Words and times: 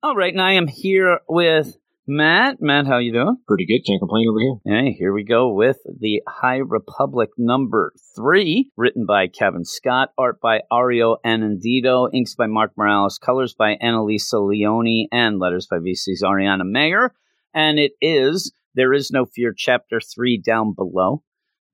All 0.00 0.14
right, 0.14 0.32
and 0.32 0.40
I 0.40 0.52
am 0.52 0.68
here 0.68 1.18
with 1.28 1.76
Matt. 2.06 2.58
Matt, 2.60 2.86
how 2.86 2.98
you 2.98 3.12
doing? 3.12 3.38
Pretty 3.48 3.66
good. 3.66 3.84
Can't 3.84 4.00
complain 4.00 4.28
over 4.28 4.38
here. 4.38 4.54
Hey, 4.64 4.92
here 4.92 5.12
we 5.12 5.24
go 5.24 5.52
with 5.52 5.78
the 5.98 6.22
High 6.28 6.58
Republic 6.58 7.30
number 7.36 7.92
three, 8.14 8.70
written 8.76 9.06
by 9.06 9.26
Cavan 9.26 9.64
Scott, 9.64 10.10
art 10.16 10.40
by 10.40 10.60
Ario 10.70 11.16
Anindito, 11.26 12.08
inks 12.14 12.36
by 12.36 12.46
Mark 12.46 12.74
Morales, 12.76 13.18
colors 13.18 13.56
by 13.58 13.74
Annalisa 13.82 14.34
Leoni, 14.34 15.08
and 15.10 15.40
letters 15.40 15.66
by 15.68 15.78
VC's 15.78 16.22
Ariana 16.24 16.62
Maher. 16.62 17.12
And 17.52 17.80
it 17.80 17.90
is 18.00 18.52
There 18.76 18.92
Is 18.92 19.10
No 19.10 19.24
Fear, 19.24 19.52
Chapter 19.56 20.00
3, 20.00 20.40
down 20.40 20.74
below. 20.74 21.24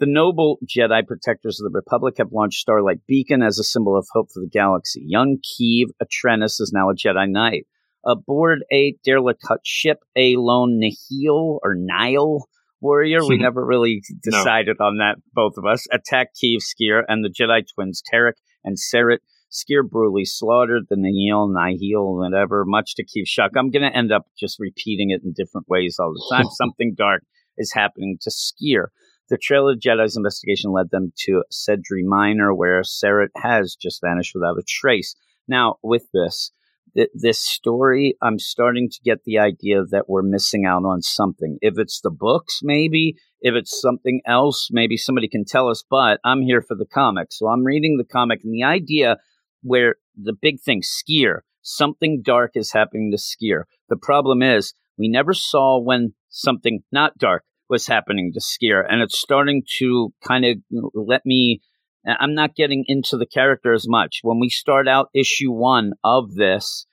The 0.00 0.06
noble 0.06 0.60
Jedi 0.66 1.06
protectors 1.06 1.60
of 1.60 1.70
the 1.70 1.76
Republic 1.76 2.14
have 2.16 2.32
launched 2.32 2.60
Starlight 2.60 3.00
Beacon 3.06 3.42
as 3.42 3.58
a 3.58 3.64
symbol 3.64 3.98
of 3.98 4.06
hope 4.14 4.28
for 4.32 4.40
the 4.40 4.48
galaxy. 4.48 5.02
Young 5.06 5.36
Keeve 5.44 5.90
Atrenis 6.02 6.58
is 6.58 6.72
now 6.74 6.88
a 6.88 6.94
Jedi 6.94 7.28
Knight. 7.28 7.66
Aboard 8.06 8.64
a 8.72 8.96
derelict 9.04 9.42
ship, 9.64 9.98
a 10.16 10.36
lone 10.36 10.78
Nihil 10.78 11.60
or 11.62 11.74
Nile 11.74 12.48
warrior, 12.80 13.24
we 13.26 13.36
hmm. 13.36 13.42
never 13.42 13.64
really 13.64 14.02
decided 14.22 14.76
no. 14.78 14.86
on 14.86 14.98
that, 14.98 15.16
both 15.32 15.54
of 15.56 15.64
us, 15.64 15.86
attacked 15.90 16.38
Keeve 16.42 16.58
Sskeer 16.58 17.02
and 17.08 17.24
the 17.24 17.30
Jedi 17.30 17.62
twins 17.74 18.02
Terec 18.12 18.34
and 18.62 18.76
Seret. 18.76 19.18
Sskeer 19.50 19.88
brutally 19.88 20.24
slaughtered 20.24 20.84
the 20.90 20.96
Nihil, 20.96 21.48
Nihil, 21.48 22.16
whatever, 22.16 22.64
much 22.66 22.96
to 22.96 23.04
Keeve's 23.04 23.28
shock. 23.28 23.52
I'm 23.56 23.70
going 23.70 23.88
to 23.88 23.96
end 23.96 24.12
up 24.12 24.26
just 24.38 24.58
repeating 24.58 25.10
it 25.10 25.22
in 25.24 25.32
different 25.32 25.68
ways 25.68 25.96
all 25.98 26.12
the 26.12 26.26
time. 26.36 26.46
Something 26.50 26.94
dark 26.96 27.22
is 27.56 27.72
happening 27.72 28.18
to 28.22 28.30
Sskeer. 28.30 28.86
The 29.30 29.38
trail 29.38 29.68
of 29.68 29.78
Jedi's 29.78 30.16
investigation 30.16 30.72
led 30.72 30.90
them 30.90 31.12
to 31.24 31.44
Sedri 31.50 32.04
Minor, 32.04 32.54
where 32.54 32.82
Seret 32.82 33.28
has 33.36 33.76
just 33.80 34.00
vanished 34.04 34.32
without 34.34 34.58
a 34.58 34.62
trace. 34.66 35.16
Now, 35.48 35.76
with 35.82 36.06
this, 36.12 36.50
th- 36.96 37.10
this 37.14 37.38
story, 37.38 38.16
I'm 38.22 38.38
starting 38.38 38.88
to 38.90 39.00
get 39.04 39.24
the 39.24 39.38
idea 39.38 39.84
that 39.90 40.08
we're 40.08 40.22
missing 40.22 40.64
out 40.64 40.84
on 40.84 41.02
something. 41.02 41.58
If 41.60 41.78
it's 41.78 42.00
the 42.00 42.10
books, 42.10 42.60
maybe. 42.62 43.16
If 43.40 43.54
it's 43.54 43.80
something 43.80 44.20
else, 44.26 44.68
maybe 44.70 44.96
somebody 44.96 45.28
can 45.28 45.44
tell 45.44 45.68
us. 45.68 45.84
But 45.88 46.20
I'm 46.24 46.42
here 46.42 46.62
for 46.62 46.76
the 46.76 46.86
comic. 46.86 47.28
So 47.30 47.48
I'm 47.48 47.64
reading 47.64 47.96
the 47.98 48.04
comic, 48.04 48.40
and 48.44 48.52
the 48.52 48.64
idea 48.64 49.18
where 49.62 49.96
the 50.16 50.34
big 50.40 50.60
thing, 50.60 50.82
Sskeer, 50.82 51.40
something 51.62 52.22
dark 52.22 52.52
is 52.54 52.72
happening 52.72 53.10
to 53.10 53.18
Sskeer. 53.18 53.64
The 53.88 53.96
problem 53.96 54.42
is, 54.42 54.74
we 54.96 55.08
never 55.08 55.32
saw 55.32 55.80
when 55.80 56.14
something 56.28 56.80
not 56.92 57.18
dark 57.18 57.44
was 57.68 57.86
happening 57.86 58.32
to 58.32 58.40
Sskeer. 58.40 58.84
and 58.88 59.02
it's 59.02 59.18
starting 59.18 59.62
to 59.78 60.12
kind 60.26 60.44
of 60.44 60.58
you 60.68 60.80
know, 60.82 60.90
let 60.94 61.22
me. 61.24 61.60
I'm 62.06 62.34
not 62.34 62.54
getting 62.54 62.84
into 62.86 63.16
the 63.16 63.26
character 63.26 63.72
as 63.72 63.86
much. 63.88 64.20
When 64.22 64.38
we 64.40 64.48
start 64.48 64.88
out 64.88 65.08
issue 65.14 65.50
one 65.50 65.92
of 66.02 66.34
this, 66.34 66.86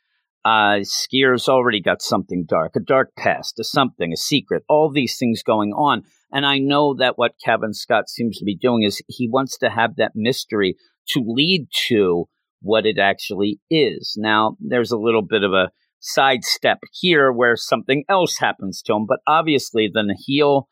uh, 0.44 0.80
Sskeer's 0.82 1.48
already 1.48 1.82
got 1.82 2.02
something 2.02 2.46
dark, 2.48 2.76
a 2.76 2.80
dark 2.80 3.12
past, 3.18 3.60
a 3.60 3.64
something, 3.64 4.12
a 4.14 4.18
secret, 4.18 4.64
all 4.68 4.92
these 4.92 5.18
things 5.18 5.44
going 5.44 5.72
on. 5.74 6.04
And 6.32 6.46
I 6.46 6.58
know 6.58 6.96
that 6.96 7.18
what 7.18 7.36
Kevin 7.44 7.74
Scott 7.74 8.10
seems 8.10 8.38
to 8.38 8.46
be 8.46 8.56
doing 8.56 8.84
is 8.84 9.02
he 9.08 9.30
wants 9.30 9.58
to 9.60 9.70
have 9.70 9.98
that 9.98 10.14
mystery 10.16 10.76
to 11.10 11.24
lead 11.26 11.68
to 11.88 12.26
what 12.62 12.86
it 12.86 12.98
actually 12.98 13.60
is. 13.70 14.16
Now, 14.18 14.56
there's 14.60 14.92
a 14.92 14.98
little 14.98 15.24
bit 15.24 15.44
of 15.44 15.54
a 15.54 15.72
sidestep 16.00 16.80
here 16.94 17.32
where 17.32 17.56
something 17.56 18.04
else 18.10 18.38
happens 18.40 18.82
to 18.84 18.94
him. 18.94 19.06
But 19.08 19.20
obviously, 19.28 19.90
the 19.92 20.04
Nihil, 20.04 20.58
eh, 20.60 20.64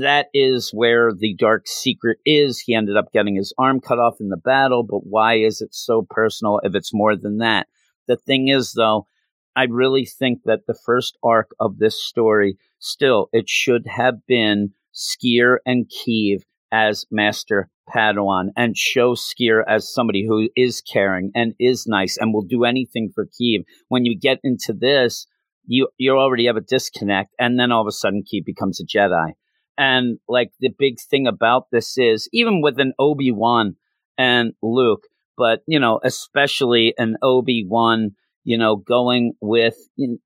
that 0.00 0.26
is 0.34 0.70
where 0.72 1.12
the 1.12 1.34
dark 1.34 1.66
secret 1.66 2.18
is. 2.24 2.60
He 2.60 2.74
ended 2.74 2.96
up 2.96 3.12
getting 3.12 3.36
his 3.36 3.54
arm 3.58 3.80
cut 3.80 3.98
off 3.98 4.20
in 4.20 4.28
the 4.28 4.36
battle, 4.36 4.82
but 4.82 5.06
why 5.06 5.38
is 5.38 5.60
it 5.60 5.74
so 5.74 6.06
personal 6.08 6.60
if 6.62 6.74
it's 6.74 6.94
more 6.94 7.16
than 7.16 7.38
that? 7.38 7.66
The 8.06 8.16
thing 8.16 8.48
is, 8.48 8.72
though, 8.72 9.06
I 9.54 9.64
really 9.64 10.04
think 10.04 10.40
that 10.44 10.66
the 10.66 10.78
first 10.86 11.18
arc 11.22 11.50
of 11.60 11.78
this 11.78 12.02
story, 12.02 12.56
still, 12.78 13.28
it 13.32 13.48
should 13.48 13.86
have 13.86 14.26
been 14.26 14.72
Sskeer 14.94 15.58
and 15.66 15.90
Keeve 15.90 16.42
as 16.70 17.04
Master 17.10 17.70
Padawan 17.88 18.48
and 18.56 18.76
show 18.76 19.14
Sskeer 19.14 19.62
as 19.68 19.92
somebody 19.92 20.26
who 20.26 20.48
is 20.56 20.80
caring 20.80 21.30
and 21.34 21.54
is 21.58 21.86
nice 21.86 22.16
and 22.18 22.32
will 22.32 22.42
do 22.42 22.64
anything 22.64 23.10
for 23.14 23.26
Keeve. 23.26 23.64
When 23.88 24.04
you 24.04 24.18
get 24.18 24.38
into 24.42 24.72
this, 24.72 25.26
you 25.66 25.88
you 25.98 26.12
already 26.12 26.46
have 26.46 26.56
a 26.56 26.60
disconnect, 26.60 27.34
and 27.38 27.58
then 27.58 27.70
all 27.70 27.82
of 27.82 27.86
a 27.86 27.92
sudden 27.92 28.24
Keeve 28.24 28.44
becomes 28.44 28.80
a 28.80 28.86
Jedi. 28.86 29.32
And 29.78 30.18
like 30.28 30.50
the 30.60 30.70
big 30.76 31.00
thing 31.00 31.26
about 31.26 31.66
this 31.70 31.96
is 31.96 32.28
even 32.32 32.60
with 32.60 32.78
an 32.78 32.92
Obi 32.98 33.30
Wan 33.30 33.76
and 34.18 34.52
Luke, 34.62 35.04
but 35.36 35.62
you 35.66 35.80
know 35.80 36.00
especially 36.04 36.94
an 36.98 37.16
Obi 37.22 37.64
Wan, 37.66 38.12
you 38.44 38.58
know 38.58 38.76
going 38.76 39.32
with 39.40 39.76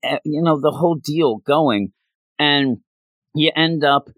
eh, 0.03 0.19
you 0.25 0.41
know 0.41 0.59
the 0.59 0.71
whole 0.71 0.95
deal 0.95 1.37
going, 1.37 1.93
and 2.37 2.77
you 3.33 3.51
end 3.55 3.83
up 3.83 4.09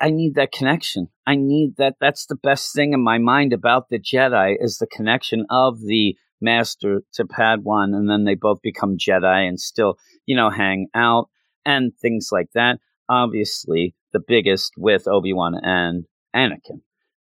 I 0.00 0.10
need 0.10 0.34
that 0.36 0.52
connection. 0.52 1.08
I 1.26 1.34
need 1.34 1.76
that. 1.76 1.96
That's 2.00 2.26
the 2.26 2.36
best 2.36 2.74
thing 2.74 2.92
in 2.92 3.02
my 3.02 3.18
mind 3.18 3.52
about 3.52 3.88
the 3.88 3.98
Jedi 3.98 4.56
is 4.58 4.78
the 4.78 4.86
connection 4.86 5.46
of 5.50 5.80
the 5.80 6.16
master 6.40 7.02
to 7.14 7.24
Padawan, 7.24 7.94
and 7.94 8.08
then 8.08 8.24
they 8.24 8.34
both 8.34 8.62
become 8.62 8.96
Jedi 8.96 9.48
and 9.48 9.58
still, 9.58 9.98
you 10.26 10.36
know, 10.36 10.50
hang 10.50 10.88
out 10.94 11.28
and 11.66 11.92
things 12.00 12.28
like 12.30 12.50
that. 12.54 12.78
Obviously, 13.08 13.94
the 14.12 14.20
biggest 14.26 14.72
with 14.76 15.06
Obi 15.06 15.32
Wan 15.32 15.54
and 15.62 16.04
Anakin. 16.34 16.80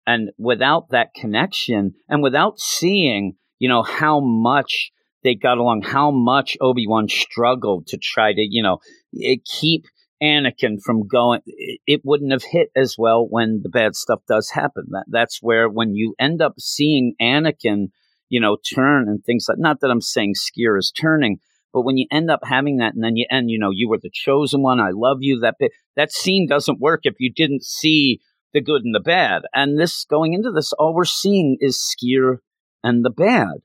And 0.08 0.32
without 0.38 0.90
that 0.90 1.14
connection, 1.14 1.94
and 2.08 2.24
without 2.24 2.60
seeing, 2.60 3.34
you 3.60 3.70
know, 3.70 3.84
how 3.84 4.20
much 4.20 4.92
they 5.24 5.36
got 5.36 5.58
along, 5.58 5.84
how 5.84 6.12
much 6.12 6.58
Obi 6.62 6.88
Wan 6.88 7.08
struggled 7.08 7.88
to 7.88 7.98
try 7.98 8.34
to, 8.34 8.42
you 8.42 8.64
know, 8.64 8.80
eh, 9.22 9.36
keep 9.46 9.86
Anakin 10.22 10.82
from 10.84 11.08
going, 11.08 11.42
it 11.46 12.02
wouldn't 12.04 12.32
have 12.32 12.44
hit 12.44 12.70
as 12.76 12.96
well 12.98 13.26
when 13.28 13.62
the 13.64 13.70
bad 13.70 13.96
stuff 13.96 14.22
does 14.28 14.50
happen. 14.50 14.86
That 14.90 15.06
that's 15.08 15.40
where 15.42 15.70
when 15.70 15.96
you 15.96 16.16
end 16.20 16.42
up 16.42 16.56
seeing 16.60 17.14
Anakin, 17.22 17.92
you 18.28 18.42
know, 18.42 18.58
turn 18.58 19.08
and 19.08 19.24
things 19.24 19.46
like. 19.48 19.60
Not 19.60 19.80
that 19.80 19.92
I'm 19.92 20.02
saying 20.02 20.34
Sskeer 20.36 20.78
is 20.78 20.92
turning, 20.92 21.40
but 21.74 21.82
when 21.82 21.98
you 21.98 22.08
end 22.12 22.32
up 22.32 22.42
having 22.44 22.78
that, 22.78 22.94
and 22.94 23.04
then 23.04 23.16
you 23.16 23.26
end, 23.30 23.50
you 23.50 23.60
know, 23.60 23.72
you 23.72 23.90
were 23.90 24.00
the 24.02 24.12
chosen 24.12 24.62
one. 24.62 24.80
I 24.80 24.90
love 24.94 25.18
you. 25.22 25.40
That 25.40 25.56
bit, 25.60 25.72
that 25.96 26.12
scene 26.12 26.48
doesn't 26.48 26.80
work 26.80 27.02
if 27.04 27.16
you 27.20 27.32
didn't 27.32 27.64
see 27.64 28.20
the 28.54 28.62
good 28.62 28.84
and 28.84 28.96
the 28.96 29.00
bad. 29.00 29.44
And 29.54 29.80
this 29.80 30.06
going 30.06 30.34
into 30.34 30.52
this, 30.52 30.74
all 30.74 30.96
we're 30.96 31.06
seeing 31.06 31.58
is 31.60 31.78
Sskeer 31.78 32.38
and 32.84 33.06
the 33.06 33.12
bad. 33.12 33.62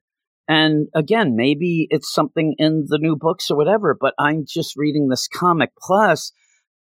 And 0.47 0.88
again, 0.94 1.37
maybe 1.37 1.87
it's 1.91 2.12
something 2.12 2.54
in 2.59 2.84
the 2.88 2.98
new 2.98 3.16
books 3.16 3.50
or 3.50 3.56
whatever, 3.56 3.97
but 3.98 4.12
I'm 4.19 4.44
just 4.47 4.76
reading 4.76 5.09
this 5.09 5.26
comic. 5.26 5.70
Plus, 5.81 6.32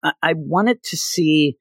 I 0.03 0.33
wanted 0.35 0.81
to 0.83 0.97
see 0.97 1.57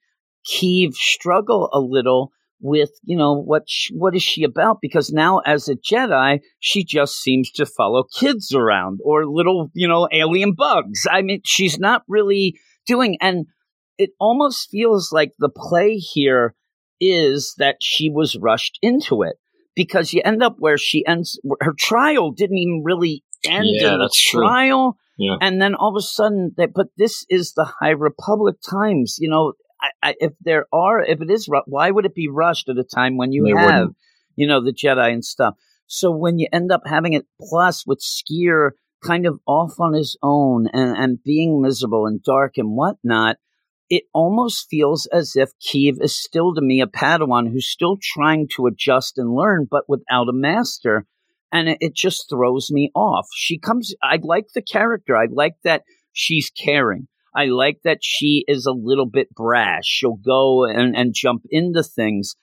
Keeve 0.47 0.94
struggle 0.94 1.69
a 1.75 1.81
little 1.81 2.32
with 2.60 2.91
you 3.03 3.16
know 3.16 3.34
what 3.34 3.65
she, 3.66 3.94
what 3.94 4.15
is 4.15 4.22
she 4.22 4.44
about 4.44 4.78
because 4.81 5.10
now 5.10 5.38
as 5.47 5.69
a 5.69 5.76
jedi 5.76 6.41
she 6.59 6.84
just 6.84 7.16
seems 7.16 7.50
to 7.50 7.65
follow 7.65 8.04
kids 8.19 8.54
around 8.54 9.00
or 9.04 9.26
little 9.26 9.71
you 9.75 9.88
know 9.88 10.09
alien 10.12 10.53
bugs 10.53 11.06
i 11.10 11.22
mean 11.22 11.41
she's 11.44 11.78
not 11.78 12.03
really 12.09 12.54
doing 12.87 13.16
and 13.20 13.47
it 13.99 14.10
almost 14.19 14.69
feels 14.70 15.10
like 15.12 15.32
the 15.38 15.50
play 15.54 15.97
here 15.97 16.54
is 17.00 17.54
that 17.59 17.76
she 17.81 18.10
was 18.10 18.37
rushed 18.37 18.78
into 18.82 19.22
it 19.22 19.37
because 19.75 20.12
you 20.12 20.20
end 20.25 20.43
up 20.43 20.56
where 20.59 20.78
she 20.78 21.04
ends 21.06 21.41
her 21.60 21.75
trial 21.78 22.31
didn't 22.31 22.59
even 22.59 22.82
really 22.84 23.25
end 23.47 23.65
yeah, 23.65 23.94
in 23.94 23.99
the 23.99 24.10
trial 24.32 24.93
true 24.93 25.00
yeah. 25.20 25.37
And 25.38 25.60
then 25.60 25.75
all 25.75 25.91
of 25.91 26.00
a 26.00 26.03
sudden, 26.03 26.53
that, 26.56 26.70
but 26.75 26.87
this 26.97 27.26
is 27.28 27.53
the 27.53 27.70
High 27.78 27.91
Republic 27.91 28.56
times. 28.69 29.19
You 29.20 29.28
know, 29.28 29.53
I, 29.82 29.91
I, 30.02 30.14
if 30.20 30.32
there 30.41 30.66
are, 30.72 31.00
if 31.00 31.20
it 31.20 31.30
is, 31.30 31.48
why 31.66 31.91
would 31.91 32.06
it 32.06 32.14
be 32.14 32.28
rushed 32.28 32.68
at 32.68 32.78
a 32.78 32.84
time 32.84 33.16
when 33.16 33.32
you 33.32 33.44
they 33.44 33.50
have, 33.50 33.64
wouldn't. 33.64 33.96
you 34.36 34.46
know, 34.46 34.62
the 34.62 34.72
Jedi 34.72 35.12
and 35.12 35.24
stuff? 35.24 35.54
So 35.86 36.10
when 36.10 36.38
you 36.38 36.46
end 36.52 36.70
up 36.70 36.82
having 36.86 37.14
it 37.14 37.26
plus 37.41 37.86
with 37.86 38.00
Sskeer 38.00 38.70
kind 39.04 39.26
of 39.26 39.40
off 39.46 39.80
on 39.80 39.94
his 39.94 40.16
own 40.22 40.69
and, 40.72 40.96
and 40.96 41.22
being 41.25 41.60
miserable 41.60 42.06
and 42.06 42.22
dark 42.22 42.58
and 42.58 42.76
whatnot, 42.76 43.37
it 43.88 44.05
almost 44.14 44.69
feels 44.70 45.06
as 45.06 45.34
if 45.34 45.50
Keeve 45.60 46.00
is 46.00 46.14
still 46.14 46.55
to 46.55 46.60
me 46.60 46.81
a 46.81 46.87
Padawan 46.87 47.50
who's 47.50 47.69
still 47.69 47.96
trying 48.00 48.49
to 48.55 48.66
adjust 48.66 49.19
and 49.19 49.34
learn, 49.34 49.66
but 49.69 49.84
without 49.88 50.28
a 50.28 50.32
master 50.32 51.06
and 51.52 51.69
it, 51.69 51.78
it 51.81 51.94
just 51.94 52.28
throws 52.31 52.70
me 52.70 52.90
off. 52.94 53.26
She 53.34 53.58
comes, 53.58 53.94
I 54.02 54.19
like 54.22 54.46
the 54.55 54.62
character. 54.62 55.16
I 55.16 55.26
like 55.31 55.55
that 55.64 55.82
she's 56.12 56.50
caring. 56.50 57.08
I 57.35 57.47
like 57.47 57.81
that 57.85 57.99
she 58.03 58.44
is 58.49 58.67
a 58.67 58.73
little 58.73 59.06
bit 59.06 59.31
brash. 59.35 59.85
She'll 59.85 60.17
go 60.17 60.65
and, 60.65 60.97
and 60.97 61.15
jump 61.15 61.43
into 61.50 61.82
things. 61.82 62.35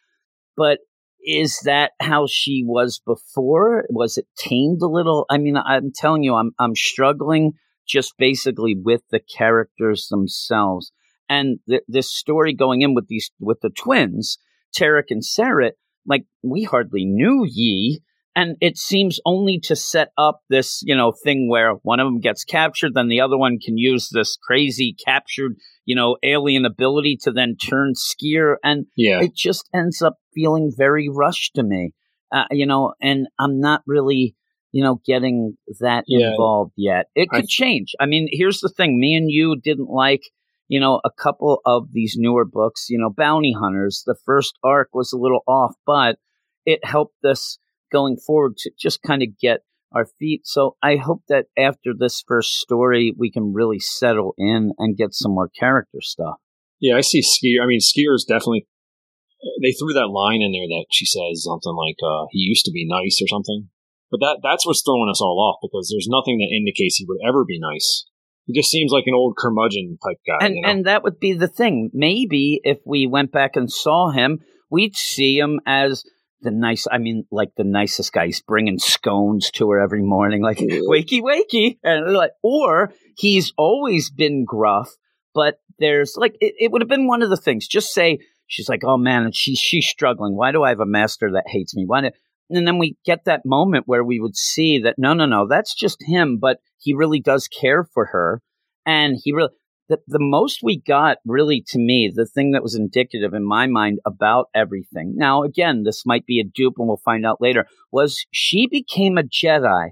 But 0.56 0.80
is 1.26 1.60
that 1.66 1.92
how 2.00 2.26
she 2.28 2.64
was 2.66 3.02
before? 3.06 3.86
Was 3.90 4.18
it 4.18 4.28
tamed 4.38 4.82
a 4.82 4.88
little? 4.88 5.26
I 5.30 5.38
mean, 5.38 5.58
I'm 5.58 5.92
telling 5.94 6.24
you, 6.24 6.36
I'm 6.36 6.52
I'm 6.58 6.76
struggling 6.76 7.54
just 7.88 8.14
basically 8.18 8.76
with 8.76 9.02
the 9.12 9.20
characters 9.20 10.08
themselves. 10.10 10.92
And 11.30 11.60
th- 11.68 11.84
this 11.88 12.10
story 12.10 12.54
going 12.54 12.82
in 12.82 12.96
with 12.96 13.08
these 13.08 13.30
with 13.40 13.60
the 13.62 13.70
twins, 13.70 14.38
Terec 14.78 15.06
and 15.10 15.22
Seret, 15.22 15.72
like 16.06 16.24
we 16.44 16.64
hardly 16.64 17.06
knew 17.06 17.46
Yi 17.46 18.02
and 18.38 18.56
it 18.62 18.78
seems 18.78 19.20
only 19.26 19.60
to 19.64 19.76
set 19.76 20.10
up 20.16 20.42
this, 20.48 20.82
you 20.86 20.96
know, 20.96 21.12
thing 21.12 21.50
where 21.50 21.72
one 21.82 22.00
of 22.00 22.06
them 22.06 22.20
gets 22.20 22.44
captured, 22.46 22.94
then 22.94 23.08
the 23.08 23.20
other 23.20 23.38
one 23.38 23.58
can 23.58 23.78
use 23.80 24.10
this 24.14 24.38
crazy 24.42 24.96
captured, 25.06 25.56
you 25.86 25.96
know, 25.96 26.18
alien 26.24 26.64
ability 26.64 27.18
to 27.24 27.32
then 27.32 27.56
turn 27.58 27.94
Sskeer, 27.96 28.58
and 28.64 28.86
Yeah. 28.96 29.22
it 29.24 29.34
just 29.36 29.68
ends 29.74 30.04
up 30.04 30.18
feeling 30.36 30.72
very 30.78 31.10
rushed 31.10 31.56
to 31.56 31.64
me, 31.64 31.94
uh, 32.32 32.46
you 32.52 32.68
know, 32.68 32.94
and 33.02 33.28
I'm 33.40 33.60
not 33.60 33.82
really, 33.88 34.36
you 34.72 34.84
know, 34.84 35.02
getting 35.04 35.58
that 35.80 36.04
Yeah. 36.08 36.30
involved 36.30 36.74
yet. 36.78 37.08
It 37.16 37.30
I- 37.32 37.38
could 37.42 37.50
change. 37.50 37.96
I 38.00 38.06
mean, 38.06 38.28
here's 38.32 38.60
the 38.60 38.70
thing: 38.70 39.00
me 39.00 39.16
and 39.16 39.32
you 39.32 39.60
didn't 39.60 39.90
like. 39.90 40.22
You 40.70 40.82
know, 40.82 41.00
a 41.06 41.10
couple 41.10 41.62
of 41.66 41.94
these 41.94 42.16
newer 42.18 42.44
books, 42.44 42.88
you 42.90 43.00
know, 43.00 43.10
Bounty 43.10 43.54
Hunters, 43.58 44.04
the 44.06 44.18
first 44.26 44.60
arc 44.62 44.90
was 44.94 45.14
a 45.14 45.18
little 45.18 45.40
off, 45.48 45.74
but 45.86 46.18
it 46.66 46.84
helped 46.84 47.24
us 47.24 47.58
going 47.92 48.18
forward 48.18 48.58
to 48.58 48.72
just 48.78 49.02
kind 49.02 49.22
of 49.22 49.38
get 49.40 49.62
our 49.94 50.06
feet. 50.20 50.42
So 50.46 50.76
I 50.84 50.98
hope 50.98 51.24
that 51.30 51.46
after 51.58 51.94
this 51.98 52.24
first 52.28 52.60
story, 52.60 53.14
we 53.18 53.32
can 53.32 53.54
really 53.54 53.80
settle 53.80 54.34
in 54.38 54.74
and 54.78 54.98
get 54.98 55.14
some 55.14 55.34
more 55.34 55.50
character 55.50 56.00
stuff. 56.02 56.36
Yeah, 56.80 56.96
I 56.98 57.02
see 57.02 57.22
Sskeer. 57.22 57.64
I 57.64 57.68
mean, 57.68 57.80
Sskeer 57.80 58.14
is 58.14 58.26
definitely. 58.28 58.68
They 59.62 59.72
threw 59.72 59.94
that 59.94 60.10
line 60.10 60.42
in 60.42 60.52
there 60.52 60.68
that 60.68 60.86
she 60.92 61.06
says 61.06 61.44
something 61.44 61.76
like, 61.76 61.98
uh, 62.04 62.26
"He 62.32 62.40
used 62.40 62.66
to 62.66 62.72
be 62.72 62.86
nice" 62.88 63.22
or 63.22 63.28
something. 63.28 63.70
But 64.12 64.20
that 64.22 64.40
that's 64.44 64.66
what's 64.66 64.84
throwing 64.86 65.10
us 65.10 65.22
all 65.22 65.40
off 65.40 65.60
because 65.62 65.90
there's 65.92 66.08
nothing 66.10 66.40
that 66.40 66.56
indicates 66.56 66.98
he 66.98 67.06
would 67.08 67.20
ever 67.28 67.46
be 67.46 67.60
nice. 67.60 68.06
He 68.46 68.54
just 68.54 68.70
seems 68.72 68.92
like 68.92 69.04
an 69.08 69.14
old 69.14 69.36
curmudgeon 69.38 69.98
type 70.04 70.18
guy. 70.26 70.46
and 70.46 70.56
you 70.56 70.62
know? 70.62 70.70
and 70.70 70.86
that 70.86 71.04
would 71.04 71.20
be 71.20 71.34
the 71.34 71.50
thing. 71.50 71.92
Maybe 71.94 72.62
if 72.64 72.80
we 72.86 73.06
went 73.06 73.32
back 73.32 73.56
and 73.56 73.72
saw 73.72 74.12
him, 74.12 74.40
we'd 74.72 74.96
see 74.96 75.38
him 75.38 75.60
as 75.66 76.04
the 76.42 76.52
nice. 76.52 76.88
I 76.92 76.98
mean, 76.98 77.26
like 77.32 77.50
the 77.56 77.64
nicest 77.64 78.14
guy. 78.14 78.28
He's 78.28 78.42
bringing 78.42 78.80
scones 78.80 79.52
to 79.52 79.70
her 79.72 79.80
every 79.80 80.02
morning, 80.02 80.42
like 80.42 80.58
wakey 80.60 81.22
wakey, 81.22 81.78
and 81.84 82.14
like, 82.14 82.32
or 82.44 82.94
he's 83.16 83.54
always 83.58 84.10
been 84.10 84.46
gruff. 84.46 84.92
But 85.34 85.60
there's 85.80 86.16
like 86.18 86.36
it, 86.42 86.54
it 86.60 86.72
would 86.72 86.82
have 86.82 86.90
been 86.90 87.08
one 87.08 87.22
of 87.22 87.30
the 87.30 87.38
things. 87.38 87.68
Just 87.68 87.94
say 87.94 88.20
she's 88.48 88.70
like, 88.70 88.84
oh 88.84 88.98
man, 88.98 89.24
and 89.24 89.36
she's 89.36 89.60
she's 89.60 89.88
struggling. 89.88 90.36
Why 90.36 90.52
do 90.52 90.64
I 90.64 90.70
have 90.70 90.80
a 90.80 90.86
master 90.86 91.32
that 91.34 91.48
hates 91.48 91.76
me? 91.76 91.84
Why? 91.86 92.02
Do, 92.02 92.10
and 92.50 92.66
then 92.66 92.78
we 92.78 92.98
get 93.06 93.26
that 93.26 93.46
moment 93.46 93.84
where 93.88 94.04
we 94.04 94.20
would 94.20 94.38
see 94.38 94.80
that 94.80 94.96
no, 94.98 95.14
no, 95.14 95.26
no, 95.26 95.48
that's 95.48 95.76
just 95.76 96.02
him, 96.02 96.38
but 96.40 96.60
he 96.80 96.94
really 96.94 97.20
does 97.20 97.48
care 97.48 97.84
for 97.84 98.06
her, 98.08 98.42
and 98.86 99.18
he 99.22 99.34
really 99.34 99.52
the, 99.90 99.98
the 100.08 100.20
most 100.20 100.60
we 100.64 100.80
got 100.80 101.18
really 101.26 101.64
to 101.68 101.80
me 101.80 102.12
the 102.14 102.26
thing 102.26 102.52
that 102.52 102.64
was 102.64 102.76
indicative 102.76 103.34
in 103.34 103.46
my 103.46 103.68
mind 103.68 104.00
about 104.06 104.48
everything 104.54 105.14
now 105.16 105.44
again 105.44 105.84
this 105.84 106.04
might 106.06 106.26
be 106.26 106.40
a 106.40 106.44
dupe 106.44 106.76
and 106.78 106.88
we'll 106.88 106.98
find 106.98 107.26
out 107.26 107.42
later 107.42 107.66
was 107.92 108.26
she 108.32 108.68
became 108.68 109.18
a 109.18 109.24
jedi 109.24 109.90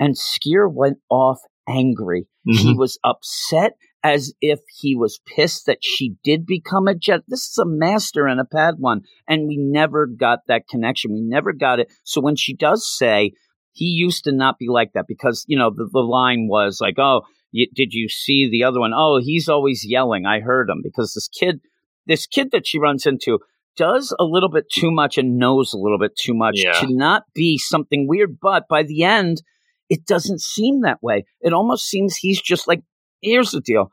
and 0.00 0.16
Sskeer 0.16 0.70
went 0.72 0.98
off 1.08 1.40
angry. 1.68 2.26
He 2.44 2.74
Mhm. 2.74 2.78
was 2.78 2.98
upset 3.04 3.72
as 4.02 4.34
if 4.42 4.60
he 4.80 4.94
was 4.94 5.20
pissed 5.24 5.64
that 5.66 5.78
she 5.82 6.16
did 6.22 6.44
become 6.44 6.88
a 6.88 6.94
jedi. 6.94 7.22
This 7.26 7.48
is 7.48 7.58
a 7.58 7.64
master 7.64 8.26
and 8.26 8.38
a 8.40 8.44
padawan 8.44 9.00
and 9.26 9.48
we 9.48 9.56
never 9.56 10.06
got 10.06 10.40
that 10.46 10.68
connection. 10.68 11.12
We 11.14 11.22
never 11.22 11.52
got 11.52 11.80
it. 11.80 11.88
So 12.02 12.20
when 12.20 12.36
she 12.36 12.54
does 12.54 12.86
say 12.86 13.32
he 13.72 13.86
used 13.86 14.24
to 14.24 14.32
not 14.32 14.58
be 14.58 14.68
like 14.68 14.92
that 14.92 15.06
because 15.08 15.44
you 15.48 15.56
know 15.58 15.70
the, 15.70 15.88
the 15.90 16.00
line 16.00 16.48
was 16.48 16.78
like 16.80 16.98
oh 16.98 17.22
y- 17.54 17.66
did 17.74 17.92
you 17.92 18.08
see 18.08 18.48
the 18.50 18.64
other 18.64 18.80
one? 18.80 18.92
Oh, 18.94 19.20
he's 19.22 19.48
always 19.48 19.84
yelling. 19.88 20.26
I 20.26 20.40
heard 20.40 20.68
him 20.68 20.80
because 20.82 21.12
this 21.14 21.28
kid, 21.28 21.60
this 22.06 22.26
kid 22.26 22.50
that 22.50 22.66
she 22.66 22.78
runs 22.78 23.06
into, 23.06 23.38
does 23.76 24.14
a 24.18 24.24
little 24.24 24.48
bit 24.50 24.64
too 24.70 24.90
much 24.90 25.16
and 25.18 25.36
knows 25.38 25.72
a 25.72 25.78
little 25.78 25.98
bit 25.98 26.16
too 26.16 26.34
much 26.34 26.54
Yeah. 26.56 26.72
to 26.80 26.86
not 26.94 27.22
be 27.34 27.56
something 27.58 28.06
weird. 28.08 28.38
But 28.40 28.68
by 28.68 28.82
the 28.82 29.02
end, 29.04 29.42
it 29.88 30.06
doesn't 30.06 30.40
seem 30.40 30.82
that 30.82 31.02
way. 31.02 31.24
It 31.40 31.52
almost 31.52 31.86
seems 31.86 32.16
he's 32.16 32.40
just 32.40 32.66
like, 32.68 32.82
here's 33.20 33.50
the 33.50 33.60
deal, 33.60 33.90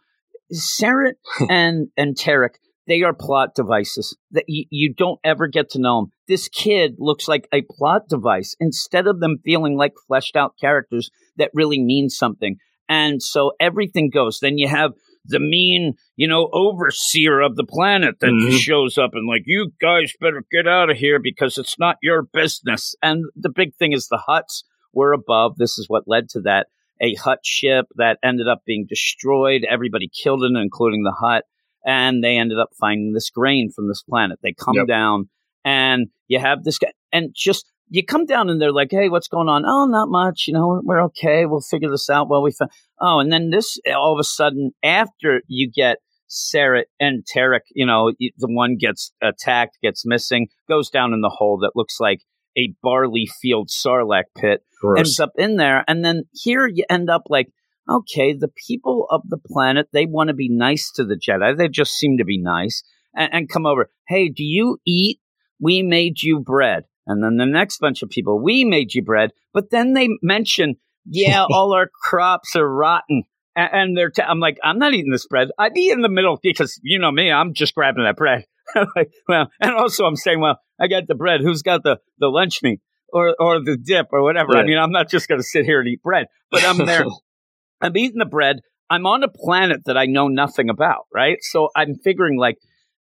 Sarah 0.52 1.14
and 1.50 1.88
and 1.98 2.16
Terec. 2.18 2.56
They 2.88 3.04
are 3.04 3.14
plot 3.14 3.56
devices 3.56 4.18
that 4.32 4.46
you, 4.48 4.66
you 4.70 4.94
don't 4.94 5.20
ever 5.24 5.48
get 5.48 5.70
to 5.72 5.80
know 5.80 6.02
them. 6.02 6.12
This 6.28 6.50
kid 6.50 6.96
looks 6.98 7.28
like 7.28 7.48
a 7.54 7.62
plot 7.62 8.10
device 8.10 8.56
instead 8.60 9.08
of 9.08 9.20
them 9.20 9.38
feeling 9.46 9.78
like 9.78 9.94
fleshed 10.08 10.36
out 10.36 10.56
characters 10.60 11.10
that 11.38 11.52
really 11.54 11.80
mean 11.82 12.10
something. 12.10 12.58
And 12.92 13.24
so 13.24 13.54
everything 13.62 14.10
goes. 14.10 14.40
Then 14.42 14.58
you 14.58 14.68
have 14.68 14.92
the 15.24 15.40
mean, 15.40 15.94
you 16.18 16.28
know, 16.28 16.50
overseer 16.52 17.40
of 17.42 17.56
the 17.56 17.64
planet 17.64 18.16
that 18.20 18.32
Mhm. 18.32 18.58
shows 18.60 18.98
up 18.98 19.12
and 19.14 19.28
like, 19.28 19.44
you 19.46 19.72
guys 19.80 20.12
better 20.20 20.44
get 20.52 20.68
out 20.68 20.90
of 20.90 20.98
here 20.98 21.20
because 21.20 21.58
it's 21.58 21.80
not 21.80 21.96
your 22.02 22.24
business. 22.24 22.96
And 23.02 23.26
the 23.36 23.50
big 23.50 23.76
thing 23.76 23.94
is 23.94 24.08
the 24.08 24.22
Hutts 24.28 24.64
were 24.94 25.14
above. 25.14 25.56
This 25.58 25.78
is 25.78 25.86
what 25.88 26.04
led 26.08 26.28
to 26.30 26.42
that. 26.42 26.68
A 27.00 27.14
Hutt 27.16 27.40
ship 27.46 27.86
that 27.96 28.20
ended 28.24 28.48
up 28.50 28.64
being 28.66 28.86
destroyed. 28.90 29.64
Everybody 29.70 30.10
killed 30.10 30.44
in 30.44 30.56
it, 30.58 30.60
including 30.62 31.04
the 31.04 31.16
Hutt. 31.18 31.46
And 31.86 32.24
they 32.24 32.36
ended 32.38 32.60
up 32.60 32.70
finding 32.80 33.14
this 33.14 33.30
grain 33.30 33.72
from 33.72 33.88
this 33.88 34.04
planet. 34.04 34.40
They 34.44 34.54
come 34.54 34.76
Yep. 34.76 34.88
down 34.88 35.30
and 35.64 36.08
you 36.28 36.40
have 36.40 36.64
this 36.64 36.78
guy 36.78 36.92
and 37.14 37.30
just 37.34 37.66
you 37.92 38.06
come 38.06 38.26
down 38.26 38.50
and 38.50 38.60
they're 38.60 38.72
like, 38.72 38.88
"Hey, 38.90 39.10
what's 39.10 39.28
going 39.28 39.50
on?" 39.50 39.64
"Oh, 39.66 39.86
not 39.86 40.10
much. 40.10 40.46
You 40.48 40.54
know, 40.54 40.68
we're, 40.68 40.82
we're 40.82 41.04
okay. 41.06 41.46
We'll 41.46 41.60
figure 41.60 41.90
this 41.90 42.10
out." 42.10 42.30
Well, 42.30 42.42
we 42.42 42.52
found. 42.52 42.72
Oh, 43.00 43.20
and 43.20 43.32
then 43.32 43.50
this 43.50 43.78
all 43.94 44.14
of 44.14 44.20
a 44.20 44.24
sudden, 44.24 44.72
after 44.82 45.42
you 45.48 45.70
get 45.70 45.98
Sarah 46.28 46.86
and 47.00 47.24
Terec, 47.26 47.60
you 47.76 47.86
know, 47.86 48.14
the 48.20 48.48
one 48.48 48.78
gets 48.78 49.12
attacked, 49.22 49.78
gets 49.84 50.06
missing, 50.06 50.48
goes 50.70 50.90
down 50.90 51.14
in 51.14 51.20
the 51.20 51.30
hole 51.30 51.60
that 51.60 51.74
looks 51.76 52.00
like 52.00 52.22
a 52.58 52.74
barley 52.82 53.30
field 53.42 53.70
sarlacc 53.70 54.24
pit, 54.38 54.62
Gross. 54.80 55.00
ends 55.00 55.20
up 55.20 55.32
in 55.38 55.58
there, 55.58 55.84
and 55.86 56.04
then 56.04 56.24
here 56.34 56.68
you 56.68 56.86
end 56.90 57.10
up 57.10 57.24
like. 57.30 57.48
Okay, 57.90 58.32
the 58.32 58.48
people 58.68 59.08
of 59.10 59.24
the 59.28 59.40
planet, 59.40 59.88
they 59.92 60.06
want 60.06 60.28
to 60.28 60.36
be 60.36 60.48
nice 60.48 60.92
to 60.96 61.04
the 61.04 61.16
Jedi. 61.16 61.58
They 61.58 61.68
just 61.68 61.94
seem 61.94 62.20
to 62.20 62.24
be 62.24 62.40
nice 62.40 62.84
and, 63.14 63.34
and 63.34 63.50
come 63.50 63.66
over. 63.66 63.90
Hey, 64.08 64.30
do 64.30 64.44
you 64.44 64.78
eat? 64.86 65.20
We 65.60 65.82
made 65.82 66.22
you 66.22 66.40
bread. 66.40 66.84
And 67.08 67.24
then 67.24 67.38
the 67.38 67.46
next 67.46 67.80
bunch 67.80 68.04
of 68.04 68.10
people, 68.10 68.40
we 68.42 68.64
made 68.64 68.94
you 68.94 69.02
bread. 69.02 69.32
But 69.54 69.72
then 69.72 69.94
they 69.94 70.10
mention, 70.22 70.76
yeah, 71.06 71.46
all 71.52 71.74
our 71.74 71.90
crops 72.04 72.56
are 72.56 72.68
rotten. 72.68 73.24
A- 73.58 73.76
And 73.76 73.98
they're, 73.98 74.10
t- 74.12 74.22
I'm 74.22 74.40
like, 74.40 74.58
I'm 74.64 74.78
not 74.80 74.94
eating 74.94 75.12
this 75.12 75.28
bread. 75.28 75.50
I'd 75.58 75.74
be 75.74 75.90
in 75.90 76.02
the 76.02 76.10
middle 76.10 76.40
because 76.42 76.80
you 76.84 77.00
know 77.00 77.12
me, 77.12 77.32
I'm 77.32 77.54
just 77.54 77.74
grabbing 77.76 78.04
that 78.04 78.16
bread. 78.18 78.46
like, 78.96 79.12
well, 79.28 79.50
and 79.60 79.72
also 79.76 80.06
I'm 80.06 80.16
saying, 80.16 80.40
well, 80.40 80.60
I 80.80 80.88
got 80.88 81.08
the 81.08 81.16
bread. 81.16 81.42
Who's 81.42 81.62
got 81.62 81.84
the, 81.84 81.98
the 82.20 82.28
lunch 82.30 82.62
meat 82.64 82.80
or, 83.12 83.36
or 83.40 83.60
the 83.64 83.78
dip 83.78 84.08
or 84.14 84.22
whatever? 84.22 84.52
I 84.56 84.64
mean, 84.66 84.78
I'm 84.78 84.92
not 84.92 85.10
just 85.10 85.28
going 85.28 85.40
to 85.42 85.46
sit 85.46 85.66
here 85.66 85.80
and 85.80 85.90
eat 85.90 86.02
bread, 86.02 86.28
but 86.52 86.64
I'm 86.64 86.78
there. 86.86 87.04
I'm 87.82 87.98
eating 87.98 88.20
the 88.20 88.26
bread. 88.26 88.62
I'm 88.90 89.06
on 89.08 89.24
a 89.24 89.28
planet 89.30 89.82
that 89.86 89.98
I 89.98 90.06
know 90.06 90.28
nothing 90.28 90.70
about, 90.70 91.08
right? 91.14 91.38
So 91.42 91.70
I'm 91.76 91.96
figuring 91.96 92.38
like, 92.38 92.58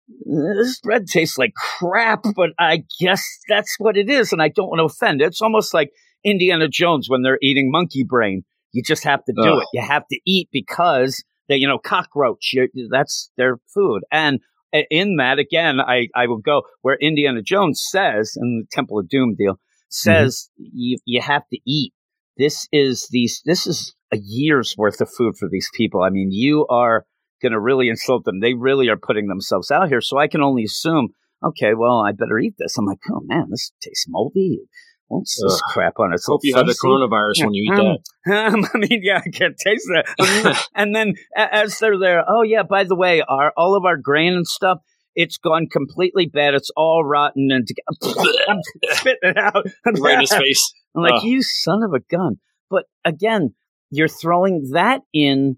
this 0.09 0.81
bread 0.81 1.07
tastes 1.07 1.39
like 1.39 1.53
crap, 1.55 2.25
but 2.37 2.51
I 2.59 2.85
guess 3.01 3.23
that's 3.49 3.75
what 3.79 3.97
it 3.97 4.09
is, 4.09 4.33
and 4.33 4.43
I 4.43 4.49
don't 4.49 4.69
want 4.69 4.81
to 4.81 4.85
offend. 4.85 5.23
It's 5.23 5.43
almost 5.43 5.75
like 5.75 5.91
Indiana 6.25 6.69
Jones 6.69 7.09
when 7.09 7.23
they're 7.23 7.39
eating 7.43 7.71
monkey 7.71 8.05
brain. 8.05 8.45
You 8.73 8.83
just 8.83 9.05
have 9.05 9.25
to 9.25 9.33
do 9.33 9.53
Ugh. 9.53 9.63
it. 9.63 9.69
You 9.73 9.83
have 9.83 10.07
to 10.11 10.19
eat 10.27 10.49
because 10.53 11.23
they, 11.49 11.57
you 11.57 11.69
know, 11.69 11.79
cockroach. 11.79 12.55
That's 12.91 13.31
their 13.37 13.59
food, 13.73 14.03
and 14.11 14.41
uh, 14.75 14.81
in 14.91 15.17
that 15.17 15.39
again, 15.39 15.81
I 15.81 16.09
I 16.15 16.27
will 16.27 16.39
go 16.39 16.63
where 16.83 16.97
Indiana 17.01 17.43
Jones 17.43 17.85
says 17.89 18.35
in 18.37 18.63
the 18.63 18.67
Temple 18.71 18.99
of 18.99 19.09
Doom 19.09 19.37
deal 19.39 19.55
mm-hmm. 19.55 19.59
says 19.89 20.51
you 20.57 20.99
you 21.05 21.21
have 21.23 21.43
to 21.53 21.59
eat. 21.67 21.93
This 22.37 22.67
is 22.73 23.09
these. 23.11 23.43
This 23.45 23.67
is 23.67 23.95
a 24.13 24.19
year's 24.21 24.75
worth 24.77 25.01
of 25.01 25.09
food 25.17 25.37
for 25.39 25.49
these 25.49 25.71
people. 25.75 26.03
I 26.03 26.11
mean, 26.11 26.31
you 26.33 26.67
are 26.69 27.07
going 27.45 27.53
to 27.53 27.61
really 27.61 27.89
insult 27.89 28.25
them. 28.25 28.41
They 28.41 28.55
really 28.55 28.89
are 28.89 28.97
putting 28.97 29.29
themselves 29.29 29.71
out 29.71 29.89
here. 29.89 30.01
So 30.01 30.19
I 30.19 30.27
can 30.29 30.43
only 30.43 30.65
assume, 30.65 31.09
okay, 31.45 31.75
well, 31.75 32.01
I 32.01 32.13
better 32.13 32.39
eat 32.39 32.55
this. 32.59 32.77
I'm 32.79 32.87
like, 32.87 32.99
oh 33.13 33.21
man, 33.25 33.47
this 33.51 33.71
tastes 33.83 34.07
moldy. 34.09 34.61
What's 35.09 35.37
this 35.41 35.55
Ugh. 35.55 35.61
crap 35.73 35.95
on 35.99 36.15
it? 36.15 36.21
Hope 36.27 36.41
you 36.43 36.57
had 36.57 36.67
the 36.67 36.73
coronavirus 36.83 37.45
when 37.45 37.53
you 37.55 37.71
eat 37.71 37.79
Um, 37.79 37.97
that. 38.25 38.53
um, 38.55 38.67
I 38.75 38.79
mean, 38.79 39.01
yeah, 39.03 39.21
I 39.25 39.29
can't 39.29 39.57
taste 39.57 39.87
that. 39.93 40.67
and 40.75 40.95
then 40.97 41.15
as 41.37 41.79
they're 41.79 41.99
there, 41.99 42.25
oh 42.27 42.43
yeah, 42.43 42.63
by 42.63 42.85
the 42.85 42.97
way, 42.97 43.23
our 43.29 43.53
all 43.57 43.77
of 43.77 43.85
our 43.85 43.99
grain 43.99 44.33
and 44.33 44.47
stuff, 44.47 44.79
it's 45.15 45.37
gone 45.37 45.67
completely 45.71 46.27
bad. 46.27 46.55
It's 46.55 46.71
all 46.75 47.05
rotten 47.05 47.51
and 47.53 47.69
I'm 48.49 48.61
spitting 48.95 49.19
it 49.23 49.37
out. 49.39 49.67
right 50.01 50.15
in 50.15 50.21
his 50.21 50.35
face. 50.35 50.73
I'm 50.97 51.03
like, 51.03 51.15
Ugh. 51.17 51.25
you 51.25 51.43
son 51.43 51.83
of 51.85 51.93
a 51.93 52.01
gun. 52.01 52.37
But 52.71 52.85
again, 53.05 53.55
you're 53.91 54.09
throwing 54.09 54.71
that 54.73 55.03
in 55.13 55.57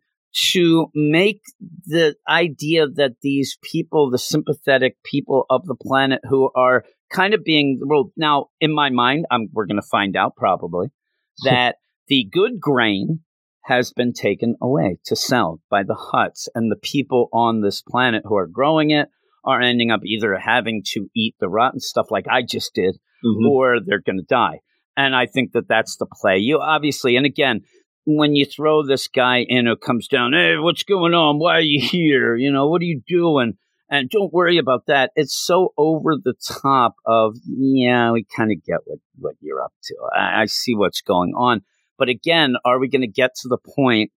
to 0.53 0.87
make 0.95 1.41
the 1.87 2.15
idea 2.29 2.87
that 2.87 3.17
these 3.23 3.57
people, 3.63 4.11
the 4.11 4.19
sympathetic 4.19 4.97
people 5.05 5.47
of 5.49 5.65
the 5.67 5.75
planet 5.75 6.21
who 6.29 6.51
are 6.55 6.85
kind 7.11 7.33
of 7.35 7.43
being, 7.45 7.81
well, 7.87 8.11
now 8.17 8.47
in 8.61 8.75
my 8.75 8.91
mind, 8.91 9.27
I'm, 9.31 9.49
we're 9.53 9.67
going 9.67 9.81
to 9.81 9.89
find 9.91 10.17
out 10.17 10.37
probably 10.37 10.89
that 11.45 11.77
the 12.09 12.29
good 12.31 12.61
grain 12.61 13.21
has 13.65 13.93
been 13.93 14.13
taken 14.13 14.57
away 14.63 14.99
to 15.07 15.17
sell 15.17 15.61
by 15.71 15.83
the 15.83 16.11
Hutts 16.13 16.47
and 16.55 16.71
the 16.71 16.77
people 16.77 17.29
on 17.33 17.63
this 17.63 17.83
planet 17.83 18.23
who 18.25 18.37
are 18.37 18.47
growing 18.47 18.91
it 18.91 19.09
are 19.45 19.61
ending 19.61 19.91
up 19.91 20.01
either 20.05 20.37
having 20.39 20.83
to 20.93 21.09
eat 21.17 21.35
the 21.41 21.49
rotten 21.49 21.81
stuff 21.81 22.07
like 22.11 22.27
I 22.29 22.43
just 22.43 22.75
did 22.75 22.97
Mhm. 23.25 23.49
or 23.51 23.79
they're 23.85 24.03
going 24.05 24.19
to 24.19 24.25
die. 24.29 24.61
And 24.97 25.17
I 25.17 25.27
think 25.27 25.53
that 25.53 25.69
that's 25.69 25.97
the 25.97 26.07
play. 26.07 26.39
You 26.39 26.59
obviously, 26.61 27.17
and 27.17 27.27
again, 27.27 27.63
when 28.07 28.37
you 28.37 28.47
throw 28.47 28.85
this 28.85 29.09
guy 29.09 29.45
in 29.49 29.67
who 29.67 29.77
comes 29.77 30.09
down, 30.09 30.33
hey, 30.33 30.57
what's 30.59 30.85
going 30.85 31.13
on? 31.13 31.39
Why 31.39 31.57
are 31.57 31.61
you 31.61 31.81
here? 31.87 32.37
You 32.37 32.51
know, 32.53 32.69
what 32.69 32.81
are 32.81 32.87
you 32.87 33.03
doing? 33.07 33.55
And 33.89 34.11
don't 34.11 34.33
worry 34.33 34.59
about 34.59 34.87
that. 34.87 35.13
It's 35.15 35.37
so 35.37 35.73
over 35.77 36.17
the 36.17 36.35
top 36.63 36.95
of, 37.05 37.37
yeah, 37.47 38.11
we 38.11 38.25
kind 38.25 38.51
of 38.51 38.65
get 38.65 38.81
what, 38.85 38.99
what 39.17 39.35
you're 39.41 39.63
up 39.63 39.73
to. 39.85 39.95
I, 40.17 40.43
I 40.43 40.47
see 40.47 40.75
what's 40.75 41.03
going 41.03 41.35
on. 41.37 41.63
But 41.99 42.09
again, 42.09 42.57
are 42.65 42.79
we 42.79 42.89
going 42.89 43.03
to 43.03 43.07
get 43.07 43.35
to 43.43 43.49
the 43.49 43.59
point 43.59 44.11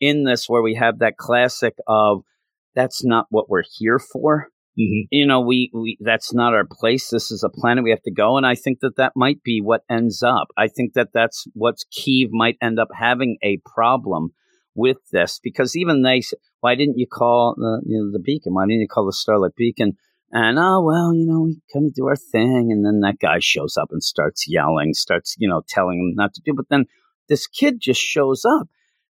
in 0.00 0.24
this 0.24 0.48
where 0.48 0.62
we 0.62 0.74
have 0.74 1.00
that 1.00 1.18
classic 1.18 1.74
of 1.86 2.22
that's 2.74 3.04
not 3.04 3.26
what 3.30 3.50
we're 3.50 3.64
here 3.78 3.98
for? 3.98 4.48
Mm-hmm. 4.78 5.08
You 5.10 5.26
know, 5.26 5.40
we, 5.40 5.70
we 5.74 5.98
that's 6.00 6.32
not 6.32 6.54
our 6.54 6.64
place. 6.64 7.10
This 7.10 7.30
is 7.30 7.42
a 7.44 7.50
planet 7.50 7.84
we 7.84 7.90
have 7.90 8.02
to 8.02 8.12
go, 8.12 8.36
and 8.36 8.46
I 8.46 8.54
think 8.54 8.80
that 8.80 8.96
that 8.96 9.12
might 9.16 9.42
be 9.42 9.60
what 9.60 9.82
ends 9.90 10.22
up. 10.22 10.48
I 10.56 10.68
think 10.68 10.94
that 10.94 11.08
that's 11.12 11.44
what 11.54 11.76
Keeve 11.92 12.28
might 12.30 12.56
end 12.62 12.78
up 12.78 12.88
having 12.94 13.36
a 13.42 13.58
problem 13.66 14.30
with 14.74 14.98
this 15.12 15.40
because 15.42 15.76
even 15.76 16.02
they 16.02 16.20
said, 16.20 16.38
why 16.60 16.74
didn't 16.76 16.98
you 16.98 17.06
call 17.06 17.54
the 17.56 17.82
you 17.84 17.98
know, 17.98 18.12
the 18.12 18.22
beacon? 18.22 18.54
Why 18.54 18.66
didn't 18.66 18.80
you 18.80 18.88
call 18.88 19.06
the 19.06 19.12
Starlight 19.12 19.56
Beacon? 19.56 19.96
And 20.32 20.58
oh 20.58 20.82
well, 20.82 21.12
you 21.12 21.26
know, 21.26 21.40
we 21.40 21.60
kind 21.72 21.86
of 21.86 21.94
do 21.94 22.06
our 22.06 22.16
thing, 22.16 22.68
and 22.70 22.86
then 22.86 23.00
that 23.00 23.18
guy 23.20 23.38
shows 23.40 23.76
up 23.76 23.88
and 23.90 24.02
starts 24.02 24.44
yelling, 24.46 24.94
starts 24.94 25.34
you 25.38 25.48
know 25.48 25.62
telling 25.68 25.98
him 25.98 26.14
not 26.14 26.34
to 26.34 26.42
do. 26.44 26.54
But 26.54 26.66
then 26.70 26.84
this 27.28 27.48
kid 27.48 27.80
just 27.80 28.00
shows 28.00 28.44
up, 28.44 28.68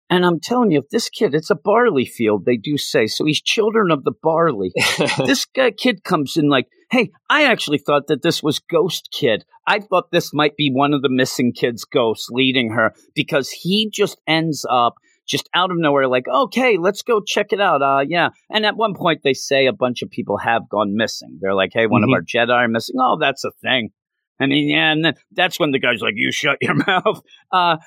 and 0.09 0.25
I'm 0.25 0.39
telling 0.39 0.71
you, 0.71 0.79
if 0.79 0.89
this 0.89 1.09
kid, 1.09 1.35
it's 1.35 1.51
a 1.51 1.55
barley 1.55 2.05
field, 2.05 2.45
they 2.45 2.57
do 2.57 2.77
say. 2.77 3.05
So 3.05 3.25
he's 3.25 3.41
children 3.41 3.91
of 3.91 4.03
the 4.03 4.13
barley. 4.23 4.71
this 5.25 5.45
guy, 5.45 5.71
kid 5.71 6.03
comes 6.03 6.35
in 6.35 6.49
like, 6.49 6.67
hey, 6.89 7.11
I 7.29 7.43
actually 7.43 7.77
thought 7.77 8.07
that 8.07 8.23
this 8.23 8.41
was 8.41 8.59
Ghost 8.59 9.09
Kid. 9.11 9.45
I 9.67 9.79
thought 9.79 10.11
this 10.11 10.33
might 10.33 10.55
be 10.55 10.71
one 10.73 10.93
of 10.93 11.03
the 11.03 11.09
missing 11.09 11.53
kids' 11.53 11.85
ghosts 11.85 12.29
leading 12.31 12.71
her 12.71 12.93
because 13.13 13.51
he 13.51 13.89
just 13.93 14.19
ends 14.25 14.65
up 14.67 14.95
just 15.27 15.47
out 15.53 15.69
of 15.69 15.77
nowhere, 15.77 16.07
like, 16.07 16.27
okay, 16.27 16.77
let's 16.77 17.03
go 17.03 17.21
check 17.21 17.53
it 17.53 17.61
out. 17.61 17.83
Uh, 17.83 18.03
yeah. 18.07 18.29
And 18.49 18.65
at 18.65 18.75
one 18.75 18.95
point, 18.95 19.21
they 19.23 19.35
say 19.35 19.67
a 19.67 19.73
bunch 19.73 20.01
of 20.01 20.09
people 20.09 20.39
have 20.39 20.67
gone 20.67 20.95
missing. 20.95 21.37
They're 21.39 21.53
like, 21.53 21.69
hey, 21.71 21.85
one 21.85 22.01
mm-hmm. 22.01 22.13
of 22.13 22.15
our 22.15 22.21
Jedi 22.23 22.49
are 22.49 22.67
missing. 22.67 22.95
Oh, 22.99 23.17
that's 23.21 23.43
a 23.43 23.51
thing. 23.61 23.91
I 24.39 24.45
mean, 24.45 24.69
yeah, 24.69 24.91
and 24.91 25.03
then 25.03 25.13
that's 25.31 25.59
when 25.59 25.71
the 25.71 25.79
guy's 25.79 26.01
like, 26.01 26.13
"You 26.15 26.31
shut 26.31 26.57
your 26.61 26.75
mouth." 26.87 27.21
Uh, 27.51 27.77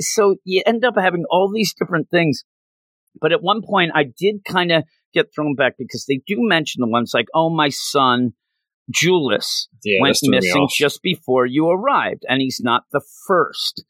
so 0.00 0.36
you 0.44 0.62
end 0.66 0.84
up 0.84 0.94
having 0.96 1.24
all 1.30 1.50
these 1.52 1.74
different 1.74 2.10
things. 2.10 2.44
But 3.18 3.32
at 3.32 3.42
one 3.42 3.62
point, 3.62 3.92
I 3.94 4.04
did 4.04 4.44
kind 4.44 4.72
of 4.72 4.84
get 5.14 5.32
thrown 5.34 5.54
back 5.54 5.74
because 5.78 6.04
they 6.06 6.20
do 6.26 6.36
mention 6.38 6.80
the 6.80 6.88
ones 6.88 7.12
like, 7.14 7.26
"Oh, 7.34 7.50
my 7.50 7.68
son." 7.70 8.32
Julius 8.88 9.66
yeah, 9.82 10.00
went 10.00 10.16
missing 10.22 10.68
just 10.72 11.02
before 11.02 11.44
you 11.44 11.68
arrived, 11.68 12.24
and 12.28 12.40
he's 12.40 12.60
not 12.62 12.84
the 12.92 13.00
first. 13.26 13.84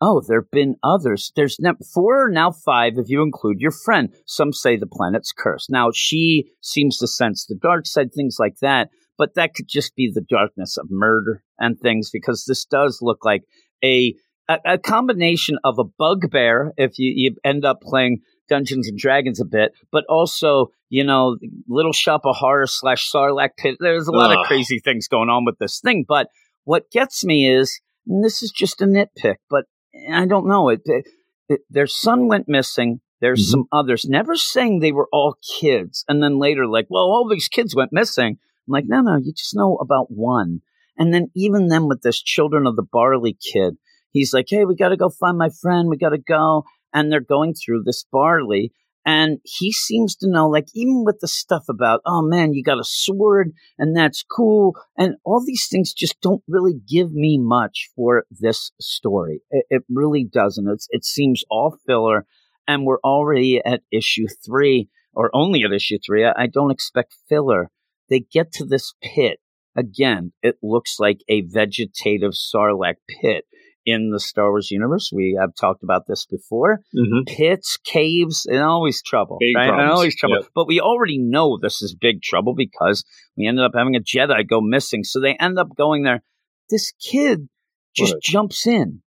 Oh, 0.00 0.22
there 0.26 0.40
have 0.40 0.50
been 0.50 0.74
others. 0.82 1.30
There's 1.36 1.56
ne- 1.60 1.70
four, 1.94 2.28
now 2.30 2.50
five, 2.50 2.94
if 2.96 3.08
you 3.08 3.22
include 3.22 3.60
your 3.60 3.70
friend. 3.70 4.12
Some 4.26 4.52
say 4.52 4.76
the 4.76 4.88
planet's 4.88 5.30
cursed. 5.30 5.70
Now, 5.70 5.90
she 5.94 6.50
seems 6.60 6.98
to 6.98 7.06
sense 7.06 7.46
the 7.46 7.54
dark 7.54 7.86
side, 7.86 8.12
things 8.12 8.38
like 8.40 8.58
that 8.60 8.88
but 9.20 9.34
that 9.34 9.52
could 9.54 9.68
just 9.68 9.94
be 9.94 10.10
the 10.10 10.22
darkness 10.22 10.78
of 10.78 10.90
murder 10.90 11.42
and 11.58 11.78
things 11.78 12.08
because 12.10 12.46
this 12.46 12.64
does 12.64 13.00
look 13.02 13.22
like 13.22 13.42
a 13.84 14.14
a, 14.48 14.58
a 14.64 14.78
combination 14.78 15.58
of 15.62 15.78
a 15.78 15.84
bugbear 15.84 16.72
if 16.78 16.98
you, 16.98 17.12
you 17.14 17.36
end 17.44 17.66
up 17.66 17.82
playing 17.82 18.22
Dungeons 18.48 18.88
and 18.88 18.98
Dragons 18.98 19.38
a 19.38 19.44
bit, 19.44 19.72
but 19.92 20.04
also, 20.08 20.72
you 20.88 21.04
know, 21.04 21.36
Little 21.68 21.92
Shop 21.92 22.22
of 22.24 22.36
Horror 22.36 22.66
slash 22.66 23.12
Sarlacc 23.12 23.50
pit. 23.58 23.76
There's 23.78 24.08
a 24.08 24.12
lot 24.12 24.32
Ugh. 24.32 24.38
of 24.38 24.46
crazy 24.46 24.80
things 24.80 25.06
going 25.06 25.28
on 25.28 25.44
with 25.44 25.58
this 25.58 25.80
thing. 25.80 26.06
But 26.08 26.28
what 26.64 26.90
gets 26.90 27.22
me 27.22 27.46
is, 27.46 27.78
and 28.08 28.24
this 28.24 28.42
is 28.42 28.50
just 28.50 28.80
a 28.80 28.86
nitpick, 28.86 29.36
but 29.50 29.66
I 30.10 30.24
don't 30.24 30.48
know. 30.48 30.70
It, 30.70 30.80
it, 30.86 31.06
it 31.50 31.60
their 31.68 31.86
son 31.86 32.26
went 32.26 32.48
missing. 32.48 33.02
There's 33.20 33.42
mm-hmm. 33.42 33.50
some 33.50 33.64
others, 33.70 34.06
never 34.08 34.34
saying 34.34 34.78
they 34.78 34.92
were 34.92 35.08
all 35.12 35.36
kids. 35.60 36.06
And 36.08 36.22
then 36.22 36.38
later, 36.38 36.66
like, 36.66 36.86
well, 36.88 37.04
all 37.04 37.28
these 37.28 37.48
kids 37.48 37.76
went 37.76 37.92
missing. 37.92 38.38
I'm 38.70 38.72
like, 38.72 38.84
no, 38.86 39.00
no, 39.00 39.16
you 39.16 39.32
just 39.32 39.56
know 39.56 39.76
about 39.76 40.06
one. 40.10 40.60
And 40.96 41.12
then 41.12 41.30
even 41.34 41.68
then 41.68 41.88
with 41.88 42.02
this 42.02 42.22
Children 42.22 42.66
of 42.66 42.76
the 42.76 42.86
Barley 42.90 43.36
kid, 43.52 43.74
he's 44.12 44.32
like, 44.32 44.46
hey, 44.48 44.64
we 44.64 44.76
got 44.76 44.90
to 44.90 44.96
go 44.96 45.08
find 45.08 45.36
my 45.36 45.48
friend. 45.60 45.88
We 45.88 45.96
got 45.96 46.10
to 46.10 46.18
go. 46.18 46.64
And 46.92 47.10
they're 47.10 47.20
going 47.20 47.54
through 47.54 47.82
this 47.84 48.04
barley. 48.12 48.72
And 49.06 49.38
he 49.44 49.72
seems 49.72 50.14
to 50.16 50.30
know, 50.30 50.48
like, 50.48 50.66
even 50.74 51.04
with 51.04 51.20
the 51.20 51.26
stuff 51.26 51.64
about, 51.68 52.00
oh 52.04 52.22
man, 52.22 52.52
you 52.52 52.62
got 52.62 52.78
a 52.78 52.84
sword 52.84 53.52
and 53.78 53.96
that's 53.96 54.22
cool. 54.22 54.74
And 54.96 55.14
all 55.24 55.42
these 55.44 55.66
things 55.70 55.92
just 55.92 56.20
don't 56.20 56.42
really 56.46 56.74
give 56.88 57.12
me 57.12 57.38
much 57.38 57.88
for 57.96 58.26
this 58.30 58.70
story. 58.80 59.40
It, 59.50 59.64
it 59.70 59.82
really 59.88 60.24
doesn't. 60.24 60.68
It's, 60.68 60.86
it 60.90 61.04
seems 61.04 61.42
all 61.50 61.76
filler. 61.86 62.26
And 62.68 62.84
we're 62.84 63.00
already 63.02 63.60
at 63.64 63.80
issue 63.90 64.26
three 64.44 64.90
or 65.14 65.30
only 65.32 65.62
at 65.64 65.72
issue 65.72 65.98
three. 66.04 66.24
I, 66.26 66.34
I 66.36 66.46
don't 66.46 66.70
expect 66.70 67.16
filler. 67.28 67.70
They 68.10 68.20
get 68.20 68.52
to 68.54 68.64
this 68.64 68.92
pit. 69.02 69.38
Again, 69.76 70.32
it 70.42 70.56
looks 70.62 70.96
like 70.98 71.20
a 71.28 71.42
vegetative 71.42 72.32
sarlacc 72.32 72.96
pit 73.08 73.44
in 73.86 74.10
the 74.10 74.20
Star 74.20 74.50
Wars 74.50 74.70
universe. 74.70 75.10
We 75.14 75.38
have 75.40 75.54
talked 75.58 75.82
about 75.82 76.02
this 76.06 76.26
before. 76.26 76.80
Mm-hmm. 76.94 77.22
Pits, 77.26 77.78
caves, 77.84 78.46
and 78.46 78.60
always 78.60 79.02
trouble. 79.02 79.38
Big 79.40 79.56
right? 79.56 79.70
And 79.70 79.90
always 79.90 80.16
trouble. 80.16 80.38
Yep. 80.40 80.50
But 80.54 80.66
we 80.66 80.80
already 80.80 81.18
know 81.18 81.56
this 81.56 81.80
is 81.82 81.94
big 81.94 82.22
trouble 82.22 82.54
because 82.54 83.04
we 83.36 83.46
ended 83.46 83.64
up 83.64 83.72
having 83.74 83.96
a 83.96 84.00
Jedi 84.00 84.46
go 84.46 84.60
missing. 84.60 85.04
So 85.04 85.20
they 85.20 85.36
end 85.40 85.58
up 85.58 85.68
going 85.76 86.02
there. 86.02 86.22
This 86.68 86.92
kid 87.00 87.48
just 87.96 88.14
what? 88.14 88.22
jumps 88.22 88.66
in 88.66 89.02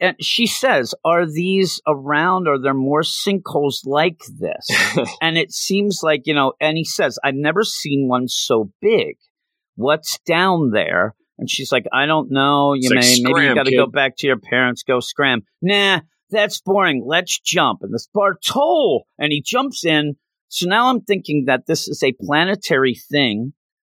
and 0.00 0.16
she 0.20 0.46
says, 0.46 0.94
"Are 1.04 1.26
these 1.26 1.80
around? 1.86 2.48
Are 2.48 2.60
there 2.60 2.74
more 2.74 3.02
sinkholes 3.02 3.86
like 3.86 4.20
this?" 4.38 4.68
and 5.20 5.36
it 5.36 5.52
seems 5.52 6.00
like 6.02 6.22
you 6.26 6.34
know. 6.34 6.52
And 6.60 6.76
he 6.76 6.84
says, 6.84 7.18
"I've 7.22 7.34
never 7.34 7.62
seen 7.62 8.08
one 8.08 8.28
so 8.28 8.70
big. 8.80 9.16
What's 9.76 10.18
down 10.26 10.70
there?" 10.70 11.14
And 11.38 11.48
she's 11.48 11.72
like, 11.72 11.86
"I 11.92 12.06
don't 12.06 12.30
know. 12.30 12.74
You 12.74 12.90
it's 12.92 13.20
may 13.20 13.24
like, 13.24 13.34
maybe 13.34 13.48
you 13.48 13.54
got 13.54 13.66
to 13.66 13.76
go 13.76 13.86
back 13.86 14.16
to 14.18 14.26
your 14.26 14.38
parents. 14.38 14.82
Go 14.82 15.00
scram." 15.00 15.42
Nah, 15.60 16.00
that's 16.30 16.60
boring. 16.60 17.04
Let's 17.06 17.38
jump. 17.40 17.80
And 17.82 17.92
this 17.92 18.08
Bartol, 18.14 19.02
and 19.18 19.32
he 19.32 19.42
jumps 19.44 19.84
in. 19.84 20.16
So 20.48 20.68
now 20.68 20.88
I'm 20.88 21.00
thinking 21.00 21.44
that 21.46 21.66
this 21.66 21.88
is 21.88 22.02
a 22.02 22.12
planetary 22.20 22.94
thing 22.94 23.54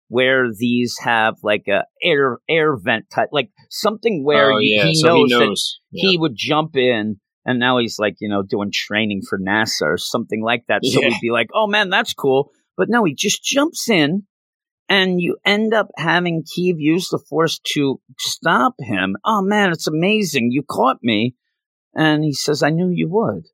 where 0.09 0.47
these 0.51 0.97
have 0.99 1.35
like 1.43 1.67
a 1.67 1.83
air 2.01 2.39
air 2.49 2.75
vent 2.77 3.05
type, 3.09 3.29
like 3.31 3.49
something 3.69 4.23
where 4.23 4.51
oh, 4.51 4.57
yeah. 4.59 4.85
he, 4.85 4.95
so 4.95 5.07
knows 5.07 5.31
he, 5.31 5.39
knows 5.39 5.79
that 5.91 5.99
yeah. 5.99 6.09
he 6.09 6.17
would 6.17 6.33
jump 6.35 6.75
in, 6.75 7.19
and 7.45 7.59
now 7.59 7.77
he's 7.77 7.99
like 7.99 8.15
you 8.19 8.29
know 8.29 8.43
doing 8.43 8.71
training 8.71 9.21
for 9.27 9.37
NASA 9.37 9.83
or 9.83 9.97
something 9.97 10.41
like 10.41 10.63
that. 10.67 10.83
So 10.83 11.01
yeah. 11.01 11.09
we'd 11.09 11.21
be 11.21 11.31
like, 11.31 11.49
oh 11.53 11.67
man, 11.67 11.89
that's 11.89 12.13
cool. 12.13 12.51
But 12.77 12.89
no, 12.89 13.03
he 13.03 13.13
just 13.15 13.43
jumps 13.43 13.89
in, 13.89 14.23
and 14.87 15.19
you 15.19 15.37
end 15.45 15.73
up 15.73 15.87
having 15.97 16.43
Keeve 16.43 16.75
use 16.77 17.09
the 17.09 17.19
Force 17.29 17.59
to 17.73 17.99
stop 18.17 18.75
him. 18.79 19.15
Oh 19.25 19.41
man, 19.41 19.71
it's 19.71 19.87
amazing! 19.87 20.51
You 20.51 20.63
caught 20.63 20.97
me, 21.01 21.35
and 21.93 22.23
he 22.23 22.33
says, 22.33 22.63
I 22.63 22.69
knew 22.69 22.89
you 22.89 23.09
would. 23.09 23.47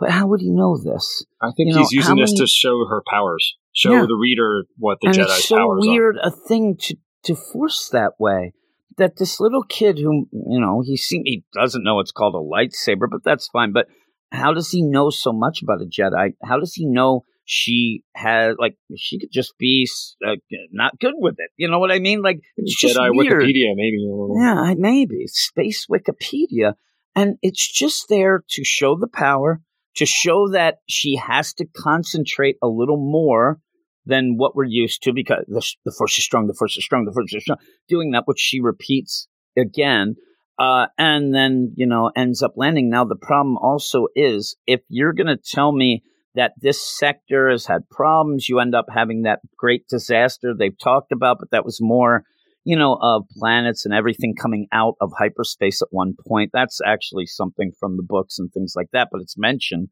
But 0.00 0.10
how 0.10 0.26
would 0.28 0.40
he 0.40 0.50
know 0.50 0.78
this? 0.78 1.24
I 1.42 1.48
think 1.54 1.72
you 1.72 1.78
he's 1.78 1.92
know, 1.92 1.98
using 1.98 2.16
this 2.16 2.30
many... 2.30 2.40
to 2.40 2.46
show 2.46 2.86
her 2.88 3.02
powers 3.06 3.56
show 3.72 3.92
yeah. 3.92 4.06
the 4.06 4.16
reader 4.16 4.64
what 4.78 4.98
the 5.00 5.08
and 5.08 5.16
Jedi's 5.16 5.38
it's 5.38 5.48
so 5.48 5.56
powers 5.56 5.78
weird 5.80 6.16
are. 6.16 6.28
a 6.28 6.30
thing 6.30 6.76
to 6.80 6.96
to 7.24 7.34
force 7.34 7.88
that 7.90 8.12
way. 8.18 8.54
That 8.96 9.16
this 9.16 9.40
little 9.40 9.62
kid 9.62 9.98
who 9.98 10.26
you 10.32 10.60
know 10.60 10.82
he 10.84 10.96
seem 10.96 11.22
he 11.24 11.44
doesn't 11.52 11.84
know 11.84 12.00
it's 12.00 12.12
called 12.12 12.34
a 12.34 12.38
lightsaber, 12.38 13.08
but 13.10 13.22
that's 13.24 13.48
fine. 13.48 13.72
But 13.72 13.86
how 14.32 14.52
does 14.52 14.70
he 14.70 14.82
know 14.82 15.10
so 15.10 15.32
much 15.32 15.62
about 15.62 15.82
a 15.82 15.86
Jedi? 15.86 16.34
How 16.42 16.58
does 16.58 16.74
he 16.74 16.86
know 16.86 17.24
she 17.44 18.02
has 18.14 18.56
like 18.58 18.76
she 18.96 19.18
could 19.18 19.32
just 19.32 19.56
be 19.58 19.88
uh, 20.26 20.36
not 20.72 20.98
good 20.98 21.14
with 21.16 21.34
it? 21.38 21.50
You 21.56 21.68
know 21.68 21.78
what 21.78 21.92
I 21.92 21.98
mean? 21.98 22.22
Like 22.22 22.40
it's 22.56 22.82
Jedi 22.82 22.88
just 22.88 22.98
weird. 23.12 23.42
Wikipedia, 23.42 23.74
maybe. 23.74 23.98
A 24.06 24.10
little. 24.10 24.36
Yeah, 24.38 24.74
maybe 24.76 25.26
space 25.26 25.86
Wikipedia, 25.90 26.74
and 27.14 27.36
it's 27.42 27.70
just 27.70 28.08
there 28.08 28.44
to 28.50 28.64
show 28.64 28.96
the 28.96 29.08
power 29.08 29.60
to 29.96 30.06
show 30.06 30.48
that 30.50 30.76
she 30.88 31.16
has 31.16 31.52
to 31.54 31.66
concentrate 31.76 32.56
a 32.62 32.68
little 32.68 32.96
more 32.96 33.60
than 34.06 34.36
what 34.36 34.56
we're 34.56 34.64
used 34.64 35.02
to 35.02 35.12
because 35.12 35.44
the, 35.46 35.62
the 35.84 35.92
force 35.96 36.16
is 36.18 36.24
strong, 36.24 36.46
the 36.46 36.54
force 36.54 36.76
is 36.76 36.84
strong, 36.84 37.04
the 37.04 37.12
force 37.12 37.32
is 37.34 37.42
strong. 37.42 37.58
Doing 37.88 38.12
that, 38.12 38.24
which 38.26 38.40
she 38.40 38.60
repeats 38.60 39.28
again, 39.58 40.16
uh, 40.58 40.86
and 40.98 41.34
then, 41.34 41.72
you 41.76 41.86
know, 41.86 42.10
ends 42.14 42.42
up 42.42 42.52
landing. 42.56 42.90
Now, 42.90 43.04
the 43.04 43.16
problem 43.16 43.56
also 43.56 44.08
is 44.14 44.56
if 44.66 44.80
you're 44.88 45.12
going 45.12 45.26
to 45.26 45.38
tell 45.38 45.72
me 45.72 46.02
that 46.34 46.52
this 46.60 46.80
sector 46.80 47.50
has 47.50 47.66
had 47.66 47.88
problems, 47.90 48.48
you 48.48 48.60
end 48.60 48.74
up 48.74 48.86
having 48.92 49.22
that 49.22 49.40
great 49.56 49.88
disaster 49.88 50.54
they've 50.54 50.78
talked 50.78 51.12
about, 51.12 51.38
but 51.40 51.50
that 51.50 51.64
was 51.64 51.78
more 51.80 52.24
you 52.70 52.76
know, 52.76 52.96
of 53.02 53.24
planets 53.36 53.84
and 53.84 53.92
everything 53.92 54.32
coming 54.40 54.68
out 54.70 54.94
of 55.00 55.10
hyperspace 55.18 55.82
at 55.82 55.88
one 55.90 56.14
point. 56.28 56.50
That's 56.52 56.80
actually 56.86 57.26
something 57.26 57.72
from 57.80 57.96
the 57.96 58.04
books 58.04 58.38
and 58.38 58.48
things 58.52 58.74
like 58.76 58.86
that, 58.92 59.08
but 59.10 59.20
it's 59.20 59.36
mentioned. 59.36 59.88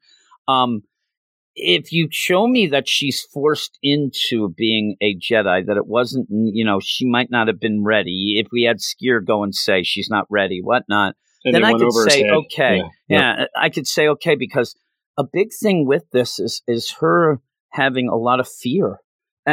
Um, 0.46 0.82
if 1.56 1.90
you 1.90 2.06
show 2.12 2.46
me 2.46 2.68
that 2.68 2.88
she's 2.88 3.20
forced 3.34 3.80
into 3.82 4.54
being 4.56 4.94
a 5.02 5.16
Jedi, 5.16 5.66
that 5.66 5.76
it 5.76 5.88
wasn't, 5.88 6.28
you 6.30 6.64
know, 6.64 6.78
she 6.80 7.04
might 7.04 7.32
not 7.32 7.48
have 7.48 7.58
been 7.58 7.82
ready. 7.82 8.36
If 8.38 8.46
we 8.52 8.62
had 8.62 8.76
Sskeer 8.76 9.26
go 9.26 9.42
and 9.42 9.52
say 9.52 9.82
she's 9.82 10.08
not 10.08 10.26
ready, 10.30 10.60
whatnot, 10.62 11.16
And 11.44 11.52
then 11.52 11.64
I 11.64 11.72
could 11.72 11.92
say 11.92 12.30
okay. 12.30 12.80
Yeah. 13.08 13.38
Yeah. 13.38 13.44
I 13.60 13.70
could 13.70 13.88
say 13.88 14.06
okay 14.06 14.36
because 14.36 14.76
a 15.18 15.24
big 15.24 15.48
thing 15.60 15.84
with 15.84 16.04
this 16.12 16.38
is 16.38 16.62
is 16.68 16.94
her 17.00 17.40
having 17.72 18.08
a 18.08 18.14
lot 18.14 18.38
of 18.38 18.48
fear. 18.48 19.00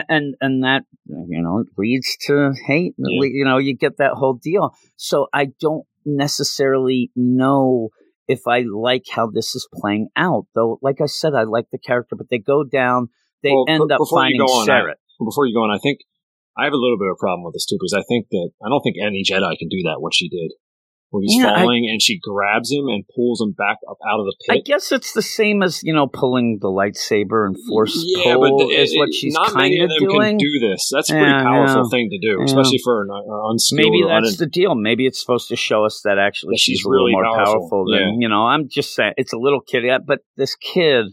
And 0.09 0.35
and 0.41 0.63
that 0.63 0.83
you 1.05 1.41
know 1.41 1.63
leads 1.77 2.17
to 2.27 2.53
hate. 2.67 2.95
Yeah. 2.97 3.27
You 3.31 3.45
know, 3.45 3.57
you 3.57 3.75
get 3.75 3.97
that 3.97 4.13
whole 4.13 4.33
deal. 4.33 4.73
So 4.95 5.27
I 5.33 5.47
don't 5.59 5.85
necessarily 6.05 7.11
know 7.15 7.89
if 8.27 8.41
I 8.47 8.63
like 8.67 9.05
how 9.11 9.27
this 9.31 9.55
is 9.55 9.67
playing 9.73 10.09
out. 10.15 10.47
Though, 10.55 10.79
like 10.81 10.99
I 11.01 11.05
said, 11.05 11.33
I 11.33 11.43
like 11.43 11.65
the 11.71 11.77
character, 11.77 12.15
but 12.15 12.27
they 12.29 12.39
go 12.39 12.63
down. 12.63 13.09
They 13.43 13.51
Well, 13.51 13.65
end 13.67 13.83
be- 13.87 13.93
up 13.93 14.01
finding 14.09 14.41
on, 14.41 14.69
I- 14.69 14.93
Before 15.23 15.45
you 15.45 15.53
go 15.53 15.63
on, 15.63 15.71
I 15.71 15.77
think 15.77 15.99
I 16.57 16.63
have 16.65 16.73
a 16.73 16.77
little 16.77 16.97
bit 16.97 17.07
of 17.07 17.15
a 17.17 17.19
problem 17.19 17.43
with 17.43 17.53
this 17.53 17.65
too 17.65 17.77
because 17.79 17.93
I 17.93 18.03
think 18.07 18.27
that 18.31 18.49
I 18.63 18.69
don't 18.69 18.81
think 18.81 18.95
any 19.01 19.23
Jedi 19.23 19.57
can 19.57 19.69
do 19.69 19.83
that. 19.85 20.01
What 20.01 20.13
she 20.13 20.27
did, 20.29 20.51
where 21.15 21.21
he's 21.23 21.37
Yeah, 21.39 21.53
I- 21.53 21.61
falling 21.61 21.87
and 21.89 22.01
she 22.01 22.19
grabs 22.21 22.69
him 22.71 22.85
and 22.87 23.03
pulls 23.15 23.39
him 23.41 23.53
back 23.57 23.77
up 23.89 23.97
out 24.07 24.19
of 24.19 24.25
the 24.25 24.35
pit. 24.45 24.57
I 24.57 24.59
guess 24.59 24.91
it's 24.91 25.13
the 25.13 25.21
same 25.21 25.63
as 25.63 25.81
you 25.83 25.93
know 25.93 26.07
pulling 26.07 26.59
the 26.61 26.67
lightsaber 26.67 27.47
and 27.47 27.55
force 27.69 27.95
yeah, 28.05 28.33
pull 28.35 28.41
but 28.59 28.67
the- 28.67 28.73
is 28.75 28.95
what 28.97 29.09
it- 29.09 29.13
she's 29.15 29.33
not 29.33 29.55
many 29.55 29.79
of 29.79 29.89
them 29.89 29.99
doing. 29.99 30.21
can 30.21 30.37
do 30.37 30.59
this. 30.59 30.89
That's 30.93 31.09
a 31.09 31.13
pretty 31.13 31.25
Yeah, 31.31 31.43
powerful 31.43 31.89
thing 31.89 32.09
to 32.09 32.19
do, 32.19 32.41
especially 32.43 32.79
for 32.83 33.01
an 33.03 33.09
uh, 33.11 33.49
unskilled. 33.49 33.79
Maybe 33.79 34.03
that's 34.07 34.33
un- 34.33 34.35
the 34.39 34.47
deal. 34.47 34.75
Maybe 34.75 35.07
it's 35.07 35.19
supposed 35.21 35.47
to 35.49 35.55
show 35.55 35.85
us 35.85 36.01
that 36.03 36.17
actually 36.19 36.53
That 36.55 36.59
she's, 36.59 36.79
she's 36.79 36.85
really 36.85 37.13
more 37.13 37.23
powerful. 37.23 37.53
powerful, 37.61 37.85
than 37.91 38.21
you 38.21 38.27
know. 38.29 38.43
I'm 38.45 38.67
just 38.69 38.93
saying 38.93 39.13
it's 39.17 39.33
a 39.33 39.37
little 39.37 39.61
kid, 39.61 39.83
but 40.05 40.19
this 40.35 40.55
kid 40.55 41.05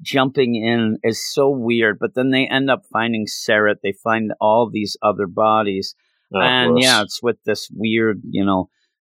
jumping 0.00 0.54
in 0.54 0.98
is 1.02 1.20
so 1.32 1.50
weird. 1.50 1.98
But 2.00 2.14
then 2.14 2.30
they 2.30 2.46
end 2.46 2.70
up 2.70 2.82
finding 2.92 3.26
Sarah. 3.26 3.74
They 3.82 3.92
find 4.04 4.32
all 4.40 4.70
these 4.72 4.96
other 5.02 5.26
bodies, 5.26 5.94
Oh, 6.32 6.40
and 6.40 6.72
gross. 6.72 6.84
yeah, 6.84 7.02
it's 7.02 7.22
with 7.22 7.36
this 7.44 7.68
weird, 7.74 8.20
you 8.30 8.44
know, 8.44 8.68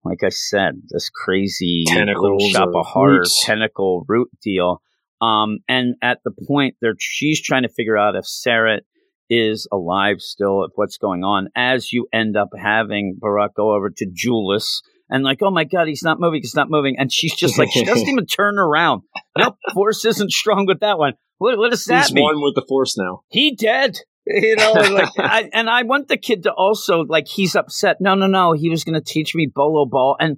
like 0.04 0.22
I 0.24 0.30
said, 0.30 0.82
this 0.90 1.10
crazy 1.10 1.84
little 1.88 2.38
shop 2.50 2.70
of 2.74 2.86
horror 2.86 3.18
roots. 3.18 3.44
tentacle 3.44 4.04
root 4.08 4.28
deal. 4.42 4.82
Um, 5.20 5.58
and 5.68 5.94
at 6.02 6.18
the 6.24 6.32
point 6.48 6.76
there, 6.80 6.94
she's 6.98 7.40
trying 7.40 7.62
to 7.62 7.68
figure 7.68 7.96
out 7.96 8.16
if 8.16 8.26
Sarah 8.26 8.80
is 9.30 9.68
alive 9.72 10.16
still, 10.20 10.64
if 10.64 10.72
what's 10.74 10.98
going 10.98 11.22
on. 11.22 11.48
As 11.56 11.92
you 11.92 12.08
end 12.12 12.36
up 12.36 12.48
having 12.56 13.18
Barack 13.22 13.54
go 13.56 13.72
over 13.74 13.90
to 13.90 14.06
Julius 14.12 14.82
and 15.08 15.22
like, 15.22 15.38
oh 15.42 15.50
my 15.50 15.64
god, 15.64 15.86
he's 15.88 16.02
not 16.02 16.18
moving, 16.18 16.40
he's 16.42 16.56
not 16.56 16.70
moving, 16.70 16.96
and 16.98 17.12
she's 17.12 17.34
just 17.34 17.58
like, 17.58 17.70
she 17.70 17.84
doesn't 17.84 18.08
even 18.08 18.26
turn 18.26 18.58
around. 18.58 19.02
Nope, 19.38 19.56
force 19.72 20.04
isn't 20.04 20.32
strong 20.32 20.66
with 20.66 20.80
that 20.80 20.98
one. 20.98 21.14
What, 21.38 21.58
what 21.58 21.70
does 21.70 21.84
that 21.86 22.04
he's 22.04 22.14
mean? 22.14 22.24
one 22.24 22.42
with 22.42 22.54
the 22.54 22.64
force 22.68 22.96
now. 22.98 23.22
he 23.28 23.54
dead. 23.54 23.98
You 24.26 24.54
know, 24.54 24.74
and 24.74 24.94
like, 24.94 25.08
I, 25.18 25.50
and 25.52 25.68
I 25.68 25.82
want 25.82 26.06
the 26.06 26.16
kid 26.16 26.44
to 26.44 26.52
also 26.52 27.00
like 27.00 27.26
he's 27.26 27.56
upset. 27.56 27.96
No, 28.00 28.14
no, 28.14 28.28
no. 28.28 28.52
He 28.52 28.70
was 28.70 28.84
going 28.84 28.94
to 28.94 29.00
teach 29.00 29.34
me 29.34 29.50
bolo 29.52 29.84
ball, 29.84 30.16
and 30.20 30.36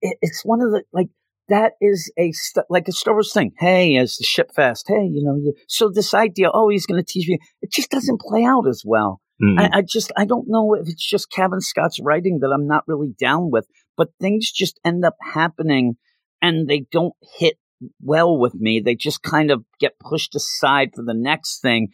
it, 0.00 0.18
it's 0.20 0.42
one 0.44 0.60
of 0.60 0.72
the 0.72 0.82
like 0.92 1.08
that 1.48 1.74
is 1.80 2.12
a 2.18 2.32
st- 2.32 2.66
like 2.68 2.88
a 2.88 2.92
Star 2.92 3.14
Wars 3.14 3.32
thing. 3.32 3.52
Hey, 3.56 3.96
as 3.96 4.16
the 4.16 4.24
ship 4.24 4.50
fast. 4.52 4.86
Hey, 4.88 5.08
you 5.12 5.22
know, 5.24 5.36
you, 5.36 5.54
so 5.68 5.88
this 5.88 6.12
idea. 6.12 6.50
Oh, 6.52 6.70
he's 6.70 6.86
going 6.86 7.00
to 7.00 7.06
teach 7.06 7.28
me. 7.28 7.38
It 7.62 7.70
just 7.70 7.90
doesn't 7.90 8.20
play 8.20 8.44
out 8.44 8.66
as 8.68 8.82
well. 8.84 9.20
Hmm. 9.40 9.58
I, 9.58 9.70
I 9.74 9.82
just 9.82 10.10
I 10.16 10.24
don't 10.24 10.48
know 10.48 10.74
if 10.74 10.88
it's 10.88 11.08
just 11.08 11.30
Kevin 11.30 11.60
Scott's 11.60 12.00
writing 12.02 12.40
that 12.40 12.50
I'm 12.52 12.66
not 12.66 12.82
really 12.88 13.14
down 13.18 13.50
with, 13.50 13.66
but 13.96 14.08
things 14.20 14.50
just 14.50 14.80
end 14.84 15.04
up 15.04 15.14
happening 15.34 15.94
and 16.42 16.68
they 16.68 16.86
don't 16.90 17.14
hit 17.38 17.58
well 18.02 18.36
with 18.36 18.54
me. 18.54 18.80
They 18.80 18.94
just 18.94 19.22
kind 19.22 19.50
of 19.50 19.64
get 19.78 19.98
pushed 19.98 20.34
aside 20.34 20.90
for 20.94 21.04
the 21.04 21.14
next 21.14 21.60
thing, 21.60 21.88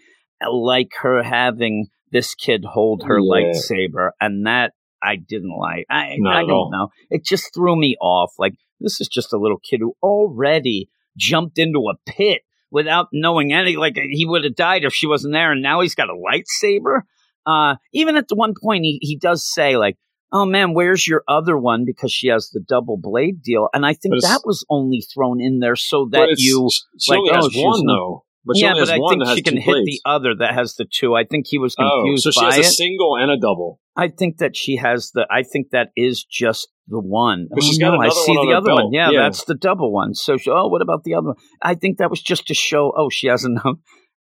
like 0.52 0.90
her 1.02 1.22
having 1.22 1.86
this 2.12 2.34
kid 2.34 2.64
hold 2.64 3.04
her 3.04 3.18
Yeah. 3.18 3.32
lightsaber, 3.52 4.10
and 4.20 4.46
that 4.46 4.72
I 5.02 5.16
didn't 5.16 5.56
like. 5.58 5.86
I 5.90 6.16
Not 6.18 6.36
I 6.36 6.40
don't 6.42 6.50
all. 6.50 6.70
know. 6.72 6.88
It 7.10 7.24
just 7.24 7.52
threw 7.54 7.76
me 7.76 7.96
off. 8.00 8.32
Like 8.38 8.54
this 8.80 9.00
is 9.00 9.08
just 9.08 9.32
a 9.32 9.38
little 9.38 9.58
kid 9.58 9.80
who 9.80 9.94
already 10.02 10.88
jumped 11.16 11.58
into 11.58 11.80
a 11.90 11.96
pit 12.10 12.42
without 12.70 13.08
knowing 13.12 13.52
any. 13.52 13.76
Like 13.76 13.96
he 13.96 14.26
would 14.26 14.44
have 14.44 14.54
died 14.56 14.84
if 14.84 14.92
she 14.94 15.06
wasn't 15.06 15.34
there, 15.34 15.52
and 15.52 15.62
now 15.62 15.80
he's 15.80 15.94
got 15.94 16.08
a 16.08 16.14
lightsaber. 16.14 17.02
Uh, 17.46 17.76
even 17.92 18.16
at 18.16 18.28
the 18.28 18.34
one 18.36 18.54
point, 18.60 18.84
he, 18.84 18.98
he 19.02 19.16
does 19.18 19.46
say 19.52 19.76
like, 19.76 19.96
"Oh 20.32 20.46
man, 20.46 20.72
where's 20.72 21.06
your 21.06 21.22
other 21.28 21.58
one?" 21.58 21.84
Because 21.84 22.10
she 22.12 22.28
has 22.28 22.48
the 22.50 22.60
double 22.60 22.96
blade 22.96 23.42
deal, 23.42 23.68
and 23.74 23.84
I 23.84 23.92
think 23.92 24.14
that 24.22 24.40
was 24.44 24.64
only 24.70 25.02
thrown 25.02 25.40
in 25.42 25.58
there 25.58 25.76
so 25.76 26.08
that 26.12 26.28
you. 26.38 26.70
like, 27.08 27.18
oh, 27.32 27.50
one 27.54 27.86
though. 27.86 28.24
But 28.46 28.56
yeah, 28.58 28.74
but 28.74 28.90
I 28.90 28.96
think 28.98 29.26
she 29.36 29.42
can 29.42 29.56
hit 29.56 29.64
blades. 29.72 29.86
the 29.86 30.00
other 30.04 30.34
that 30.38 30.54
has 30.54 30.74
the 30.74 30.84
two. 30.90 31.14
I 31.14 31.24
think 31.24 31.46
he 31.48 31.58
was 31.58 31.74
confused. 31.74 31.92
Oh, 31.94 32.02
confused 32.02 32.22
so 32.24 32.30
she 32.30 32.44
has 32.44 32.56
a 32.56 32.60
it. 32.60 32.64
single 32.64 33.16
and 33.16 33.30
a 33.30 33.38
double. 33.38 33.80
I 33.96 34.08
think 34.08 34.38
that 34.38 34.54
she 34.56 34.76
has 34.76 35.10
the. 35.14 35.26
I 35.30 35.42
think 35.44 35.70
that 35.70 35.88
is 35.96 36.24
just 36.24 36.68
the 36.88 37.00
one. 37.00 37.46
But 37.50 37.62
she's 37.62 37.78
Oh, 37.78 37.90
got 37.90 37.94
no, 37.94 38.00
I 38.02 38.08
see 38.10 38.32
one 38.32 38.38
on 38.38 38.46
the 38.48 38.56
other 38.56 38.66
belt. 38.66 38.84
one. 38.84 38.92
Yeah, 38.92 39.10
Yeah. 39.10 39.22
that's 39.22 39.44
the 39.44 39.54
double 39.54 39.92
one. 39.92 40.14
So, 40.14 40.36
she, 40.36 40.50
oh, 40.50 40.66
what 40.68 40.82
about 40.82 41.04
the 41.04 41.14
other 41.14 41.28
one? 41.28 41.36
I 41.62 41.74
think 41.74 41.98
that 41.98 42.10
was 42.10 42.20
just 42.20 42.46
to 42.48 42.54
show. 42.54 42.92
Oh, 42.96 43.08
she 43.08 43.26
has 43.28 43.44
enough. 43.44 43.64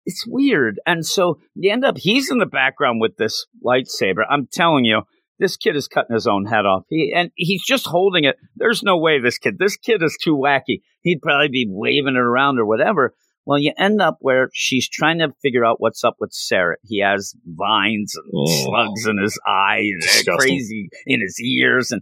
It's 0.05 0.25
weird, 0.27 0.81
and 0.85 1.05
so 1.05 1.39
you 1.55 1.71
end 1.71 1.85
up. 1.85 1.97
He's 1.97 2.29
in 2.29 2.37
the 2.37 2.45
background 2.45 2.99
with 2.99 3.15
this 3.15 3.45
lightsaber. 3.65 4.23
I'm 4.29 4.49
telling 4.51 4.83
you, 4.83 5.03
this 5.39 5.55
kid 5.55 5.77
is 5.77 5.87
cutting 5.87 6.13
his 6.13 6.27
own 6.27 6.43
head 6.45 6.65
off. 6.65 6.83
He 6.89 7.13
and 7.15 7.31
he's 7.35 7.63
just 7.65 7.85
holding 7.87 8.25
it. 8.25 8.35
There's 8.57 8.83
no 8.83 8.97
way 8.97 9.21
this 9.21 9.37
kid. 9.37 9.57
This 9.59 9.77
kid 9.77 10.03
is 10.03 10.17
too 10.21 10.35
wacky. 10.35 10.81
He'd 11.03 11.21
probably 11.21 11.47
be 11.47 11.65
waving 11.69 12.15
it 12.15 12.19
around 12.19 12.59
or 12.59 12.65
whatever. 12.65 13.15
Well, 13.45 13.59
you 13.59 13.73
end 13.77 14.01
up 14.01 14.17
where 14.21 14.49
she's 14.53 14.87
trying 14.87 15.19
to 15.19 15.33
figure 15.41 15.65
out 15.65 15.81
what's 15.81 16.03
up 16.03 16.15
with 16.19 16.31
Sarah. 16.31 16.77
He 16.83 16.99
has 17.01 17.33
vines 17.45 18.15
and 18.15 18.25
Yeah. 18.31 18.63
slugs 18.65 19.05
in 19.05 19.17
his 19.17 19.39
eyes, 19.47 20.23
crazy 20.37 20.89
in 21.05 21.21
his 21.21 21.39
ears, 21.41 21.91
and 21.91 22.01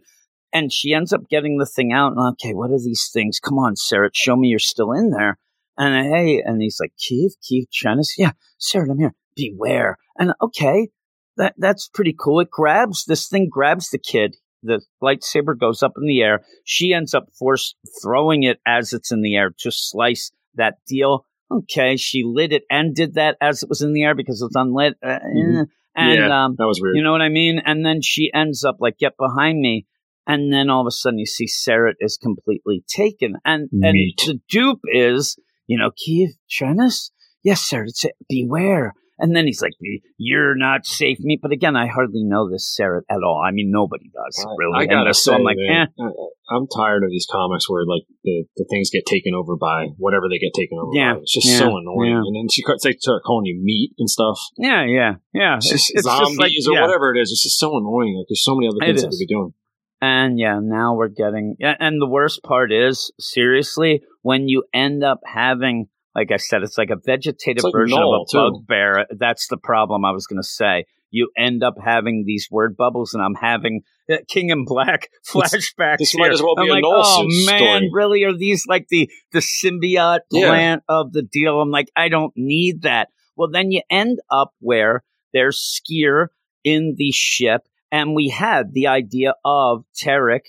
and 0.53 0.71
she 0.71 0.93
ends 0.93 1.13
up 1.13 1.29
getting 1.29 1.57
the 1.57 1.65
thing 1.65 1.93
out. 1.93 2.13
And 2.15 2.27
okay, 2.33 2.53
what 2.53 2.71
are 2.71 2.79
these 2.79 3.09
things? 3.11 3.39
Come 3.39 3.57
on, 3.57 3.75
Sarah, 3.75 4.09
show 4.13 4.35
me 4.35 4.49
you're 4.49 4.59
still 4.59 4.91
in 4.91 5.11
there. 5.11 5.37
And 5.77 6.13
hey, 6.13 6.41
and 6.45 6.61
he's 6.61 6.77
like, 6.79 6.93
Keith, 6.97 7.35
Keith 7.41 7.69
Chenis, 7.71 8.09
yeah, 8.17 8.33
Sarah, 8.57 8.91
I'm 8.91 8.99
here. 8.99 9.15
Beware. 9.35 9.97
And 10.19 10.33
okay, 10.41 10.89
that 11.37 11.55
that's 11.57 11.87
pretty 11.87 12.15
cool. 12.17 12.39
It 12.41 12.51
grabs 12.51 13.05
this 13.05 13.27
thing, 13.27 13.49
grabs 13.49 13.89
the 13.89 13.97
kid. 13.97 14.35
The 14.63 14.81
lightsaber 15.01 15.57
goes 15.57 15.81
up 15.81 15.93
in 15.97 16.05
the 16.05 16.21
air. 16.21 16.41
She 16.65 16.93
ends 16.93 17.15
up 17.15 17.29
force 17.39 17.73
throwing 18.03 18.43
it 18.43 18.59
as 18.67 18.93
it's 18.93 19.11
in 19.11 19.21
the 19.21 19.35
air 19.35 19.51
to 19.59 19.71
slice 19.71 20.31
that 20.55 20.75
deal. 20.87 21.25
Okay, 21.51 21.97
she 21.97 22.23
lit 22.25 22.53
it 22.53 22.63
and 22.69 22.95
did 22.95 23.15
that 23.15 23.37
as 23.41 23.61
it 23.63 23.69
was 23.69 23.81
in 23.81 23.93
the 23.93 24.03
air 24.03 24.15
because 24.15 24.41
it's 24.41 24.55
unlit. 24.55 24.95
Uh, 25.03 25.19
Mhm. 25.35 25.61
eh. 25.61 25.65
And 25.93 26.19
yeah, 26.19 26.45
um, 26.45 26.55
that 26.57 26.65
was 26.65 26.79
weird. 26.81 26.95
you 26.95 27.03
know 27.03 27.11
what 27.11 27.21
I 27.21 27.27
mean? 27.29 27.59
And 27.65 27.85
then 27.85 28.01
she 28.01 28.31
ends 28.33 28.63
up 28.63 28.77
like, 28.79 28.97
get 28.97 29.17
behind 29.17 29.59
me. 29.59 29.85
And 30.25 30.53
then 30.53 30.69
all 30.69 30.81
of 30.81 30.87
a 30.87 30.91
sudden 30.91 31.19
you 31.19 31.25
see 31.25 31.47
Sarah 31.47 31.93
is 31.99 32.15
completely 32.17 32.83
taken. 32.87 33.35
And 33.43 33.69
and 33.73 33.95
the 34.25 34.39
dupe 34.49 34.79
is, 34.85 35.37
you 35.67 35.77
know, 35.77 35.91
Keeve 35.91 36.29
Trennis? 36.49 37.11
Yes, 37.43 37.61
sir. 37.61 37.83
It's 37.83 38.05
beware. 38.29 38.93
And 39.19 39.35
then 39.35 39.45
he's 39.45 39.61
like, 39.61 39.73
You're 40.17 40.55
not 40.55 40.85
safe, 40.85 41.19
me. 41.19 41.37
But 41.41 41.51
again, 41.51 41.75
I 41.75 41.87
hardly 41.87 42.23
know 42.23 42.49
this 42.49 42.73
Sarah 42.75 43.01
at 43.09 43.23
all. 43.23 43.41
I 43.45 43.51
mean, 43.51 43.69
nobody 43.71 44.09
does, 44.13 44.45
really. 44.57 44.83
I 44.83 44.85
gotta 44.87 45.13
so 45.13 45.31
say, 45.31 45.35
I'm 45.35 45.43
like, 45.43 45.57
man, 45.57 45.87
eh. 45.99 46.03
I- 46.03 46.55
I'm 46.55 46.67
tired 46.67 47.03
of 47.05 47.09
these 47.09 47.25
comics 47.31 47.69
where 47.69 47.85
like 47.85 48.03
the, 48.25 48.43
the 48.57 48.65
things 48.69 48.89
get 48.89 49.05
taken 49.05 49.33
over 49.33 49.55
by 49.55 49.87
whatever 49.97 50.25
they 50.29 50.37
get 50.37 50.51
taken 50.53 50.77
over 50.77 50.91
Yeah, 50.93 51.13
by. 51.13 51.19
It's 51.21 51.31
just 51.33 51.47
yeah, 51.47 51.59
so 51.59 51.77
annoying. 51.77 52.11
yeah. 52.11 52.17
And 52.17 52.35
then 52.35 52.49
she 52.51 52.61
starts 52.61 52.83
like, 52.83 52.99
start 52.99 53.23
calling 53.23 53.45
you 53.45 53.57
meat 53.63 53.93
and 53.97 54.09
stuff. 54.09 54.37
Yeah, 54.57 54.83
yeah, 54.85 55.13
yeah. 55.33 55.55
It's 55.57 55.69
just 55.69 55.93
zombies 56.03 56.37
like, 56.37 56.51
or 56.51 56.73
yeah. 56.73 56.81
whatever 56.81 57.15
it 57.15 57.21
is. 57.21 57.31
It's 57.31 57.43
just 57.43 57.57
so 57.57 57.77
annoying. 57.77 58.17
Like 58.17 58.25
there's 58.27 58.43
so 58.43 58.55
many 58.55 58.67
other 58.67 58.79
things 58.81 59.01
that 59.01 59.07
we 59.07 59.17
could 59.17 59.27
be 59.29 59.33
doing. 59.33 59.53
And 60.01 60.39
yeah, 60.39 60.59
now 60.61 60.95
we're 60.95 61.09
getting, 61.09 61.55
and 61.61 62.01
the 62.01 62.07
worst 62.07 62.41
part 62.43 62.73
is, 62.73 63.13
seriously, 63.19 64.01
when 64.23 64.47
you 64.49 64.63
end 64.73 65.03
up 65.03 65.19
having, 65.25 65.87
like 66.15 66.31
I 66.31 66.37
said, 66.37 66.63
it's 66.63 66.77
like 66.77 66.89
a 66.89 66.97
vegetative 67.05 67.63
like 67.63 67.73
version 67.73 67.97
of 67.97 68.21
a 68.21 68.25
bugbear. 68.51 69.05
That's 69.17 69.47
the 69.47 69.57
problem 69.57 70.03
I 70.05 70.11
was 70.11 70.27
going 70.27 70.41
to 70.41 70.47
say. 70.47 70.85
You 71.13 71.29
end 71.37 71.61
up 71.63 71.75
having 71.83 72.23
these 72.25 72.47
word 72.49 72.77
bubbles, 72.77 73.13
and 73.13 73.21
I'm 73.21 73.35
having 73.35 73.81
uh, 74.09 74.17
King 74.29 74.49
in 74.49 74.63
Black 74.65 75.09
flashbacks. 75.29 75.97
this 75.99 76.11
here. 76.11 76.19
might 76.19 76.31
as 76.31 76.41
well 76.41 76.55
be 76.55 76.61
I'm 76.63 76.69
a 76.69 76.73
like, 76.73 76.83
oh 76.85 77.23
man, 77.47 77.57
story." 77.59 77.89
really? 77.91 78.23
Are 78.23 78.37
these 78.37 78.65
like 78.67 78.87
the 78.89 79.09
the 79.33 79.39
symbiote 79.39 80.19
Yeah. 80.31 80.47
plant 80.47 80.83
of 80.87 81.11
the 81.11 81.21
deal? 81.21 81.59
I'm 81.61 81.69
like, 81.71 81.89
I 81.97 82.07
don't 82.07 82.33
need 82.37 82.83
that. 82.83 83.09
Well, 83.35 83.49
then 83.51 83.71
you 83.71 83.81
end 83.89 84.19
up 84.29 84.53
where 84.59 85.03
there's 85.33 85.59
Sskeer 85.89 86.27
in 86.63 86.95
the 86.97 87.11
ship, 87.11 87.63
and 87.91 88.15
we 88.15 88.29
had 88.29 88.73
the 88.73 88.87
idea 88.87 89.33
of 89.43 89.83
Terec 90.01 90.41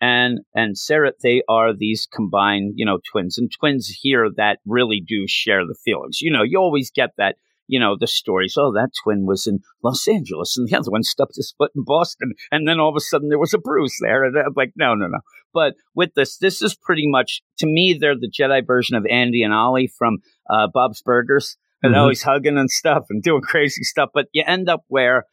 and 0.00 0.40
and 0.54 0.76
Sarah. 0.76 1.12
They 1.22 1.42
are 1.48 1.74
these 1.74 2.06
combined, 2.12 2.74
you 2.76 2.86
know, 2.86 2.98
twins, 3.10 3.38
and 3.38 3.50
twins 3.50 3.88
here 3.88 4.28
that 4.36 4.58
really 4.66 5.02
do 5.06 5.24
share 5.26 5.64
the 5.66 5.76
feelings. 5.84 6.20
You 6.20 6.30
know, 6.30 6.42
you 6.42 6.58
always 6.58 6.90
get 6.90 7.10
that. 7.18 7.36
you 7.68 7.80
know, 7.80 7.96
the 7.98 8.06
stories. 8.06 8.54
Oh, 8.56 8.72
that 8.72 8.90
twin 9.02 9.26
was 9.26 9.46
in 9.46 9.60
Los 9.82 10.06
Angeles 10.06 10.56
and 10.56 10.68
the 10.68 10.76
other 10.76 10.90
one 10.90 11.02
stubbed 11.02 11.36
his 11.36 11.54
foot 11.58 11.72
in 11.74 11.82
Boston. 11.84 12.32
And 12.50 12.66
then 12.66 12.78
all 12.78 12.90
of 12.90 12.96
a 12.96 13.00
sudden 13.00 13.28
there 13.28 13.38
was 13.38 13.54
a 13.54 13.58
bruise 13.58 13.96
there. 14.00 14.24
And 14.24 14.36
I'm 14.36 14.52
like, 14.56 14.72
no, 14.76 14.94
no, 14.94 15.06
no. 15.06 15.18
But 15.52 15.74
with 15.94 16.10
this, 16.14 16.38
this 16.38 16.62
is 16.62 16.76
pretty 16.76 17.06
much, 17.06 17.42
to 17.58 17.66
me, 17.66 17.96
they're 17.98 18.14
the 18.14 18.30
Jedi 18.30 18.64
version 18.66 18.96
of 18.96 19.04
Andy 19.10 19.42
and 19.42 19.52
Ollie 19.52 19.90
from 19.98 20.18
uh, 20.48 20.68
Bob's 20.72 21.02
Burgers. 21.02 21.56
And 21.82 21.92
mm-hmm. 21.92 22.00
always 22.00 22.22
hugging 22.22 22.56
and 22.56 22.70
stuff 22.70 23.04
and 23.10 23.22
doing 23.22 23.42
crazy 23.42 23.82
stuff. 23.82 24.10
But 24.14 24.26
you 24.32 24.42
end 24.46 24.68
up 24.68 24.84
where 24.88 25.24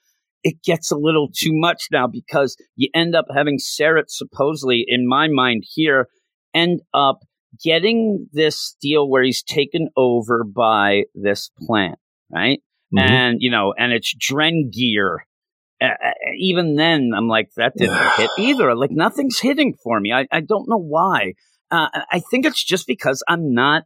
it 0.43 0.62
gets 0.63 0.91
a 0.91 0.97
little 0.97 1.29
too 1.34 1.51
much 1.53 1.88
now 1.91 2.08
because 2.08 2.58
you 2.75 2.89
end 2.93 3.15
up 3.15 3.25
having 3.34 3.58
Sarek 3.58 4.06
supposedly, 4.10 4.86
in 4.88 5.08
my 5.08 5.27
mind 5.27 5.63
here, 5.65 6.10
end 6.53 6.82
up 6.93 7.19
getting 7.63 8.27
this 8.34 8.75
deal 8.82 9.10
where 9.10 9.23
he's 9.23 9.43
taken 9.43 9.89
over 9.95 10.43
by 10.43 11.03
this 11.15 11.49
plant, 11.65 11.99
right? 12.32 12.60
Mm-hmm. 12.93 13.12
And, 13.12 13.38
you 13.39 13.51
know, 13.51 13.73
and 13.77 13.91
it's 13.93 14.13
Drengir. 14.15 15.19
Uh, 15.82 15.88
even 16.38 16.75
then, 16.75 17.12
I'm 17.15 17.27
like, 17.27 17.49
that 17.56 17.73
didn't 17.77 18.12
hit 18.17 18.29
either. 18.38 18.75
Like, 18.75 18.91
nothing's 18.91 19.39
hitting 19.39 19.75
for 19.84 19.99
me. 19.99 20.12
I, 20.12 20.27
I 20.32 20.41
don't 20.41 20.67
know 20.67 20.77
why. 20.77 21.34
Uh, 21.71 21.88
I 22.12 22.21
think 22.29 22.45
it's 22.45 22.63
just 22.63 22.86
because 22.86 23.23
I'm 23.27 23.53
not 23.53 23.84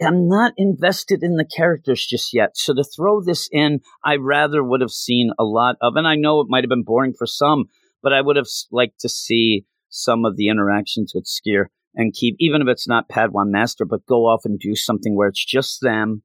I'm 0.00 0.28
not 0.28 0.52
invested 0.56 1.22
in 1.22 1.36
the 1.36 1.44
characters 1.44 2.06
just 2.06 2.32
yet. 2.32 2.56
So 2.56 2.74
to 2.74 2.84
throw 2.84 3.20
this 3.20 3.48
in, 3.50 3.80
I 4.04 4.16
rather 4.16 4.62
would 4.62 4.80
have 4.80 4.90
seen 4.90 5.32
a 5.38 5.44
lot 5.44 5.76
of, 5.80 5.96
and 5.96 6.06
I 6.06 6.14
know 6.14 6.40
it 6.40 6.46
might 6.48 6.64
have 6.64 6.68
been 6.68 6.84
boring 6.84 7.14
for 7.16 7.26
some, 7.26 7.64
but 8.02 8.12
I 8.12 8.20
would 8.20 8.36
have 8.36 8.46
liked 8.70 9.00
to 9.00 9.08
see 9.08 9.64
some 9.88 10.24
of 10.24 10.36
the 10.36 10.48
interactions 10.48 11.12
with 11.14 11.26
Sskeer 11.26 11.66
and 11.94 12.12
Keeve, 12.12 12.36
even 12.38 12.62
if 12.62 12.68
it's 12.68 12.88
not 12.88 13.08
Padawan 13.08 13.50
Master, 13.50 13.84
but 13.84 14.06
go 14.06 14.26
off 14.26 14.42
and 14.44 14.58
do 14.58 14.74
something 14.74 15.16
where 15.16 15.28
it's 15.28 15.44
just 15.44 15.80
them 15.82 16.22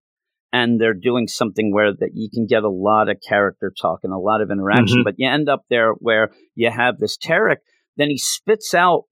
and 0.54 0.80
they're 0.80 0.94
doing 0.94 1.28
something 1.28 1.74
where 1.74 1.94
that 1.94 2.12
you 2.14 2.30
can 2.34 2.46
get 2.46 2.64
a 2.64 2.70
lot 2.70 3.10
of 3.10 3.18
character 3.28 3.74
talk 3.80 4.00
and 4.04 4.14
a 4.14 4.18
lot 4.18 4.42
of 4.42 4.50
interaction. 4.50 5.00
Mm-hmm. 5.00 5.04
But 5.04 5.16
you 5.18 5.30
end 5.30 5.50
up 5.50 5.66
there 5.70 5.92
where 5.94 6.32
you 6.56 6.72
have 6.72 6.98
this 6.98 7.18
Terec, 7.18 7.58
then 7.98 8.10
he 8.10 8.18
spits 8.18 8.74
out 8.74 9.04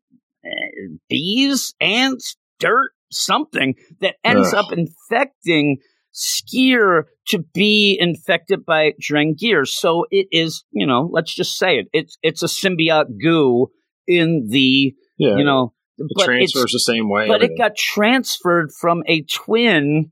uh, 0.45 0.95
bees, 1.10 1.73
ants, 1.81 2.38
dirt, 2.60 2.91
something 3.15 3.75
that 4.01 4.15
ends 4.23 4.54
Ugh. 4.54 4.65
up 4.65 4.71
infecting 4.71 5.78
Sskeer 6.13 7.04
to 7.28 7.39
be 7.54 7.97
infected 7.99 8.65
by 8.65 8.93
Drengir. 9.01 9.67
So 9.67 10.06
it 10.12 10.28
is, 10.32 10.63
you 10.71 10.88
know, 10.88 11.10
let's 11.12 11.36
just 11.36 11.58
say 11.58 11.78
it. 11.78 11.88
It's 11.91 12.17
it's 12.21 12.41
a 12.41 12.47
symbiote 12.47 13.21
goo 13.21 13.67
in 14.08 14.47
the, 14.49 14.93
yeah. 15.17 15.36
you 15.36 15.43
know, 15.43 15.73
it 15.97 16.23
transfers 16.23 16.71
the 16.71 16.80
same 16.80 17.10
way. 17.10 17.28
But 17.28 17.43
it 17.43 17.58
got 17.58 17.75
transferred 17.75 18.71
from 18.80 19.04
a 19.08 19.23
twin 19.23 20.12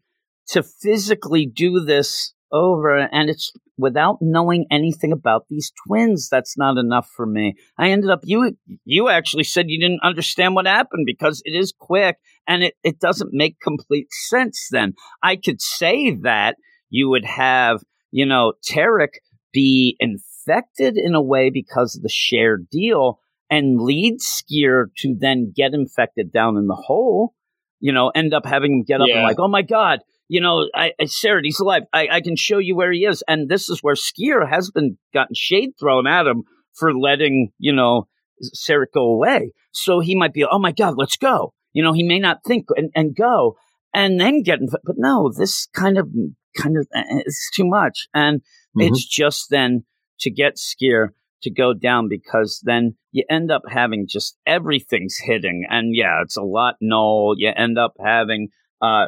to 0.50 0.64
physically 0.64 1.46
do 1.46 1.80
this 1.80 2.34
over, 2.54 2.98
and 2.98 3.30
it's 3.30 3.52
without 3.78 4.20
knowing 4.22 4.66
anything 4.72 5.12
about 5.12 5.48
these 5.50 5.74
twins. 5.86 6.30
That's 6.30 6.58
not 6.58 6.78
enough 6.78 7.10
for 7.16 7.26
me. 7.26 7.56
I 7.78 7.90
ended 7.90 8.10
up 8.10 8.22
you 8.24 8.56
you 8.86 9.10
actually 9.10 9.44
said 9.44 9.66
you 9.70 9.80
didn't 9.80 10.04
understand 10.04 10.56
what 10.56 10.68
happened 10.68 11.06
because 11.06 11.42
it 11.44 11.52
is 11.52 11.74
quick 11.78 12.18
and 12.48 12.64
it, 12.64 12.76
it 12.84 13.00
doesn't 13.00 13.34
make 13.34 13.60
complete 13.60 14.08
sense 14.12 14.68
then. 14.72 14.94
I 15.22 15.36
could 15.36 15.62
say 15.62 16.16
that 16.22 16.56
you 16.90 17.10
would 17.10 17.26
have, 17.26 17.82
you 18.12 18.26
know, 18.26 18.54
Terec 18.70 19.16
be 19.52 19.98
infected 20.00 20.96
in 20.98 21.16
a 21.16 21.22
way 21.22 21.50
because 21.50 21.96
of 21.96 22.04
the 22.04 22.10
shared 22.10 22.70
deal 22.70 23.20
and 23.50 23.82
lead 23.82 24.20
Sskeer 24.20 24.86
to 24.98 25.16
then 25.20 25.54
get 25.56 25.74
infected 25.74 26.32
down 26.32 26.58
in 26.58 26.68
the 26.68 26.76
hole, 26.76 27.34
you 27.80 27.92
know, 27.92 28.10
end 28.10 28.34
up 28.34 28.46
having 28.46 28.74
him 28.74 28.84
get 28.84 29.02
up 29.02 29.08
yeah. 29.08 29.18
and 29.18 29.24
like, 29.24 29.40
oh 29.40 29.48
my 29.48 29.62
God, 29.62 30.00
you 30.28 30.42
know, 30.42 30.68
I, 30.74 30.94
I 31.00 31.04
Sarek, 31.04 31.42
he's 31.44 31.60
alive. 31.60 31.84
I, 31.94 32.08
I 32.12 32.22
can 32.22 32.36
show 32.36 32.58
you 32.58 32.76
where 32.76 32.92
he 32.92 33.06
is. 33.06 33.24
And 33.28 33.50
this 33.50 33.70
is 33.70 33.80
where 33.82 33.96
Sskeer 33.96 34.50
has 34.50 34.72
been 34.72 34.98
gotten 35.14 35.36
shade 35.36 35.72
thrown 35.80 36.08
at 36.08 36.28
him 36.28 36.44
for 36.74 36.94
letting, 36.94 37.52
you 37.58 37.74
know, 37.74 38.08
Sarek 38.56 38.94
go 38.94 39.12
away. 39.12 39.52
So 39.72 40.00
he 40.00 40.16
might 40.16 40.34
be, 40.34 40.44
oh 40.44 40.60
my 40.60 40.72
God, 40.72 40.96
let's 40.98 41.18
go. 41.18 41.54
You 41.74 41.84
know, 41.84 41.94
he 41.94 42.04
may 42.04 42.20
not 42.20 42.40
think 42.46 42.66
and, 42.76 42.92
and 42.96 43.16
go 43.16 43.58
and 43.94 44.20
then 44.20 44.44
get, 44.44 44.60
in, 44.60 44.68
but 44.84 44.96
no, 44.98 45.32
this 45.36 45.68
kind 45.74 45.98
of, 45.98 46.10
kind 46.58 46.78
of, 46.78 46.88
eh, 46.96 47.22
it's 47.26 47.50
too 47.54 47.66
much. 47.66 48.08
And 48.14 48.40
mm-hmm. 48.40 48.82
it's 48.82 49.06
just 49.06 49.48
then 49.50 49.86
to 50.20 50.32
get 50.32 50.58
Sskeer 50.58 51.10
to 51.42 51.52
go 51.52 51.74
down 51.74 52.08
because 52.10 52.62
then 52.64 52.96
you 53.12 53.24
end 53.30 53.52
up 53.52 53.64
having 53.68 54.08
just 54.08 54.38
everything's 54.46 55.18
hitting. 55.18 55.66
And 55.70 55.96
yeah, 55.96 56.22
it's 56.22 56.38
a 56.38 56.42
lot 56.42 56.76
null. 56.82 57.36
You 57.38 57.52
end 57.56 57.78
up 57.78 57.94
having, 58.04 58.50
uh, 58.84 59.08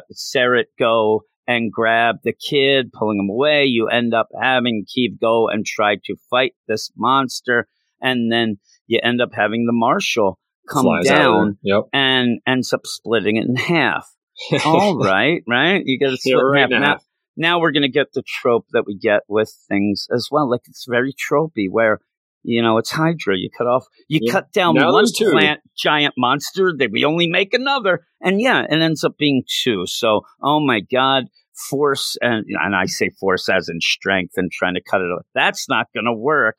go 0.78 1.22
and 1.46 1.70
grab 1.70 2.16
the 2.24 2.32
kid, 2.32 2.92
pulling 2.92 3.20
him 3.20 3.30
away. 3.30 3.66
You 3.66 3.88
end 3.88 4.14
up 4.14 4.28
having 4.40 4.84
Keeve 4.84 5.20
go 5.20 5.48
and 5.48 5.64
try 5.64 5.96
to 6.04 6.16
fight 6.30 6.54
this 6.66 6.90
monster. 6.96 7.68
And 8.00 8.32
then 8.32 8.58
you 8.86 9.00
end 9.02 9.20
up 9.20 9.30
having 9.32 9.66
the 9.66 9.72
marshal 9.72 10.38
come 10.68 10.84
Flies 10.84 11.06
down 11.06 11.58
yep. 11.62 11.84
and 11.92 12.40
ends 12.46 12.72
up 12.72 12.80
splitting 12.84 13.36
it 13.36 13.46
in 13.46 13.56
half. 13.56 14.08
All 14.64 14.98
right, 14.98 15.42
right? 15.46 15.82
You 15.84 15.98
get 15.98 16.10
to 16.10 16.16
split 16.16 16.34
yeah, 16.54 16.64
in 16.64 16.72
half. 16.72 16.80
Now, 16.80 16.98
now 17.36 17.60
we're 17.60 17.70
going 17.70 17.82
to 17.82 17.88
get 17.88 18.12
the 18.12 18.22
trope 18.26 18.66
that 18.72 18.84
we 18.86 18.96
get 18.96 19.22
with 19.28 19.52
things 19.68 20.06
as 20.12 20.28
well. 20.30 20.50
Like 20.50 20.62
it's 20.66 20.86
very 20.88 21.12
tropey 21.12 21.68
where, 21.70 22.00
you 22.46 22.62
know, 22.62 22.78
it's 22.78 22.90
Hydra. 22.90 23.36
You 23.36 23.50
cut 23.50 23.66
off, 23.66 23.86
you 24.08 24.20
yeah. 24.22 24.32
cut 24.32 24.52
down 24.52 24.76
now 24.76 24.92
one 24.92 25.06
plant 25.16 25.60
giant 25.76 26.14
monster, 26.16 26.72
then 26.76 26.90
we 26.92 27.04
only 27.04 27.26
make 27.26 27.52
another. 27.52 28.06
And 28.20 28.40
yeah, 28.40 28.62
it 28.62 28.80
ends 28.80 29.02
up 29.04 29.18
being 29.18 29.42
two. 29.62 29.84
So, 29.86 30.20
oh 30.40 30.60
my 30.60 30.80
God, 30.80 31.24
force, 31.68 32.16
and, 32.20 32.44
and 32.48 32.74
I 32.76 32.86
say 32.86 33.10
force 33.10 33.48
as 33.48 33.68
in 33.68 33.80
strength 33.80 34.34
and 34.36 34.50
trying 34.50 34.74
to 34.74 34.80
cut 34.80 35.00
it 35.00 35.06
off. 35.06 35.26
That's 35.34 35.68
not 35.68 35.88
going 35.92 36.06
to 36.06 36.12
work. 36.12 36.56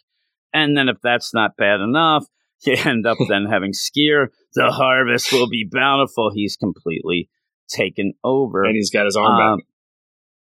And 0.53 0.77
then 0.77 0.89
if 0.89 0.97
that's 1.01 1.33
not 1.33 1.57
bad 1.57 1.79
enough, 1.79 2.25
you 2.65 2.75
end 2.77 3.07
up 3.07 3.17
then 3.29 3.45
having 3.45 3.71
Sskeer. 3.71 4.27
The 4.53 4.71
harvest 4.71 5.31
will 5.31 5.47
be 5.47 5.67
bountiful. 5.71 6.31
He's 6.33 6.57
completely 6.57 7.29
taken 7.69 8.13
over. 8.23 8.63
And 8.63 8.75
he's 8.75 8.91
got 8.91 9.05
his 9.05 9.15
arm 9.15 9.39
um, 9.39 9.57
back. 9.57 9.65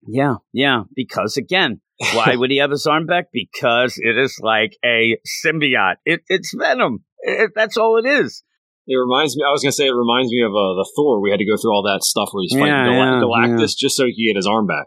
Yeah, 0.07 0.35
yeah. 0.52 0.83
Because 0.94 1.37
again, 1.37 1.80
why 2.14 2.35
would 2.37 2.50
he 2.50 2.59
have 2.59 2.70
his 2.70 2.87
arm 2.87 3.07
back? 3.07 3.26
Because 3.33 3.94
it 3.98 4.18
is 4.18 4.38
like 4.42 4.76
a 4.85 5.18
symbiote. 5.44 5.96
It, 6.04 6.22
it's 6.28 6.54
Venom. 6.57 7.04
It, 7.20 7.52
that's 7.54 7.76
all 7.76 7.98
it 7.98 8.09
is. 8.09 8.42
It 8.87 8.96
reminds 8.96 9.37
me. 9.37 9.42
I 9.48 9.52
was 9.52 9.62
gonna 9.62 9.72
say 9.72 9.87
it 9.87 9.94
reminds 9.94 10.30
me 10.30 10.42
of 10.42 10.50
uh, 10.50 10.76
the 10.76 10.90
Thor. 10.94 11.22
We 11.22 11.30
had 11.30 11.38
to 11.38 11.46
go 11.46 11.57
through 11.57 11.72
all 11.72 11.85
that 11.85 12.02
stuff 12.02 12.28
where 12.33 12.42
he's 12.42 12.52
fighting 12.52 12.66
yeah, 12.66 12.85
Gal- 12.85 12.94
yeah, 12.94 13.57
Galactus 13.57 13.61
yeah. 13.61 13.76
just 13.78 13.96
so 13.96 14.04
he 14.04 14.12
could 14.12 14.33
get 14.33 14.37
his 14.37 14.46
arm 14.46 14.66
back. 14.66 14.87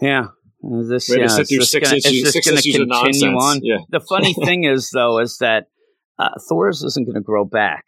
Yeah, 0.00 0.26
this, 0.62 1.08
we 1.08 1.14
had 1.14 1.22
yeah, 1.22 1.26
to 1.26 1.32
sit 1.32 1.48
through 1.48 1.64
six 1.64 1.88
gonna, 1.88 1.96
issues, 1.98 2.32
six 2.32 2.46
issues 2.48 2.76
of 2.76 2.88
nonsense. 2.88 3.22
On. 3.24 3.60
Yeah. 3.62 3.78
The 3.90 4.00
funny 4.00 4.34
thing 4.44 4.64
is, 4.64 4.90
though, 4.92 5.18
is 5.18 5.38
that 5.38 5.66
uh, 6.18 6.30
Thor's 6.48 6.82
isn't 6.82 7.04
going 7.06 7.14
to 7.14 7.20
grow 7.20 7.44
back. 7.44 7.84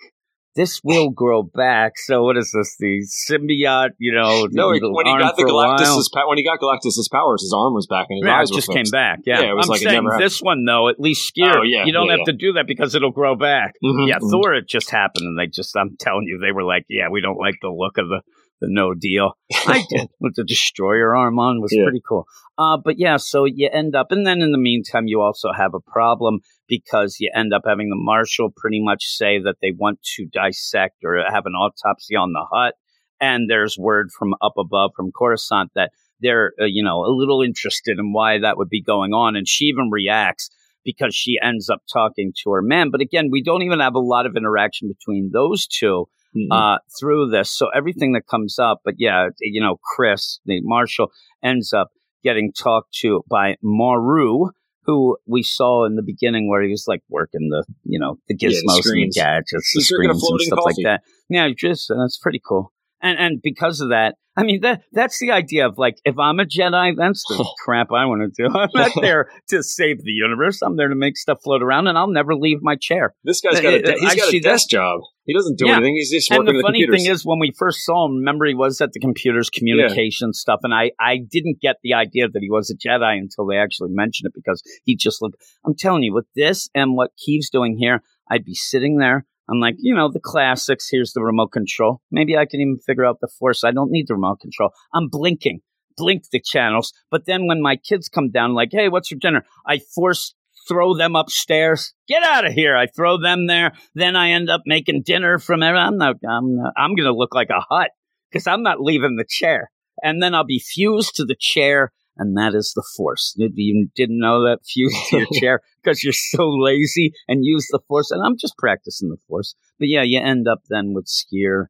This 0.58 0.80
will 0.82 1.10
grow 1.10 1.44
back. 1.44 1.92
So 1.98 2.24
what 2.24 2.36
is 2.36 2.50
this? 2.50 2.74
The 2.80 3.06
symbiote, 3.06 3.90
you 3.98 4.12
know? 4.12 4.48
No, 4.58 4.70
when 4.70 5.06
he 5.06 5.16
got 5.16 5.36
the 5.36 5.44
Galactus's 5.44 6.10
when 6.26 6.36
he 6.36 6.42
got 6.42 6.58
Galactus's 6.58 7.08
powers, 7.12 7.42
his 7.42 7.54
arm 7.56 7.74
was 7.74 7.86
back 7.86 8.06
and 8.10 8.18
his 8.18 8.26
yeah, 8.26 8.40
eyes 8.40 8.50
just 8.50 8.68
came 8.68 8.90
back. 8.90 9.20
Yeah, 9.24 9.40
yeah 9.40 9.50
it 9.50 9.54
was 9.54 9.66
I'm 9.66 9.70
like 9.70 9.80
saying 9.80 10.08
this 10.18 10.42
one 10.42 10.64
though, 10.64 10.88
at 10.88 10.98
least 10.98 11.32
Sskeer. 11.32 11.58
Oh, 11.58 11.62
yeah, 11.62 11.84
you 11.84 11.92
don't 11.92 12.08
yeah, 12.08 12.16
have 12.16 12.26
to 12.26 12.32
do 12.32 12.54
that 12.54 12.66
because 12.66 12.96
it'll 12.96 13.12
grow 13.12 13.36
back. 13.36 13.74
Mm-hmm, 13.84 14.08
yeah, 14.08 14.16
mm-hmm. 14.16 14.30
Thor, 14.30 14.54
it 14.54 14.68
just 14.68 14.90
happened, 14.90 15.26
and 15.26 15.38
they 15.38 15.46
just 15.46 15.76
I'm 15.76 15.96
telling 15.96 16.24
you, 16.26 16.40
they 16.42 16.50
were 16.50 16.64
like, 16.64 16.86
yeah, 16.88 17.08
we 17.08 17.20
don't 17.20 17.38
like 17.38 17.54
the 17.62 17.68
look 17.68 17.96
of 17.98 18.08
the 18.08 18.22
the 18.60 18.66
no 18.68 18.94
deal. 18.94 19.34
I 19.52 19.84
did 19.90 20.08
with 20.18 20.34
the 20.34 20.44
destroyer 20.44 21.14
arm 21.14 21.38
on 21.38 21.60
was 21.60 21.76
pretty 21.80 22.02
cool. 22.06 22.26
Uh, 22.56 22.78
but 22.82 22.98
yeah, 22.98 23.16
so 23.16 23.44
you 23.44 23.70
end 23.72 23.94
up, 23.94 24.10
and 24.10 24.26
then 24.26 24.42
in 24.42 24.50
the 24.50 24.58
meantime, 24.58 25.06
you 25.06 25.20
also 25.20 25.52
have 25.56 25.74
a 25.74 25.80
problem 25.80 26.40
because 26.68 27.16
you 27.18 27.31
end 27.35 27.52
up 27.54 27.62
having 27.66 27.88
the 27.88 27.96
marshal 27.96 28.50
pretty 28.54 28.81
much 28.83 29.04
say 29.04 29.38
that 29.38 29.57
they 29.62 29.72
want 29.76 30.00
to 30.16 30.26
dissect 30.26 30.96
or 31.04 31.18
have 31.28 31.46
an 31.46 31.54
autopsy 31.54 32.14
on 32.14 32.33
the 32.33 32.46
Hutt. 32.50 32.74
And 33.20 33.48
there's 33.48 33.76
word 33.78 34.11
from 34.16 34.35
up 34.42 34.54
above 34.59 34.92
from 34.94 35.11
Coruscant 35.11 35.70
that 35.74 35.90
they're, 36.20 36.52
uh, 36.61 36.64
you 36.64 36.85
know, 36.85 37.04
a 37.04 37.11
little 37.14 37.42
interested 37.42 37.98
in 37.98 38.12
why 38.12 38.38
that 38.38 38.57
would 38.57 38.68
be 38.68 38.83
going 38.83 39.12
on. 39.12 39.35
And 39.35 39.48
she 39.48 39.64
even 39.64 39.90
reacts 39.90 40.50
because 40.85 41.14
she 41.14 41.38
ends 41.42 41.68
up 41.68 41.83
talking 41.92 42.33
to 42.42 42.50
her 42.52 42.62
man. 42.62 42.90
But 42.90 43.00
again, 43.00 43.28
we 43.31 43.42
don't 43.42 43.62
even 43.62 43.81
have 43.81 43.94
a 43.94 44.00
lot 44.00 44.26
of 44.26 44.37
interaction 44.37 44.88
between 44.88 45.31
those 45.33 45.66
2 45.66 46.07
mm-hmm. 46.37 46.52
uh, 46.52 46.78
through 46.98 47.31
this. 47.31 47.50
So 47.50 47.68
everything 47.74 48.12
that 48.12 48.26
comes 48.26 48.59
up, 48.59 48.81
but 48.85 48.94
yeah, 48.98 49.28
you 49.40 49.61
know, 49.61 49.78
Chris, 49.83 50.40
the 50.44 50.61
marshal, 50.62 51.11
ends 51.42 51.72
up 51.72 51.88
getting 52.24 52.52
talked 52.52 52.92
to 53.00 53.22
by 53.28 53.57
Maru, 53.62 54.50
who 54.88 55.18
we 55.27 55.42
saw 55.42 55.85
in 55.85 55.96
the 55.96 56.03
beginning 56.03 56.48
where 56.48 56.62
he 56.62 56.70
was 56.70 56.87
like 56.88 57.03
working 57.11 57.51
the, 57.51 57.62
you 57.85 57.98
know, 57.98 58.18
the 58.27 58.35
gizmos 58.35 58.62
yeah, 58.64 58.81
the 58.83 58.90
and 58.94 59.12
the 59.12 59.20
gadgets, 59.20 59.72
the 59.74 59.83
screens 59.83 60.24
and 60.31 60.40
stuff 60.40 60.59
coffee. 60.61 60.83
like 60.83 60.85
that. 60.85 61.03
Yeah, 61.29 61.51
just, 61.55 61.92
that's 61.94 62.16
pretty 62.16 62.40
cool. 62.44 62.72
And, 63.03 63.18
and 63.18 63.42
because 63.42 63.83
of 63.83 63.90
that, 63.90 64.14
I 64.35 64.44
mean, 64.44 64.61
that 64.62 64.83
that's 64.92 65.18
the 65.18 65.33
idea 65.33 65.66
of 65.66 65.77
like, 65.77 65.96
if 66.05 66.18
I'm 66.18 66.40
a 66.40 66.44
Jedi, 66.44 66.94
that's 66.96 67.22
the 67.29 67.46
crap 67.64 67.88
I 67.92 68.07
want 68.07 68.22
to 68.22 68.42
do. 68.42 68.48
I'm 68.57 68.70
not 68.72 68.92
there 69.01 69.29
to 69.48 69.62
save 69.62 70.03
the 70.03 70.12
universe. 70.12 70.62
I'm 70.62 70.77
there 70.77 70.88
to 70.88 70.94
make 70.94 71.18
stuff 71.18 71.40
float 71.42 71.62
around, 71.62 71.88
and 71.88 71.98
I'll 71.98 72.09
never 72.11 72.35
leave 72.35 72.59
my 72.62 72.77
chair. 72.77 73.14
This 73.24 73.40
guy's 73.40 73.61
got 73.61 73.74
a, 73.74 73.96
he's 73.98 74.14
got 74.14 74.33
a 74.33 74.40
desk 74.40 74.70
job. 74.70 75.01
He 75.28 75.34
doesn't 75.34 75.58
do 75.58 75.66
Yeah. 75.66 75.76
anything. 75.76 75.94
He's 75.96 76.10
just 76.10 76.30
And 76.30 76.38
working 76.38 76.54
the 76.54 76.58
the 76.58 76.62
funny 76.62 76.80
computers. 76.80 77.04
thing 77.04 77.12
is, 77.12 77.24
when 77.26 77.38
we 77.38 77.52
first 77.56 77.84
saw 77.84 78.06
him, 78.06 78.16
remember 78.16 78.46
he 78.46 78.54
was 78.54 78.80
at 78.80 78.92
the 78.92 78.98
computers 78.98 79.50
communication 79.50 80.32
stuff, 80.32 80.60
and 80.64 80.72
I, 80.74 80.90
I 80.98 81.18
didn't 81.18 81.60
get 81.60 81.76
the 81.82 81.92
idea 81.94 82.28
that 82.28 82.42
he 82.42 82.50
was 82.50 82.70
a 82.70 82.76
Jedi 82.76 83.18
until 83.18 83.46
they 83.46 83.58
actually 83.58 83.90
mentioned 83.90 84.26
it 84.28 84.32
because 84.34 84.62
he 84.84 84.96
just 84.96 85.20
looked. 85.22 85.36
I'm 85.66 85.74
telling 85.76 86.02
you, 86.02 86.14
with 86.14 86.26
this 86.34 86.68
and 86.74 86.96
what 86.96 87.10
Keeve's 87.18 87.50
doing 87.50 87.76
here, 87.78 88.02
I'd 88.30 88.44
be 88.44 88.54
sitting 88.54 88.96
there. 88.96 89.26
I'm 89.50 89.60
like, 89.60 89.76
you 89.78 89.94
know, 89.94 90.10
the 90.10 90.20
classics. 90.20 90.88
Here's 90.90 91.12
the 91.12 91.22
remote 91.22 91.52
control. 91.52 92.00
Maybe 92.10 92.36
I 92.36 92.46
can 92.46 92.60
even 92.60 92.78
figure 92.78 93.04
out 93.04 93.20
the 93.20 93.28
force. 93.38 93.64
I 93.64 93.70
don't 93.70 93.90
need 93.90 94.06
the 94.08 94.14
remote 94.14 94.40
control. 94.40 94.70
I'm 94.94 95.08
blinking, 95.08 95.60
blink 95.96 96.24
the 96.32 96.40
channels. 96.40 96.92
But 97.10 97.26
then 97.26 97.46
when 97.46 97.60
my 97.62 97.76
kids 97.76 98.08
come 98.08 98.30
down, 98.30 98.54
like, 98.54 98.70
hey, 98.72 98.88
what's 98.88 99.08
for 99.08 99.16
dinner? 99.16 99.44
I 99.66 99.78
force 99.94 100.34
throw 100.68 100.94
them 100.96 101.16
upstairs. 101.16 101.92
Get 102.09 102.22
out 102.22 102.46
of 102.46 102.52
here. 102.52 102.76
I 102.76 102.87
throw 102.87 103.18
them 103.20 103.46
there. 103.46 103.72
Then 103.94 104.14
I 104.16 104.31
end 104.31 104.50
up 104.50 104.62
making 104.66 105.02
dinner 105.04 105.38
from 105.38 105.61
there. 105.61 105.74
I'm 105.76 105.96
not, 105.96 106.16
I'm 106.28 106.57
not, 106.57 106.72
I'm 106.76 106.94
going 106.94 107.07
to 107.09 107.14
look 107.16 107.35
like 107.35 107.50
a 107.50 107.64
Hutt 107.70 107.90
because 108.31 108.46
I'm 108.46 108.62
not 108.62 108.81
leaving 108.81 109.16
the 109.16 109.24
chair. 109.28 109.70
And 110.02 110.22
then 110.22 110.35
I'll 110.35 110.44
be 110.44 110.61
fused 110.64 111.14
to 111.16 111.24
the 111.24 111.37
chair. 111.38 111.92
And 112.16 112.37
that 112.37 112.54
is 112.54 112.72
the 112.74 112.85
force. 112.96 113.35
You- 113.37 113.50
You 113.54 113.88
didn't 113.94 114.18
know 114.20 114.42
that 114.44 114.59
fused 114.66 114.96
to 115.11 115.18
your 115.18 115.26
chair 115.40 115.61
because 115.83 116.02
you're 116.04 116.12
so 116.12 116.48
lazy 116.48 117.12
and 117.28 117.44
use 117.44 117.66
the 117.70 117.81
force. 117.88 118.11
And 118.11 118.24
I'm 118.24 118.37
just 118.37 118.57
practicing 118.59 119.09
the 119.09 119.18
force. 119.28 119.54
But 119.78 119.88
yeah, 119.88 120.02
you 120.02 120.20
end 120.20 120.46
up 120.48 120.61
then 120.68 120.92
with 120.94 121.07
Sskeer. 121.07 121.66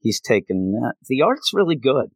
He's 0.00 0.20
taken 0.20 0.72
that. 0.72 0.94
The 1.08 1.22
art's 1.22 1.52
really 1.54 1.76
good. 1.76 2.10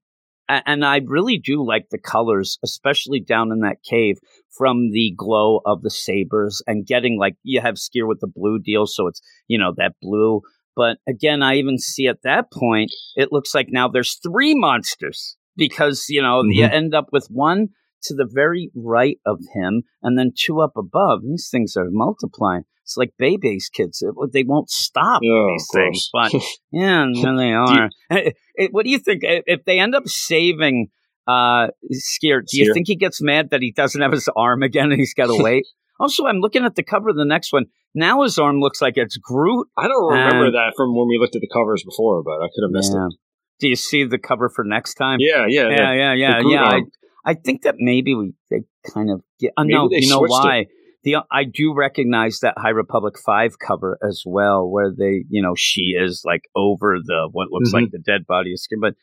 And 0.66 0.84
I 0.84 1.00
really 1.06 1.38
do 1.38 1.64
like 1.64 1.88
the 1.90 1.98
colors, 1.98 2.58
especially 2.64 3.20
down 3.20 3.52
in 3.52 3.60
that 3.60 3.82
cave 3.82 4.18
from 4.50 4.90
the 4.90 5.14
glow 5.16 5.60
of 5.64 5.82
the 5.82 5.90
sabers 5.90 6.62
and 6.66 6.86
getting 6.86 7.18
like 7.18 7.36
you 7.42 7.60
have 7.60 7.76
Sskeer 7.76 8.06
with 8.08 8.20
the 8.20 8.26
blue 8.26 8.58
deal, 8.58 8.86
so 8.86 9.06
it's 9.06 9.20
you 9.48 9.58
know 9.58 9.72
that 9.76 9.92
blue. 10.02 10.40
But 10.76 10.98
again, 11.08 11.42
I 11.42 11.56
even 11.56 11.78
see 11.78 12.06
at 12.08 12.22
that 12.24 12.50
point 12.52 12.90
it 13.16 13.32
looks 13.32 13.54
like 13.54 13.68
now 13.70 13.88
there's 13.88 14.18
three 14.22 14.54
monsters 14.54 15.36
because 15.56 16.06
you 16.08 16.22
know 16.22 16.42
you 16.44 16.64
Mhm. 16.64 16.72
end 16.72 16.94
up 16.94 17.06
with 17.12 17.26
one 17.28 17.68
to 18.04 18.14
the 18.14 18.28
very 18.30 18.70
right 18.74 19.18
of 19.26 19.40
him 19.54 19.82
and 20.02 20.18
then 20.18 20.32
two 20.36 20.60
up 20.60 20.72
above. 20.76 21.20
These 21.22 21.48
things 21.50 21.76
are 21.76 21.86
multiplying. 21.90 22.62
It's 22.82 22.96
like 22.96 23.12
Bebe's 23.18 23.68
kids; 23.68 24.02
It- 24.02 24.32
they 24.32 24.42
won't 24.44 24.68
stop 24.70 25.20
Oh, 25.24 25.46
these 25.48 25.68
things. 25.72 26.08
But 26.12 26.32
yeah, 26.72 27.06
there 27.22 27.36
they 27.36 27.52
are. 27.52 27.88
Eh, 28.10 28.30
eh, 28.58 28.68
what 28.70 28.84
do 28.84 28.90
you 28.90 28.98
think 28.98 29.20
if 29.22 29.64
they 29.64 29.78
end 29.78 29.94
up 29.94 30.08
saving? 30.08 30.88
Uh, 31.26 31.68
Sskeer, 31.92 32.40
do 32.44 32.58
you 32.58 32.70
Sskeer. 32.70 32.74
think 32.74 32.86
he 32.88 32.96
gets 32.96 33.22
mad 33.22 33.50
that 33.50 33.62
he 33.62 33.70
doesn't 33.70 34.00
have 34.00 34.10
his 34.10 34.28
arm 34.34 34.62
again 34.68 34.90
and 34.90 34.98
he's 34.98 35.14
got 35.14 35.26
to 35.26 35.36
wait? 35.42 35.64
also, 36.00 36.24
I'm 36.26 36.38
looking 36.40 36.64
at 36.64 36.74
the 36.74 36.82
cover 36.82 37.10
of 37.10 37.16
the 37.16 37.24
next 37.26 37.52
one. 37.52 37.66
Now 37.94 38.22
his 38.22 38.38
arm 38.38 38.58
looks 38.60 38.80
like 38.80 38.94
it's 38.96 39.16
Groot. 39.18 39.68
I 39.76 39.86
don't 39.86 40.10
remember 40.12 40.46
And- 40.46 40.54
that 40.54 40.72
from 40.76 40.96
when 40.96 41.06
we 41.08 41.18
looked 41.18 41.36
at 41.36 41.42
the 41.42 41.50
covers 41.52 41.84
before, 41.84 42.22
but 42.24 42.40
I 42.42 42.48
could 42.54 42.62
have 42.64 42.70
missed 42.72 42.92
Yeah. 42.94 43.06
it. 43.06 43.14
Do 43.60 43.68
you 43.68 43.76
see 43.76 44.04
the 44.04 44.18
cover 44.18 44.48
for 44.48 44.64
next 44.64 44.94
time? 44.94 45.18
Yeah, 45.20 45.44
yeah, 45.46 45.68
yeah, 45.68 45.76
yeah. 45.92 45.92
yeah, 45.92 46.14
yeah. 46.14 46.42
the 46.42 46.48
yeah. 46.48 46.62
I, 46.64 46.72
arm. 46.76 46.90
I 47.24 47.34
think 47.34 47.62
that 47.62 47.76
maybe 47.78 48.14
we 48.14 48.32
they 48.50 48.62
kind 48.92 49.10
of 49.10 49.22
get. 49.38 49.52
Uh, 49.56 49.64
no, 49.64 49.88
you 49.90 50.08
know 50.08 50.18
switched 50.18 50.32
it. 50.44 50.48
why? 50.48 50.66
The 51.02 51.16
I 51.30 51.44
do 51.44 51.72
recognize 51.74 52.40
that 52.40 52.54
High 52.58 52.70
Republic 52.70 53.14
Five 53.24 53.58
cover 53.58 53.98
as 54.06 54.22
well, 54.26 54.68
where 54.68 54.90
they, 54.96 55.24
you 55.30 55.40
know, 55.42 55.54
she 55.56 55.94
is 55.98 56.22
like 56.24 56.42
over 56.54 56.98
the 57.02 57.28
what 57.32 57.50
looks 57.50 57.70
Mhm. 57.70 57.74
like 57.82 57.90
the 57.90 57.98
dead 57.98 58.26
body 58.26 58.52
of 58.52 58.58
skin. 58.60 58.80
But 58.80 58.94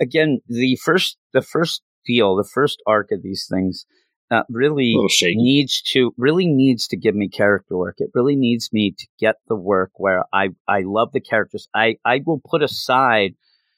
again, 0.00 0.40
the 0.48 0.76
first 0.76 1.18
the 1.32 1.42
first 1.42 1.82
deal, 2.06 2.36
the 2.36 2.44
first 2.52 2.82
arc 2.86 3.10
of 3.12 3.22
these 3.22 3.46
things, 3.50 3.84
uh, 4.30 4.42
really 4.48 4.92
A 4.92 4.96
little 4.96 5.08
shaky. 5.08 5.36
needs 5.36 5.82
to 5.92 6.12
really 6.16 6.46
needs 6.46 6.86
to 6.88 6.96
give 6.96 7.14
me 7.14 7.28
character 7.28 7.76
work. 7.76 7.96
It 7.98 8.10
really 8.14 8.36
needs 8.36 8.70
me 8.72 8.92
to 8.96 9.06
get 9.18 9.36
the 9.48 9.56
work 9.56 9.90
where 9.96 10.24
I 10.32 10.50
I 10.68 10.82
love 10.84 11.12
the 11.12 11.20
characters. 11.20 11.68
I 11.74 11.96
I 12.04 12.22
will 12.24 12.40
put 12.48 12.62
aside, 12.62 13.34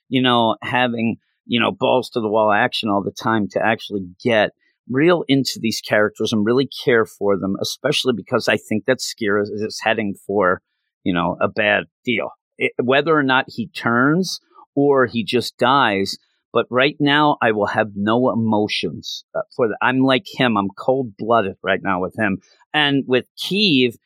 you 0.08 0.22
know, 0.22 0.56
having 0.62 1.16
you 1.48 1.58
know 1.58 1.72
balls 1.72 2.08
to 2.10 2.20
the 2.20 2.28
wall 2.28 2.52
action 2.52 2.88
all 2.88 3.02
the 3.02 3.10
time 3.10 3.48
to 3.48 3.64
actually 3.64 4.06
get 4.22 4.50
real 4.88 5.24
into 5.28 5.58
these 5.60 5.80
characters 5.80 6.32
and 6.32 6.46
really 6.46 6.68
care 6.84 7.04
for 7.04 7.36
them, 7.36 7.56
especially 7.60 8.14
because 8.16 8.48
I 8.48 8.56
think 8.56 8.84
that 8.86 9.00
Skira 9.00 9.42
is, 9.42 9.80
heading 9.82 10.14
for 10.26 10.62
you 11.02 11.12
know 11.12 11.36
a 11.40 11.48
bad 11.48 11.84
deal. 12.04 12.30
It, 12.58 12.72
whether 12.82 13.16
or 13.16 13.22
not 13.22 13.46
he 13.48 13.68
turns 13.68 14.40
or 14.74 15.06
he 15.06 15.24
just 15.24 15.58
dies. 15.58 16.16
But 16.50 16.64
right 16.70 16.96
now, 16.98 17.36
I 17.42 17.52
will 17.52 17.66
have 17.66 17.88
no 17.94 18.30
emotions 18.32 19.22
uh, 19.34 19.42
for 19.54 19.68
that. 19.68 19.76
I'm 19.82 19.98
like 19.98 20.24
him. 20.26 20.56
I'm 20.56 20.70
cold 20.78 21.12
blooded 21.18 21.56
right 21.62 21.80
now 21.82 22.00
with 22.00 22.18
him. 22.18 22.38
And 22.72 23.04
with 23.06 23.26
Keeve, 23.36 23.96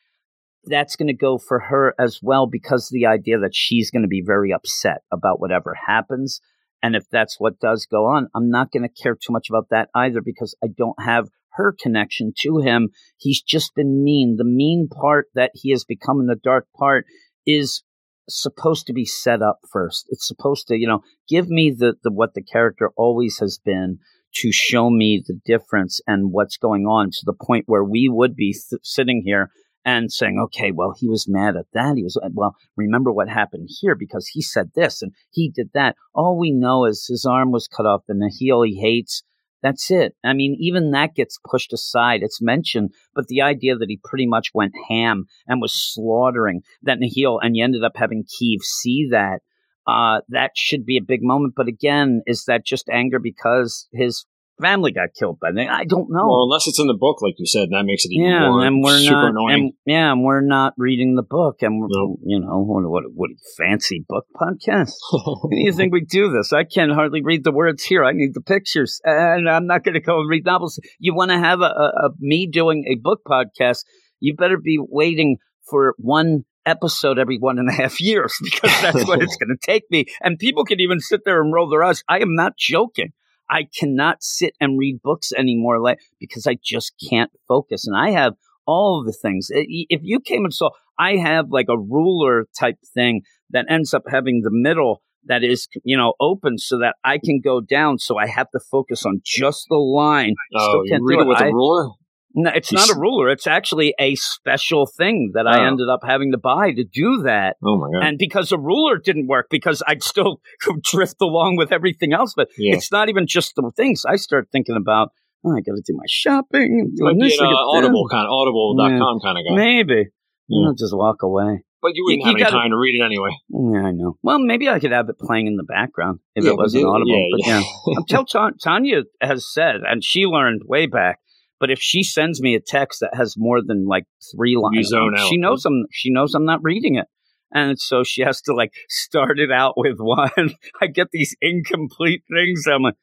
that's 0.65 0.95
going 0.95 1.07
to 1.07 1.13
go 1.13 1.37
for 1.37 1.59
her 1.59 1.95
as 1.99 2.19
well 2.21 2.47
because 2.47 2.89
the 2.89 3.05
idea 3.05 3.39
that 3.39 3.55
she's 3.55 3.91
going 3.91 4.01
to 4.01 4.09
be 4.09 4.23
very 4.25 4.51
upset 4.51 5.03
about 5.11 5.39
whatever 5.39 5.73
happens. 5.87 6.41
And 6.83 6.97
if 6.97 7.05
that's 7.09 7.39
what 7.39 7.61
does 7.61 7.87
go 7.89 8.05
on, 8.07 8.27
I'm 8.35 8.49
not 8.49 8.71
going 8.71 8.83
to 8.83 9.01
care 9.01 9.15
too 9.15 9.31
much 9.31 9.47
about 9.49 9.67
that 9.71 9.89
either 9.95 10.21
because 10.21 10.53
I 10.61 10.67
don't 10.67 11.01
have 11.01 11.29
her 11.53 11.73
connection 11.79 12.33
to 12.41 12.59
him. 12.59 12.89
He's 13.17 13.41
just 13.41 13.73
been 13.73 14.03
mean. 14.03 14.35
The 14.37 14.43
mean 14.43 14.89
part 14.89 15.27
that 15.33 15.51
he 15.53 15.71
has 15.71 15.85
become 15.85 16.19
in 16.19 16.27
the 16.27 16.35
dark 16.35 16.67
part 16.77 17.05
is 17.45 17.83
supposed 18.27 18.85
to 18.87 18.93
be 18.93 19.05
set 19.05 19.41
up 19.41 19.59
first. 19.71 20.07
It's 20.09 20.27
supposed 20.27 20.67
to, 20.67 20.77
you 20.77 20.87
know, 20.87 21.01
give 21.29 21.47
me 21.47 21.71
the, 21.71 21.95
the 22.03 22.11
what 22.11 22.33
the 22.33 22.43
character 22.43 22.91
always 22.97 23.39
has 23.39 23.59
been 23.63 23.99
to 24.35 24.51
show 24.51 24.89
me 24.89 25.23
the 25.25 25.39
difference 25.45 26.01
and 26.05 26.31
what's 26.31 26.57
going 26.57 26.85
on 26.85 27.11
to 27.11 27.21
the 27.23 27.33
point 27.33 27.65
where 27.67 27.83
we 27.83 28.09
would 28.11 28.35
be 28.35 28.51
th- 28.51 28.81
sitting 28.83 29.21
here 29.23 29.51
and 29.85 30.11
saying, 30.11 30.39
okay, 30.45 30.71
well, 30.71 30.93
he 30.97 31.09
was 31.09 31.27
mad 31.27 31.55
at 31.55 31.65
that. 31.73 31.97
He 31.97 32.03
was, 32.03 32.17
well, 32.31 32.55
remember 32.75 33.11
what 33.11 33.29
happened 33.29 33.69
here 33.81 33.95
because 33.95 34.27
he 34.27 34.41
said 34.41 34.71
this 34.75 35.01
and 35.01 35.11
he 35.31 35.49
did 35.49 35.71
that. 35.73 35.95
All 36.13 36.37
we 36.37 36.51
know 36.51 36.85
is 36.85 37.05
his 37.07 37.25
arm 37.25 37.51
was 37.51 37.67
cut 37.67 37.85
off 37.85 38.03
and 38.07 38.21
the 38.21 38.33
heel 38.33 38.61
he 38.63 38.79
hates. 38.79 39.23
That's 39.61 39.89
it. 39.91 40.15
I 40.23 40.33
mean, 40.33 40.57
even 40.59 40.91
that 40.91 41.15
gets 41.15 41.39
pushed 41.49 41.71
aside. 41.71 42.21
It's 42.21 42.41
mentioned, 42.41 42.91
but 43.15 43.27
the 43.27 43.41
idea 43.41 43.77
that 43.77 43.89
he 43.89 43.99
pretty 44.03 44.27
much 44.27 44.49
went 44.53 44.73
ham 44.89 45.25
and 45.47 45.61
was 45.61 45.73
slaughtering 45.73 46.63
that 46.83 46.99
Nahil 46.99 47.39
and 47.41 47.55
you 47.55 47.63
ended 47.63 47.83
up 47.83 47.93
having 47.95 48.25
Keeve 48.25 48.61
see 48.61 49.07
that, 49.11 49.39
uh, 49.87 50.21
that 50.29 50.51
should 50.55 50.85
be 50.85 50.97
a 50.97 51.01
big 51.01 51.21
moment. 51.21 51.53
But 51.55 51.67
again, 51.67 52.21
is 52.25 52.43
that 52.45 52.65
just 52.65 52.89
anger 52.89 53.19
because 53.19 53.87
his 53.93 54.25
family 54.61 54.91
got 54.91 55.09
killed 55.17 55.39
by 55.39 55.51
them? 55.51 55.67
I 55.69 55.83
don't 55.85 56.07
know. 56.09 56.27
Well, 56.27 56.43
unless 56.43 56.67
it's 56.67 56.79
in 56.79 56.87
the 56.87 56.97
book, 56.99 57.21
like 57.21 57.35
you 57.37 57.45
said, 57.45 57.69
that 57.71 57.83
makes 57.85 58.05
it 58.05 58.11
even 58.13 58.29
yeah, 58.29 58.49
more 58.49 58.65
and 58.65 58.83
we're 58.83 58.97
super 58.97 59.13
not, 59.13 59.29
annoying. 59.31 59.53
and 59.55 59.73
yeah, 59.85 60.11
and 60.11 60.23
we're 60.23 60.41
not 60.41 60.73
reading 60.77 61.15
the 61.15 61.23
book, 61.23 61.57
and 61.61 61.79
we're, 61.79 61.87
No. 61.89 62.17
you 62.25 62.39
know, 62.39 62.63
what, 62.63 62.83
what, 62.89 63.03
what 63.13 63.29
a 63.31 63.35
fancy 63.57 64.05
book 64.07 64.25
podcast. 64.35 64.91
Do 65.49 65.57
you 65.57 65.73
think 65.73 65.93
we 65.93 66.01
do 66.01 66.31
this? 66.31 66.53
I 66.53 66.63
can 66.63 66.89
hardly 66.89 67.21
read 67.23 67.43
the 67.43 67.51
words 67.51 67.83
here. 67.83 68.03
I 68.03 68.11
need 68.13 68.33
the 68.33 68.41
pictures, 68.41 68.99
and 69.03 69.49
I'm 69.49 69.67
not 69.67 69.83
going 69.83 69.95
to 69.95 70.01
go 70.01 70.19
and 70.19 70.29
read 70.29 70.45
novels. 70.45 70.79
You 70.99 71.13
want 71.15 71.31
to 71.31 71.37
have 71.39 71.61
a, 71.61 71.65
a, 71.65 71.91
a 72.07 72.09
me 72.19 72.47
doing 72.47 72.85
a 72.89 72.95
book 73.01 73.21
podcast? 73.27 73.79
You 74.19 74.35
better 74.35 74.57
be 74.57 74.77
waiting 74.79 75.37
for 75.69 75.95
one 75.97 76.45
episode 76.65 77.19
every 77.19 77.37
one 77.37 77.59
and 77.59 77.67
a 77.69 77.73
half 77.73 77.99
years 77.99 78.33
because 78.41 78.71
that's 78.81 79.05
what 79.05 79.21
it's 79.21 79.35
going 79.41 79.49
to 79.49 79.57
take 79.65 79.83
me. 79.89 80.05
And 80.21 80.39
people 80.39 80.63
can 80.63 80.79
even 80.79 80.99
sit 80.99 81.21
there 81.25 81.41
and 81.41 81.53
roll 81.53 81.69
their 81.69 81.83
eyes. 81.83 82.03
I 82.07 82.19
am 82.19 82.35
not 82.35 82.53
joking. 82.57 83.11
I 83.53 83.67
cannot 83.79 84.23
sit 84.23 84.53
and 84.59 84.79
read 84.79 85.01
books 85.03 85.31
anymore, 85.37 85.79
like 85.79 85.99
because 86.19 86.47
I 86.47 86.55
just 86.63 86.93
can't 87.09 87.31
focus. 87.47 87.85
And 87.87 87.95
I 87.95 88.09
have 88.11 88.33
all 88.65 88.99
of 88.99 89.05
the 89.05 89.13
things. 89.13 89.47
If 89.51 90.01
you 90.03 90.19
came 90.19 90.43
and 90.43 90.53
saw, 90.53 90.69
I 90.97 91.17
have 91.17 91.45
like 91.51 91.67
a 91.69 91.77
ruler 91.77 92.47
type 92.59 92.77
thing 92.95 93.21
that 93.51 93.65
ends 93.69 93.93
up 93.93 94.03
having 94.09 94.41
the 94.41 94.49
middle 94.51 95.01
that 95.25 95.43
is, 95.43 95.67
you 95.83 95.95
know, 95.95 96.13
open 96.19 96.57
so 96.57 96.79
that 96.79 96.95
I 97.03 97.17
can 97.17 97.39
go 97.43 97.61
down. 97.61 97.99
So 97.99 98.17
I 98.17 98.27
have 98.27 98.49
to 98.51 98.59
focus 98.71 99.05
on 99.05 99.21
just 99.23 99.67
the 99.69 99.77
line. 99.77 100.33
oh, 100.55 100.59
Still 100.59 100.85
you 100.85 100.91
can't 100.91 101.03
read 101.05 101.19
it 101.21 101.27
with 101.27 101.41
I- 101.41 101.47
a 101.47 101.53
ruler? 101.53 101.91
No, 102.35 102.49
it's 102.53 102.71
You 102.71 102.77
not 102.79 102.89
a 102.89 102.99
ruler. 102.99 103.29
It's 103.29 103.45
actually 103.45 103.93
a 103.99 104.15
special 104.15 104.85
thing 104.87 105.31
that 105.35 105.45
I 105.47 105.61
Oh. 105.63 105.67
ended 105.67 105.87
up 105.89 105.99
having 106.03 106.31
to 106.31 106.37
buy 106.37 106.71
to 106.71 106.83
do 106.83 107.21
that. 107.25 107.57
Oh 107.63 107.77
my 107.77 107.87
god! 107.93 108.07
And 108.07 108.17
because 108.17 108.51
a 108.51 108.57
ruler 108.57 108.97
didn't 108.97 109.27
work, 109.27 109.47
because 109.51 109.83
I'd 109.87 110.01
still 110.01 110.41
drift 110.91 111.17
along 111.21 111.57
with 111.57 111.71
everything 111.71 112.11
else. 112.13 112.33
But 112.35 112.49
Yeah. 112.57 112.75
it's 112.75 112.91
not 112.91 113.09
even 113.09 113.27
just 113.27 113.53
the 113.55 113.71
things. 113.75 114.03
I 114.07 114.15
start 114.15 114.47
thinking 114.51 114.75
about, 114.75 115.09
oh, 115.45 115.51
I 115.55 115.61
got 115.61 115.75
to 115.75 115.83
do 115.85 115.93
my 115.95 116.05
shopping. 116.07 116.89
I'm 116.89 116.95
doing 116.95 117.19
be 117.19 117.25
this, 117.29 117.39
an 117.39 117.45
uh. 117.45 117.49
Audible 117.77 118.07
kind, 118.09 118.27
audible.com 118.27 119.19
kind 119.19 119.37
of 119.37 119.43
guy. 119.49 119.55
Maybe. 119.55 120.05
Yeah. 120.49 120.67
I'll 120.67 120.73
just 120.73 120.95
walk 120.95 121.21
away. 121.21 121.63
But 121.81 121.91
you 121.95 122.03
wouldn't 122.05 122.21
You- 122.21 122.27
you 122.31 122.31
have 122.31 122.35
any 122.35 122.43
gotta- 122.45 122.55
time 122.63 122.69
to 122.71 122.77
read 122.77 122.99
it 122.99 123.03
anyway. 123.03 123.29
Yeah, 123.49 123.87
I 123.87 123.91
know. 123.91 124.15
Well, 124.23 124.39
maybe 124.39 124.69
I 124.69 124.79
could 124.79 124.91
have 124.93 125.09
it 125.09 125.19
playing 125.19 125.47
in 125.47 125.57
the 125.57 125.63
background 125.63 126.19
if 126.33 126.45
Yeah, 126.45 126.51
it 126.51 126.57
wasn't 126.57 126.85
audible. 126.85 127.05
yeah, 127.45 127.61
but 127.61 127.87
yeah. 127.87 127.99
Tell 128.07 128.25
Ta- 128.25 128.51
Tanya 128.63 129.03
has 129.21 129.45
said, 129.51 129.81
and 129.85 130.01
she 130.03 130.25
learned 130.25 130.61
way 130.65 130.85
back. 130.87 131.19
But 131.63 131.71
if 131.71 131.79
she 131.79 132.03
sends 132.03 132.41
me 132.41 132.55
a 132.55 132.59
text 132.59 132.99
that 132.99 133.15
has 133.15 133.35
more 133.37 133.61
than 133.65 133.85
like 133.85 134.03
three 134.35 134.57
lines, 134.57 134.91
she 135.29 135.37
knows 135.37 135.63
I'm 135.63 135.85
she 135.93 136.11
knows 136.11 136.33
I'm 136.33 136.43
not 136.43 136.59
reading 136.61 136.95
it, 136.95 137.05
and 137.53 137.79
so 137.79 138.03
she 138.03 138.21
has 138.21 138.41
to 138.41 138.53
like 138.53 138.73
start 138.89 139.39
it 139.39 139.49
out 139.49 139.75
with 139.77 139.95
one. 139.97 140.29
I 140.81 140.87
get 140.87 141.07
these 141.13 141.37
incomplete 141.39 142.23
things. 142.29 142.65
I'm 142.67 142.81
like, 142.81 142.95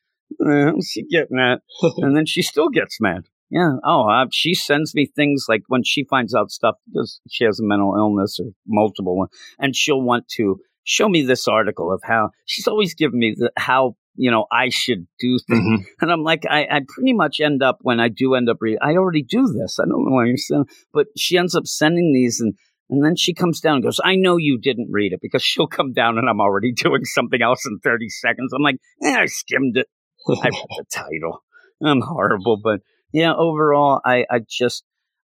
eh, 0.47 0.73
she 0.87 1.05
getting 1.05 1.39
at? 1.39 1.63
and 1.97 2.15
then 2.15 2.27
she 2.27 2.43
still 2.43 2.69
gets 2.69 3.01
mad. 3.01 3.23
Yeah. 3.49 3.77
Oh, 3.83 4.07
uh, 4.11 4.27
she 4.31 4.53
sends 4.53 4.95
me 4.95 5.07
things 5.07 5.47
like 5.49 5.63
when 5.69 5.83
she 5.83 6.05
finds 6.05 6.35
out 6.35 6.51
stuff 6.51 6.75
because 6.93 7.19
she 7.31 7.45
has 7.45 7.61
a 7.61 7.65
mental 7.65 7.95
illness 7.97 8.39
or 8.39 8.51
multiple 8.67 9.17
one, 9.17 9.29
and 9.59 9.75
she'll 9.75 10.03
want 10.03 10.29
to 10.37 10.61
show 10.85 11.09
me 11.09 11.23
this 11.23 11.49
article 11.49 11.91
of 11.91 12.03
how 12.05 12.29
she's 12.45 12.69
always 12.69 12.93
giving 12.93 13.21
me 13.21 13.35
the, 13.39 13.51
how 13.57 13.97
you 14.21 14.31
know 14.31 14.47
I 14.53 14.69
should 14.69 15.07
do 15.19 15.39
things, 15.39 15.61
mm-hmm. 15.61 15.83
and 16.01 16.13
I'm 16.13 16.23
like, 16.23 16.45
I, 16.49 16.67
I 16.71 16.81
pretty 16.87 17.15
much 17.15 17.41
end 17.41 17.63
up 17.63 17.79
when 17.81 18.01
I 18.01 18.09
do 18.09 18.35
end 18.35 18.49
up 18.49 18.59
reading, 18.61 18.79
I 18.83 18.93
already 18.93 19.23
do 19.23 19.47
this. 19.49 19.79
I 19.81 19.85
don't 19.85 20.05
know 20.05 20.15
why 20.15 20.27
you're 20.27 20.37
saying, 20.37 20.67
but 20.93 21.07
she 21.17 21.37
ends 21.37 21.55
up 21.55 21.67
sending 21.67 22.13
these 22.13 22.41
and. 22.41 22.55
And 22.93 23.05
then 23.05 23.15
she 23.15 23.35
comes 23.35 23.61
down 23.61 23.77
and 23.77 23.85
goes, 23.85 24.01
I 24.05 24.17
know 24.17 24.37
you 24.37 24.59
didn't 24.59 24.89
read 24.91 25.13
it 25.13 25.21
because 25.23 25.43
she'll 25.45 25.69
come 25.69 25.93
down 25.93 26.19
and 26.19 26.29
I'm 26.29 26.41
already 26.41 26.73
doing 26.73 27.05
something 27.05 27.41
else 27.41 27.65
in 27.65 27.79
30 27.79 28.09
seconds. 28.09 28.53
I'm 28.53 28.65
like, 28.65 28.79
eh, 29.05 29.17
I 29.17 29.27
skimmed 29.27 29.77
it. 29.77 29.87
I 30.29 30.49
read 30.49 30.53
the 30.77 30.85
title. 30.93 31.45
I'm 31.81 32.01
horrible, 32.01 32.61
but 32.61 32.81
yeah, 33.13 33.33
overall, 33.33 34.01
I, 34.05 34.27
I 34.29 34.41
just, 34.49 34.83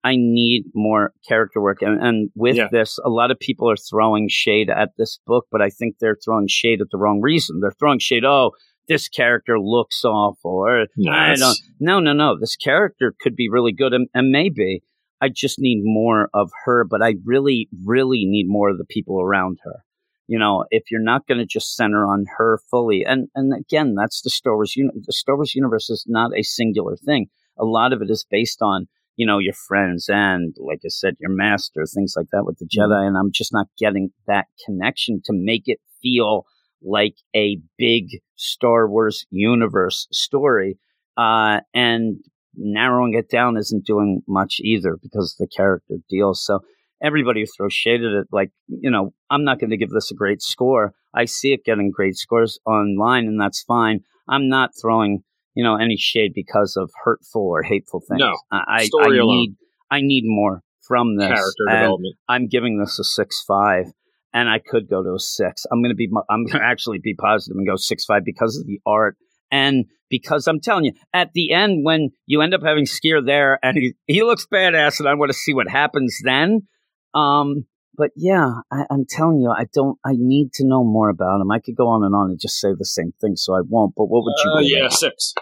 I 0.03 0.15
need 0.15 0.65
more 0.73 1.13
character 1.27 1.61
work. 1.61 1.81
And, 1.81 2.01
and 2.01 2.29
with 2.35 2.55
yeah. 2.55 2.67
this, 2.71 2.97
a 3.03 3.09
lot 3.09 3.31
of 3.31 3.39
people 3.39 3.69
are 3.69 3.77
throwing 3.77 4.27
shade 4.29 4.69
at 4.69 4.91
this 4.97 5.19
book, 5.27 5.47
but 5.51 5.61
I 5.61 5.69
think 5.69 5.95
they're 5.99 6.17
throwing 6.23 6.47
shade 6.47 6.81
at 6.81 6.87
the 6.91 6.97
wrong 6.97 7.19
reason. 7.21 7.59
They're 7.61 7.75
throwing 7.77 7.99
shade, 7.99 8.23
oh, 8.25 8.51
this 8.89 9.07
character 9.07 9.57
looks 9.57 10.03
awful, 10.03 10.51
or 10.51 10.87
I 11.09 11.35
don't. 11.35 11.57
No, 11.79 11.99
no, 11.99 12.11
no. 12.11 12.37
This 12.37 12.57
character 12.57 13.13
could 13.21 13.35
be 13.35 13.49
really 13.49 13.71
good, 13.71 13.93
and, 13.93 14.09
and 14.13 14.31
maybe 14.31 14.83
I 15.21 15.29
just 15.29 15.59
need 15.59 15.79
more 15.83 16.29
of 16.33 16.51
her. 16.65 16.83
But 16.83 17.01
I 17.01 17.15
really, 17.23 17.69
really 17.85 18.25
need 18.25 18.47
more 18.47 18.69
of 18.69 18.77
the 18.77 18.85
people 18.85 19.21
around 19.21 19.59
her. 19.63 19.83
You 20.27 20.37
know, 20.37 20.65
if 20.69 20.91
you're 20.91 21.01
not 21.01 21.25
going 21.27 21.39
to 21.39 21.45
just 21.45 21.75
center 21.75 22.05
on 22.05 22.25
her 22.37 22.59
fully, 22.69 23.05
and 23.07 23.29
and 23.35 23.53
again, 23.53 23.95
that's 23.95 24.21
the 24.21 24.29
Star 24.29 24.55
Wars. 24.55 24.75
Uni- 24.75 24.91
the 24.93 25.13
Star 25.13 25.37
Wars 25.37 25.55
universe 25.55 25.89
is 25.89 26.03
not 26.07 26.31
a 26.37 26.43
singular 26.43 26.97
thing 26.97 27.29
a 27.59 27.65
lot 27.65 27.93
of 27.93 28.01
it 28.01 28.09
is 28.09 28.25
based 28.29 28.61
on 28.61 28.87
you 29.17 29.25
know 29.25 29.37
your 29.37 29.53
friends 29.53 30.09
and 30.09 30.55
like 30.57 30.79
I 30.85 30.89
said, 30.89 31.15
your 31.19 31.31
master, 31.31 31.83
things 31.85 32.13
like 32.15 32.27
that 32.31 32.45
with 32.45 32.57
the 32.57 32.65
mm-hmm. 32.65 32.91
Jedi. 32.91 33.07
And 33.07 33.17
I'm 33.17 33.31
just 33.31 33.53
not 33.53 33.67
getting 33.77 34.11
that 34.25 34.47
connection 34.65 35.21
to 35.25 35.33
make 35.33 35.63
it 35.65 35.79
feel 36.01 36.45
like 36.83 37.15
a 37.35 37.57
big 37.77 38.05
Star 38.35 38.89
Wars 38.89 39.25
universe 39.29 40.07
story. 40.11 40.77
Uh, 41.17 41.59
and 41.73 42.17
narrowing 42.55 43.13
it 43.13 43.29
down 43.29 43.57
isn't 43.57 43.85
doing 43.85 44.21
much 44.27 44.59
either 44.61 44.97
because 45.01 45.35
the 45.37 45.47
character 45.47 45.95
deal. 46.09 46.33
So 46.33 46.61
everybody 47.01 47.41
who 47.41 47.47
throws 47.47 47.73
shade 47.73 48.01
at 48.01 48.13
it, 48.13 48.27
like, 48.31 48.51
you 48.67 48.89
know, 48.89 49.13
I'm 49.29 49.43
not 49.43 49.59
going 49.59 49.71
to 49.71 49.77
give 49.77 49.89
this 49.89 50.11
a 50.11 50.15
great 50.15 50.41
score. 50.41 50.93
I 51.13 51.25
see 51.25 51.53
it 51.53 51.65
getting 51.65 51.91
great 51.91 52.15
scores 52.15 52.59
online, 52.65 53.25
and 53.25 53.39
that's 53.39 53.63
fine. 53.63 54.01
I'm 54.29 54.47
not 54.47 54.71
throwing 54.79 55.23
you 55.59 55.63
know, 55.65 55.75
any 55.75 55.97
shade 55.97 56.31
because 56.33 56.77
of 56.77 56.89
hurtful 57.03 57.41
or 57.41 57.63
hateful 57.63 57.99
things. 57.99 58.19
No, 58.19 58.37
I, 58.49 58.87
I, 58.93 59.03
I 59.03 59.09
need 59.09 59.55
I 59.91 59.99
need 59.99 60.23
more 60.25 60.61
from 60.87 61.17
this. 61.17 61.27
Character 61.27 61.65
development. 61.67 62.15
I'm 62.29 62.47
giving 62.47 62.79
this 62.79 62.97
a 62.97 63.03
six 63.03 63.43
five, 63.45 63.87
and 64.33 64.49
I 64.49 64.59
could 64.59 64.89
go 64.89 65.03
to 65.03 65.13
a 65.15 65.19
six. 65.19 65.65
I'm 65.71 65.81
going 65.81 65.91
to 65.91 65.95
be 65.95 66.09
I'm 66.29 66.45
going 66.45 66.59
to 66.59 66.65
actually 66.65 66.99
be 66.99 67.15
positive 67.15 67.57
and 67.57 67.67
go 67.67 67.75
six 67.75 68.05
five 68.05 68.23
because 68.25 68.57
of 68.57 68.65
the 68.67 68.79
art 68.85 69.17
and 69.51 69.85
because 70.09 70.47
I'm 70.47 70.59
telling 70.59 70.85
you, 70.85 70.93
at 71.13 71.33
the 71.33 71.53
end 71.53 71.85
when 71.85 72.09
you 72.25 72.41
end 72.41 72.53
up 72.53 72.61
having 72.63 72.85
Sskeer 72.85 73.25
there 73.25 73.59
and 73.63 73.77
he 73.77 73.93
he 74.07 74.23
looks 74.23 74.45
badass, 74.51 74.99
and 74.99 75.07
I 75.07 75.13
want 75.13 75.31
to 75.31 75.37
see 75.37 75.53
what 75.53 75.67
happens 75.67 76.17
then. 76.23 76.67
Um, 77.13 77.65
but 77.95 78.11
yeah, 78.15 78.61
I, 78.71 78.85
am 78.89 79.05
telling 79.07 79.39
you, 79.39 79.49
I 79.49 79.65
don't. 79.73 79.97
I 80.05 80.13
need 80.15 80.53
to 80.53 80.65
know 80.65 80.83
more 80.83 81.09
about 81.09 81.41
him. 81.41 81.51
I 81.51 81.59
could 81.59 81.75
go 81.75 81.87
on 81.87 82.03
and 82.03 82.15
on 82.15 82.29
and 82.29 82.39
just 82.39 82.59
say 82.59 82.69
the 82.77 82.85
same 82.85 83.13
thing, 83.19 83.35
so 83.35 83.53
I 83.53 83.61
won't. 83.67 83.93
But 83.95 84.05
what 84.05 84.23
would 84.23 84.33
you? 84.43 84.51
Uh, 84.51 84.59
yeah, 84.61 84.89
six. 84.89 85.33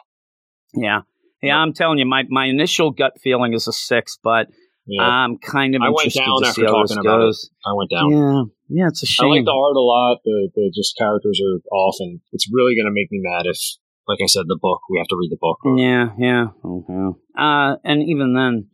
Yeah. 0.74 1.02
Yeah, 1.42 1.58
I'm 1.58 1.74
telling 1.74 2.00
you, 2.00 2.06
my, 2.06 2.24
my 2.30 2.46
initial 2.46 2.92
gut 2.92 3.14
feeling 3.22 3.54
is 3.54 3.68
a 3.68 3.72
six, 3.72 4.18
but 4.24 4.48
yeah. 4.88 5.04
I'm 5.04 5.38
kind 5.38 5.76
of 5.76 5.82
I 5.82 5.90
went 5.90 6.14
down 6.14 6.44
after 6.46 6.66
talking 6.66 6.98
about 6.98 7.20
goes. 7.20 7.50
it. 7.52 7.70
I 7.70 7.74
went 7.74 7.90
down. 7.90 8.10
Yeah, 8.12 8.44
yeah, 8.70 8.88
it's 8.88 9.04
a 9.04 9.06
shame. 9.06 9.28
I 9.28 9.30
like 9.36 9.46
the 9.46 9.52
art 9.52 9.76
a 9.76 9.82
lot. 9.82 10.20
The 10.24 10.50
the 10.56 10.72
just 10.74 10.98
characters 10.98 11.40
are 11.44 11.60
off, 11.76 11.96
and 12.00 12.22
it's 12.32 12.48
really 12.52 12.76
going 12.76 12.86
to 12.86 12.94
make 12.94 13.12
me 13.12 13.20
mad 13.22 13.46
if, 13.46 13.60
like 14.08 14.20
I 14.24 14.28
said, 14.28 14.44
the 14.48 14.58
book 14.60 14.82
we 14.90 14.98
have 14.98 15.08
to 15.08 15.18
read 15.18 15.32
the 15.32 15.38
book. 15.40 15.60
Yeah, 15.78 16.10
yeah, 16.18 16.48
okay. 16.64 17.18
Uh, 17.38 17.76
and 17.84 18.02
even 18.04 18.34
then, 18.34 18.68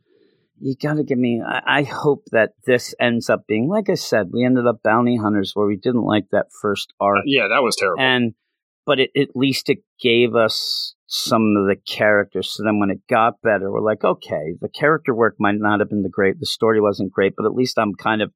you 0.60 0.76
got 0.82 0.96
to 0.96 1.04
give 1.04 1.18
me. 1.18 1.42
I, 1.46 1.80
I 1.80 1.84
hope 1.84 2.26
that 2.32 2.52
this 2.66 2.94
ends 3.00 3.30
up 3.30 3.48
being, 3.48 3.68
like 3.68 3.90
I 3.90 3.96
said, 3.96 4.30
we 4.32 4.46
ended 4.46 4.68
up 4.68 4.84
bounty 4.84 5.18
hunters 5.18 5.52
where 5.56 5.68
we 5.68 5.78
didn't 5.78 6.06
like 6.06 6.26
that 6.32 6.48
first 6.62 6.94
arc. 7.00 7.20
Uh, 7.20 7.22
yeah, 7.26 7.48
that 7.50 7.64
was 7.64 7.76
terrible. 7.76 8.02
And 8.02 8.34
but 8.86 9.00
it, 9.00 9.12
at 9.18 9.30
least 9.36 9.70
it 9.70 9.80
gave 10.00 10.36
us 10.36 10.96
some 11.16 11.56
of 11.56 11.68
the 11.68 11.76
characters. 11.76 12.52
So 12.52 12.64
then 12.64 12.80
when 12.80 12.90
it 12.90 13.02
got 13.08 13.40
better, 13.44 13.72
we're 13.72 13.82
like, 13.82 14.04
okay, 14.04 14.56
the 14.60 14.68
character 14.68 15.14
work 15.14 15.36
might 15.38 15.60
not 15.60 15.80
have 15.80 15.90
been 15.90 16.02
the 16.02 16.10
great, 16.10 16.40
the 16.40 16.48
story 16.48 16.82
wasn't 16.82 17.12
great, 17.12 17.34
but 17.38 17.46
at 17.46 17.54
least 17.54 17.78
I'm 17.78 17.94
kind 17.94 18.24
of 18.24 18.32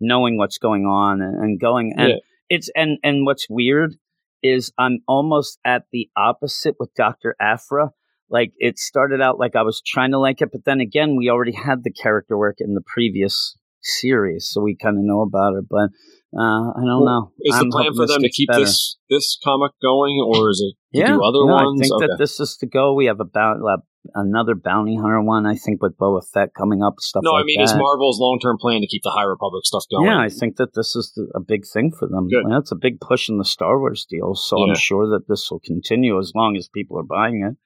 knowing 0.00 0.38
what's 0.38 0.56
going 0.56 0.86
on 0.86 1.20
and, 1.20 1.36
and 1.36 1.60
going. 1.60 1.92
And 1.98 2.08
yeah. 2.08 2.16
it's 2.48 2.70
and 2.74 2.96
and 3.04 3.26
what's 3.26 3.48
weird 3.50 3.96
is 4.42 4.72
I'm 4.78 5.00
almost 5.06 5.58
at 5.62 5.82
the 5.92 6.08
opposite 6.16 6.76
with 6.80 6.94
Doctor 6.94 7.36
Aphra. 7.38 7.90
Like 8.30 8.52
it 8.56 8.78
started 8.78 9.20
out 9.20 9.38
like 9.38 9.54
I 9.54 9.62
was 9.62 9.82
trying 9.86 10.12
to 10.12 10.18
like 10.18 10.40
it, 10.40 10.48
but 10.52 10.64
then 10.64 10.80
again, 10.80 11.16
we 11.16 11.28
already 11.28 11.52
had 11.52 11.84
the 11.84 11.92
character 11.92 12.38
work 12.38 12.56
in 12.60 12.72
the 12.72 12.82
previous 12.94 13.58
series, 13.82 14.48
so 14.50 14.62
we 14.62 14.74
kind 14.74 14.96
of 14.96 15.04
know 15.04 15.20
about 15.20 15.52
her. 15.52 15.62
But 15.68 15.90
uh, 16.34 16.72
I 16.72 16.80
don't 16.80 17.04
well, 17.04 17.04
know. 17.04 17.32
Is 17.40 17.54
I'm 17.54 17.68
the 17.68 17.76
plan 17.76 17.94
for 17.94 18.06
them 18.06 18.22
to 18.22 18.30
keep 18.30 18.48
better. 18.48 18.60
this 18.60 18.96
this 19.10 19.38
comic 19.44 19.72
going, 19.82 20.16
or 20.16 20.48
is 20.48 20.64
it 20.64 20.76
yeah, 20.90 21.08
do 21.08 21.22
other 21.22 21.44
no, 21.44 21.52
ones? 21.52 21.80
I 21.80 21.84
think 21.84 21.92
okay. 21.94 22.06
that 22.06 22.16
this 22.18 22.40
is 22.40 22.56
to 22.60 22.66
go. 22.66 22.94
We 22.94 23.04
have 23.06 23.20
about 23.20 23.58
uh, 23.60 23.76
another 24.14 24.54
bounty 24.54 24.96
hunter 24.96 25.20
one. 25.20 25.44
I 25.44 25.56
think 25.56 25.82
with 25.82 25.98
Boba 25.98 26.22
Fett 26.32 26.54
coming 26.56 26.82
up, 26.82 26.94
stuff. 27.00 27.22
No, 27.22 27.32
like 27.32 27.42
I 27.42 27.44
mean, 27.44 27.58
that. 27.58 27.64
is 27.64 27.74
Marvel's 27.74 28.18
long 28.18 28.38
term 28.40 28.56
plan 28.58 28.80
to 28.80 28.86
keep 28.86 29.02
the 29.02 29.10
High 29.10 29.24
Republic 29.24 29.66
stuff 29.66 29.84
going? 29.90 30.06
Yeah, 30.06 30.18
I 30.18 30.30
think 30.30 30.56
that 30.56 30.72
this 30.74 30.96
is 30.96 31.12
the, 31.14 31.28
a 31.34 31.40
big 31.40 31.66
thing 31.70 31.92
for 31.92 32.08
them. 32.08 32.28
Good. 32.28 32.44
It's 32.48 32.72
a 32.72 32.76
big 32.76 32.98
push 32.98 33.28
in 33.28 33.36
the 33.36 33.44
Star 33.44 33.78
Wars 33.78 34.06
deal, 34.08 34.34
so 34.34 34.56
yeah. 34.58 34.72
I'm 34.72 34.78
sure 34.78 35.06
that 35.10 35.28
this 35.28 35.50
will 35.50 35.60
continue 35.60 36.18
as 36.18 36.32
long 36.34 36.56
as 36.56 36.66
people 36.68 36.98
are 36.98 37.04
buying 37.04 37.44
it. 37.44 37.58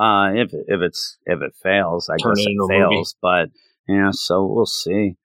Uh, 0.00 0.32
if 0.32 0.54
if 0.54 0.80
it's 0.80 1.18
if 1.26 1.42
it 1.42 1.52
fails, 1.62 2.08
I 2.08 2.16
Turn 2.16 2.32
guess 2.34 2.46
it, 2.46 2.50
it 2.50 2.68
fails. 2.68 3.14
But 3.20 3.48
yeah, 3.86 4.10
so 4.12 4.46
we'll 4.46 4.64
see. 4.64 5.16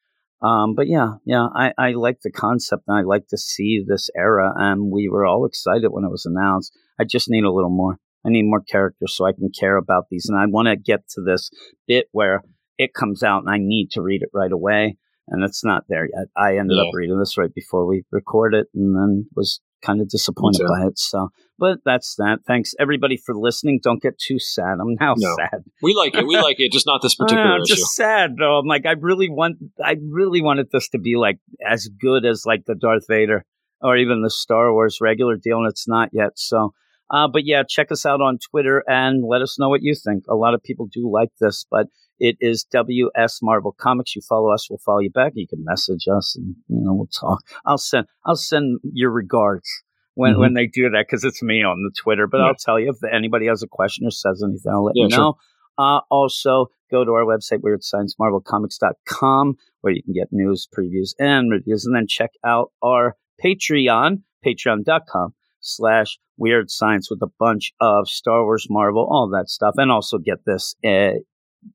Um, 0.42 0.74
but 0.74 0.88
yeah, 0.88 1.16
yeah, 1.26 1.48
I, 1.56 1.74
I 1.78 1.92
like 1.92 2.22
the 2.22 2.32
concept 2.32 2.84
and 2.88 2.98
I 2.98 3.02
like 3.02 3.28
to 3.28 3.38
see 3.38 3.84
this 3.86 4.10
era. 4.16 4.54
And 4.56 4.92
we 4.92 5.08
were 5.08 5.26
all 5.26 5.46
excited 5.46 5.90
when 5.90 6.04
it 6.04 6.12
was 6.12 6.26
announced. 6.26 6.74
I 7.00 7.04
just 7.04 7.30
need 7.30 7.44
a 7.44 7.52
little 7.52 7.70
more. 7.70 7.98
I 8.26 8.30
need 8.30 8.44
more 8.44 8.62
characters 8.62 9.16
so 9.16 9.26
I 9.26 9.34
can 9.34 9.50
care 9.50 9.78
about 9.78 10.06
these. 10.10 10.28
And 10.28 10.38
I 10.38 10.46
want 10.46 10.68
to 10.68 10.76
get 10.76 11.08
to 11.10 11.22
this 11.22 11.50
bit 11.88 12.08
where 12.12 12.44
it 12.78 12.94
comes 12.94 13.24
out 13.24 13.44
and 13.44 13.50
I 13.50 13.58
need 13.58 13.92
to 13.92 14.02
read 14.02 14.24
it 14.24 14.30
right 14.34 14.52
away. 14.52 14.98
And 15.28 15.44
it's 15.44 15.64
not 15.64 15.84
there 15.88 16.06
yet. 16.06 16.28
I 16.36 16.58
ended 16.58 16.78
yeah. 16.78 16.84
up 16.84 16.94
reading 16.94 17.20
this 17.20 17.38
right 17.38 17.54
before 17.54 17.86
we 17.86 18.04
recorded 18.12 18.62
it 18.62 18.68
and 18.74 18.96
then 18.96 19.28
was 19.36 19.62
kind 19.82 20.02
of 20.02 20.10
disappointed 20.10 20.66
by 20.68 20.88
it. 20.88 21.00
So, 21.00 21.30
but 21.58 21.80
that's 21.86 22.16
that. 22.16 22.40
Thanks 22.46 22.74
everybody 22.80 23.18
for 23.18 23.36
listening. 23.36 23.80
Don't 23.82 24.02
get 24.02 24.18
too 24.18 24.40
sad. 24.40 24.78
I'm 24.82 24.96
now 25.00 25.16
no. 25.18 25.36
sad. 25.38 25.64
We 25.82 25.94
like 25.94 26.16
it. 26.16 26.28
We 26.28 26.36
like 26.38 26.58
it. 26.60 26.72
Just 26.72 26.86
not 26.86 27.02
this 27.02 27.16
particular 27.20 27.56
I'm 27.56 27.66
just 27.66 27.94
sad 27.94 28.36
though. 28.38 28.58
I'm 28.58 28.68
like, 28.68 28.86
I 28.86 28.94
really 28.94 29.30
want, 29.30 29.58
I 29.84 29.96
really 30.10 30.42
wanted 30.42 30.68
this 30.72 30.90
to 30.90 31.00
be 31.00 31.16
like 31.16 31.40
as 31.66 31.88
good 31.88 32.26
as 32.26 32.44
like 32.46 32.66
the 32.66 32.76
Darth 32.76 33.06
Vader 33.08 33.46
or 33.82 33.98
even 33.98 34.22
the 34.22 34.30
Star 34.30 34.72
Wars 34.72 35.00
regular 35.02 35.36
deal, 35.36 35.58
and 35.58 35.68
it's 35.68 35.88
not 35.88 36.10
yet. 36.14 36.32
So, 36.36 36.74
uh, 37.10 37.28
but 37.28 37.46
yeah, 37.46 37.64
check 37.68 37.92
us 37.92 38.06
out 38.06 38.22
on 38.22 38.38
Twitter 38.50 38.84
and 38.88 39.24
let 39.28 39.42
us 39.42 39.58
know 39.60 39.70
what 39.70 39.82
you 39.82 39.96
think. 39.96 40.26
A 40.30 40.36
lot 40.36 40.54
of 40.54 40.64
people 40.64 40.88
do 40.92 41.12
like 41.12 41.30
this, 41.40 41.66
but 41.70 41.88
it 42.22 42.38
is 42.40 42.64
WS 42.66 43.40
Marvel 43.42 43.76
Comics. 43.78 44.16
You 44.16 44.22
follow 44.22 44.54
us, 44.54 44.70
we'll 44.70 44.78
follow 44.78 45.00
you 45.00 45.10
back. 45.10 45.34
You 45.36 45.48
can 45.48 45.66
message 45.66 46.08
us, 46.08 46.36
and 46.36 46.56
you 46.70 46.80
know 46.80 46.94
we'll 46.94 47.08
talk. 47.08 47.42
I'll 47.66 47.80
send 47.80 48.06
I'll 48.26 48.36
send 48.36 48.80
your 48.84 49.10
regards 49.10 49.68
when 50.14 50.34
mm-hmm. 50.34 50.42
when 50.42 50.54
they 50.54 50.68
do 50.68 50.90
that 50.92 51.08
because 51.08 51.24
it's 51.24 51.42
me 51.42 51.64
on 51.64 51.84
the 51.84 51.92
Twitter. 52.00 52.28
But 52.28 52.38
yeah. 52.38 52.44
I'll 52.46 52.56
tell 52.56 52.80
you 52.80 52.92
if 52.92 52.98
anybody 53.12 53.48
has 53.48 53.64
a 53.64 53.68
question 53.68 54.06
or 54.06 54.12
says 54.12 54.44
anything, 54.44 54.72
I'll 54.72 54.86
let 54.86 54.94
yeah, 54.96 55.04
you 55.06 55.10
know. 55.10 55.16
Sure. 55.18 55.36
Uh, 55.78 56.02
also, 56.12 56.68
go 56.92 57.04
to 57.04 57.12
our 57.12 57.26
website, 57.26 57.62
weirdsciencemarvelcomics.com, 57.62 59.56
where 59.82 59.94
you 59.94 60.04
can 60.04 60.14
get 60.14 60.28
news, 60.32 60.68
previews, 60.78 61.16
and 61.18 61.50
reviews. 61.50 61.86
And 61.86 61.96
then 61.96 62.06
check 62.08 62.32
out 62.46 62.72
our 62.84 63.16
Patreon, 63.44 64.22
patreon.com 64.46 65.34
slash 65.62 66.20
weird 66.38 66.70
science 66.70 67.10
with 67.10 67.22
a 67.24 67.32
bunch 67.40 67.74
of 67.80 68.08
Star 68.08 68.44
Wars, 68.44 68.68
Marvel, 68.70 69.08
all 69.10 69.30
that 69.30 69.50
stuff. 69.50 69.74
And 69.78 69.92
also 69.92 70.20
get 70.20 70.46
this 70.46 70.76
uh, 70.86 71.14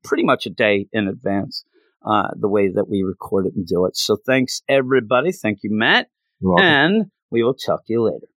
pretty 0.03 0.23
much 0.23 0.45
a 0.45 0.49
day 0.49 0.87
in 0.91 1.07
advance, 1.07 1.63
uh, 2.05 2.29
the 2.35 2.47
way 2.47 2.69
that 2.69 2.89
we 2.89 3.03
record 3.03 3.45
it 3.45 3.53
and 3.55 3.65
do 3.65 3.85
it. 3.85 3.95
So 3.95 4.15
thanks, 4.15 4.61
everybody. 4.67 5.31
Thank 5.31 5.59
you, 5.63 5.69
Matt. 5.71 6.07
And 6.61 7.05
we 7.31 7.43
will 7.43 7.53
talk 7.55 7.85
to 7.85 7.93
you 7.93 8.03
later. 8.03 8.27